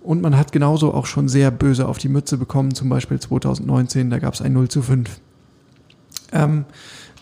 Und 0.04 0.22
man 0.22 0.38
hat 0.38 0.52
genauso 0.52 0.94
auch 0.94 1.08
schon 1.08 1.28
sehr 1.28 1.50
böse 1.50 1.88
auf 1.88 1.98
die 1.98 2.10
Mütze 2.10 2.38
bekommen, 2.38 2.76
zum 2.76 2.90
Beispiel 2.90 3.20
2019, 3.20 4.12
da 4.12 4.20
gab 4.20 4.36
es 4.36 4.42
ein 4.44 4.54
0 4.54 4.70
zu 4.70 4.84
5. 4.84 5.10
Ähm, 6.36 6.66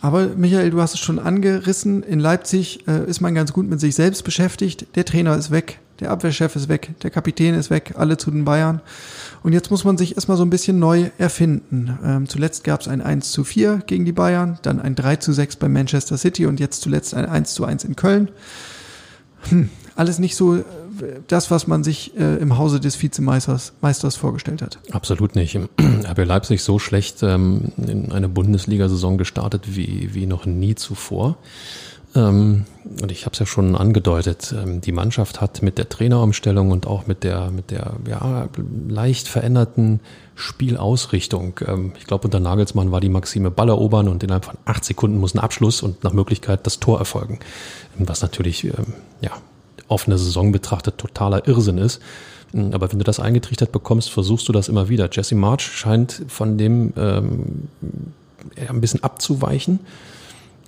aber 0.02 0.28
Michael, 0.36 0.72
du 0.72 0.82
hast 0.82 0.96
es 0.96 1.00
schon 1.00 1.18
angerissen. 1.18 2.04
In 2.04 2.20
Leipzig 2.20 2.86
äh, 2.90 3.10
ist 3.10 3.22
man 3.22 3.34
ganz 3.34 3.54
gut 3.54 3.70
mit 3.70 3.80
sich 3.80 3.96
selbst 3.96 4.24
beschäftigt. 4.24 4.88
Der 4.96 5.06
Trainer 5.06 5.38
ist 5.38 5.50
weg, 5.50 5.80
der 6.02 6.12
Abwehrchef 6.12 6.58
ist 6.58 6.68
weg, 6.68 6.90
der 7.04 7.10
Kapitän 7.10 7.56
ist 7.56 7.70
weg, 7.70 7.94
alle 7.98 8.18
zu 8.18 8.30
den 8.30 8.44
Bayern. 8.44 8.82
Und 9.44 9.54
jetzt 9.54 9.72
muss 9.72 9.86
man 9.86 9.98
sich 9.98 10.16
erstmal 10.16 10.36
so 10.36 10.44
ein 10.44 10.50
bisschen 10.50 10.78
neu 10.78 11.10
erfinden. 11.18 11.98
Ähm, 12.04 12.28
zuletzt 12.28 12.66
gab 12.66 12.82
es 12.82 12.90
ein 12.90 13.02
1 13.02 13.32
zu 13.32 13.46
4 13.46 13.84
gegen 13.88 14.04
die 14.04 14.12
Bayern, 14.12 14.60
dann 14.64 14.82
ein 14.82 14.96
3 14.96 15.16
zu 15.18 15.32
6 15.32 15.56
bei 15.56 15.70
Manchester 15.70 16.18
City 16.18 16.48
und 16.48 16.60
jetzt 16.60 16.82
zuletzt 16.82 17.14
ein 17.14 17.26
1 17.26 17.54
zu 17.54 17.64
1 17.64 17.86
in 17.86 17.96
Köln. 17.96 18.30
Hm, 19.50 19.70
alles 19.96 20.20
nicht 20.20 20.36
so 20.36 20.58
äh, 20.58 20.64
das, 21.28 21.52
was 21.52 21.68
man 21.68 21.84
sich 21.84 22.18
äh, 22.18 22.38
im 22.38 22.58
Hause 22.58 22.80
des 22.80 23.02
Vizemeisters 23.02 23.74
Meisters 23.82 24.16
vorgestellt 24.16 24.62
hat. 24.62 24.80
Absolut 24.92 25.36
nicht. 25.36 25.56
RB 25.56 26.18
Leipzig 26.26 26.62
so 26.62 26.80
schlecht 26.80 27.24
ähm, 27.24 27.72
in 27.78 28.12
eine 28.12 28.30
Bundesliga-Saison 28.30 29.18
gestartet 29.18 29.76
wie, 29.76 30.14
wie 30.14 30.26
noch 30.26 30.46
nie 30.46 30.76
zuvor. 30.76 31.38
Ähm, 32.16 32.66
und 33.02 33.12
ich 33.12 33.26
habe 33.26 33.34
es 33.34 33.40
ja 33.40 33.46
schon 33.46 33.76
angedeutet, 33.76 34.54
ähm, 34.56 34.82
die 34.82 34.92
Mannschaft 34.92 35.42
hat 35.42 35.62
mit 35.62 35.78
der 35.78 35.90
Trainerumstellung 35.90 36.70
und 36.72 36.86
auch 36.86 37.08
mit 37.08 37.24
der, 37.24 37.50
mit 37.50 37.72
der 37.72 37.94
ja, 38.08 38.50
leicht 38.88 39.28
veränderten 39.28 40.00
Spielausrichtung, 40.36 41.60
ähm, 41.66 41.94
ich 41.98 42.06
glaube 42.06 42.26
unter 42.26 42.40
Nagelsmann 42.40 42.92
war 42.92 43.02
die 43.02 43.10
Maxime 43.10 43.50
Ball 43.50 43.70
erobern 43.70 44.08
und 44.08 44.24
innerhalb 44.24 44.46
von 44.46 44.58
acht 44.66 44.86
Sekunden 44.86 45.20
muss 45.20 45.34
ein 45.34 45.40
Abschluss 45.40 45.82
und 45.82 46.04
nach 46.04 46.14
Möglichkeit 46.14 46.66
das 46.68 46.80
Tor 46.80 47.00
erfolgen. 47.00 47.40
Was 47.98 48.22
natürlich 48.22 48.66
ähm, 48.66 48.94
offene 49.88 50.18
Saison 50.18 50.52
betrachtet 50.52 50.98
totaler 50.98 51.48
Irrsinn 51.48 51.78
ist. 51.78 52.02
Aber 52.72 52.92
wenn 52.92 53.00
du 53.00 53.06
das 53.06 53.20
eingetrichtert 53.20 53.72
bekommst, 53.72 54.12
versuchst 54.12 54.48
du 54.48 54.54
das 54.54 54.70
immer 54.70 54.88
wieder. 54.90 55.10
Jesse 55.12 55.36
March 55.36 55.64
scheint 55.64 56.24
von 56.28 56.58
dem 56.58 56.94
ähm, 56.98 57.68
ein 58.70 58.82
bisschen 58.82 59.04
abzuweichen. 59.04 59.80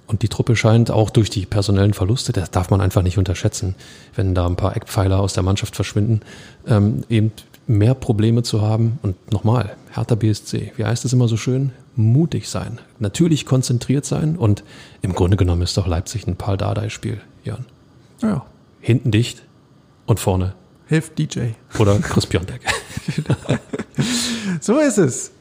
Und 0.07 0.21
die 0.21 0.29
Truppe 0.29 0.55
scheint 0.55 0.91
auch 0.91 1.09
durch 1.09 1.29
die 1.29 1.45
personellen 1.45 1.93
Verluste, 1.93 2.31
das 2.31 2.51
darf 2.51 2.69
man 2.69 2.79
einfach 2.79 3.01
nicht 3.01 3.17
unterschätzen, 3.17 3.73
wenn 4.15 4.35
da 4.35 4.45
ein 4.45 4.55
paar 4.55 4.75
Eckpfeiler 4.75 5.19
aus 5.19 5.33
der 5.33 5.41
Mannschaft 5.41 5.75
verschwinden, 5.75 6.21
ähm, 6.67 7.03
eben 7.09 7.31
mehr 7.65 7.95
Probleme 7.95 8.43
zu 8.43 8.61
haben. 8.61 8.99
Und 9.01 9.31
nochmal, 9.31 9.75
Hertha 9.91 10.13
BSC, 10.13 10.73
wie 10.75 10.85
heißt 10.85 11.05
es 11.05 11.13
immer 11.13 11.27
so 11.27 11.37
schön? 11.37 11.71
Mutig 11.95 12.49
sein, 12.49 12.79
natürlich 12.99 13.45
konzentriert 13.45 14.05
sein 14.05 14.35
und 14.35 14.63
im 15.01 15.13
Grunde 15.13 15.37
genommen 15.37 15.61
ist 15.61 15.77
doch 15.77 15.87
Leipzig 15.87 16.27
ein 16.27 16.35
Paul 16.35 16.57
Dardai-Spiel, 16.57 17.21
Jan. 17.43 17.65
Ja, 18.21 18.45
Hinten 18.85 19.09
dicht 19.09 19.41
und 20.05 20.19
vorne 20.19 20.53
hilft 20.85 21.17
DJ. 21.17 21.53
oder 21.79 21.97
Chris 21.97 22.27
Piontek. 22.27 22.61
So 24.61 24.77
ist 24.79 24.99
es. 24.99 25.31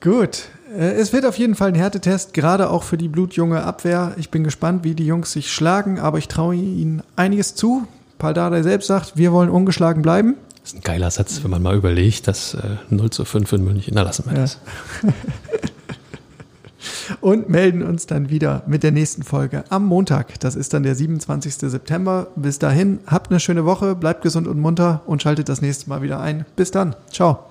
Gut. 0.00 0.44
Äh, 0.74 0.92
es 0.94 1.12
wird 1.12 1.26
auf 1.26 1.36
jeden 1.36 1.54
Fall 1.54 1.68
ein 1.68 1.74
Härtetest, 1.74 2.32
gerade 2.32 2.70
auch 2.70 2.82
für 2.82 2.96
die 2.96 3.08
blutjunge 3.08 3.62
Abwehr. 3.62 4.14
Ich 4.16 4.30
bin 4.30 4.42
gespannt, 4.42 4.84
wie 4.84 4.94
die 4.94 5.04
Jungs 5.04 5.32
sich 5.32 5.52
schlagen, 5.52 5.98
aber 6.00 6.16
ich 6.16 6.28
traue 6.28 6.54
ihnen 6.54 7.02
einiges 7.14 7.54
zu. 7.54 7.86
Paul 8.18 8.32
Dardai 8.32 8.62
selbst 8.62 8.86
sagt, 8.86 9.18
wir 9.18 9.32
wollen 9.32 9.50
ungeschlagen 9.50 10.00
bleiben. 10.00 10.36
Das 10.62 10.72
ist 10.72 10.78
ein 10.78 10.82
geiler 10.82 11.10
Satz, 11.10 11.42
wenn 11.42 11.50
man 11.50 11.62
mal 11.62 11.76
überlegt, 11.76 12.26
dass 12.26 12.54
äh, 12.54 12.76
0 12.88 13.10
zu 13.10 13.26
5 13.26 13.52
in 13.52 13.64
München, 13.64 13.92
na 13.94 14.02
lassen 14.02 14.24
wir 14.26 14.34
das. 14.34 14.58
und 17.20 17.48
melden 17.48 17.82
uns 17.82 18.06
dann 18.06 18.30
wieder 18.30 18.62
mit 18.66 18.82
der 18.82 18.92
nächsten 18.92 19.22
Folge 19.22 19.64
am 19.68 19.86
Montag. 19.86 20.40
Das 20.40 20.56
ist 20.56 20.74
dann 20.74 20.82
der 20.82 20.94
27. 20.94 21.54
September. 21.54 22.28
Bis 22.36 22.58
dahin, 22.58 23.00
habt 23.06 23.30
eine 23.30 23.40
schöne 23.40 23.64
Woche, 23.64 23.94
bleibt 23.94 24.22
gesund 24.22 24.46
und 24.46 24.58
munter 24.58 25.02
und 25.06 25.22
schaltet 25.22 25.48
das 25.48 25.62
nächste 25.62 25.88
Mal 25.88 26.02
wieder 26.02 26.20
ein. 26.20 26.44
Bis 26.56 26.70
dann. 26.70 26.94
Ciao. 27.10 27.44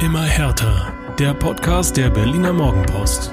Immer 0.00 0.22
härter. 0.22 0.92
Der 1.18 1.34
Podcast 1.34 1.96
der 1.96 2.10
Berliner 2.10 2.52
Morgenpost. 2.52 3.32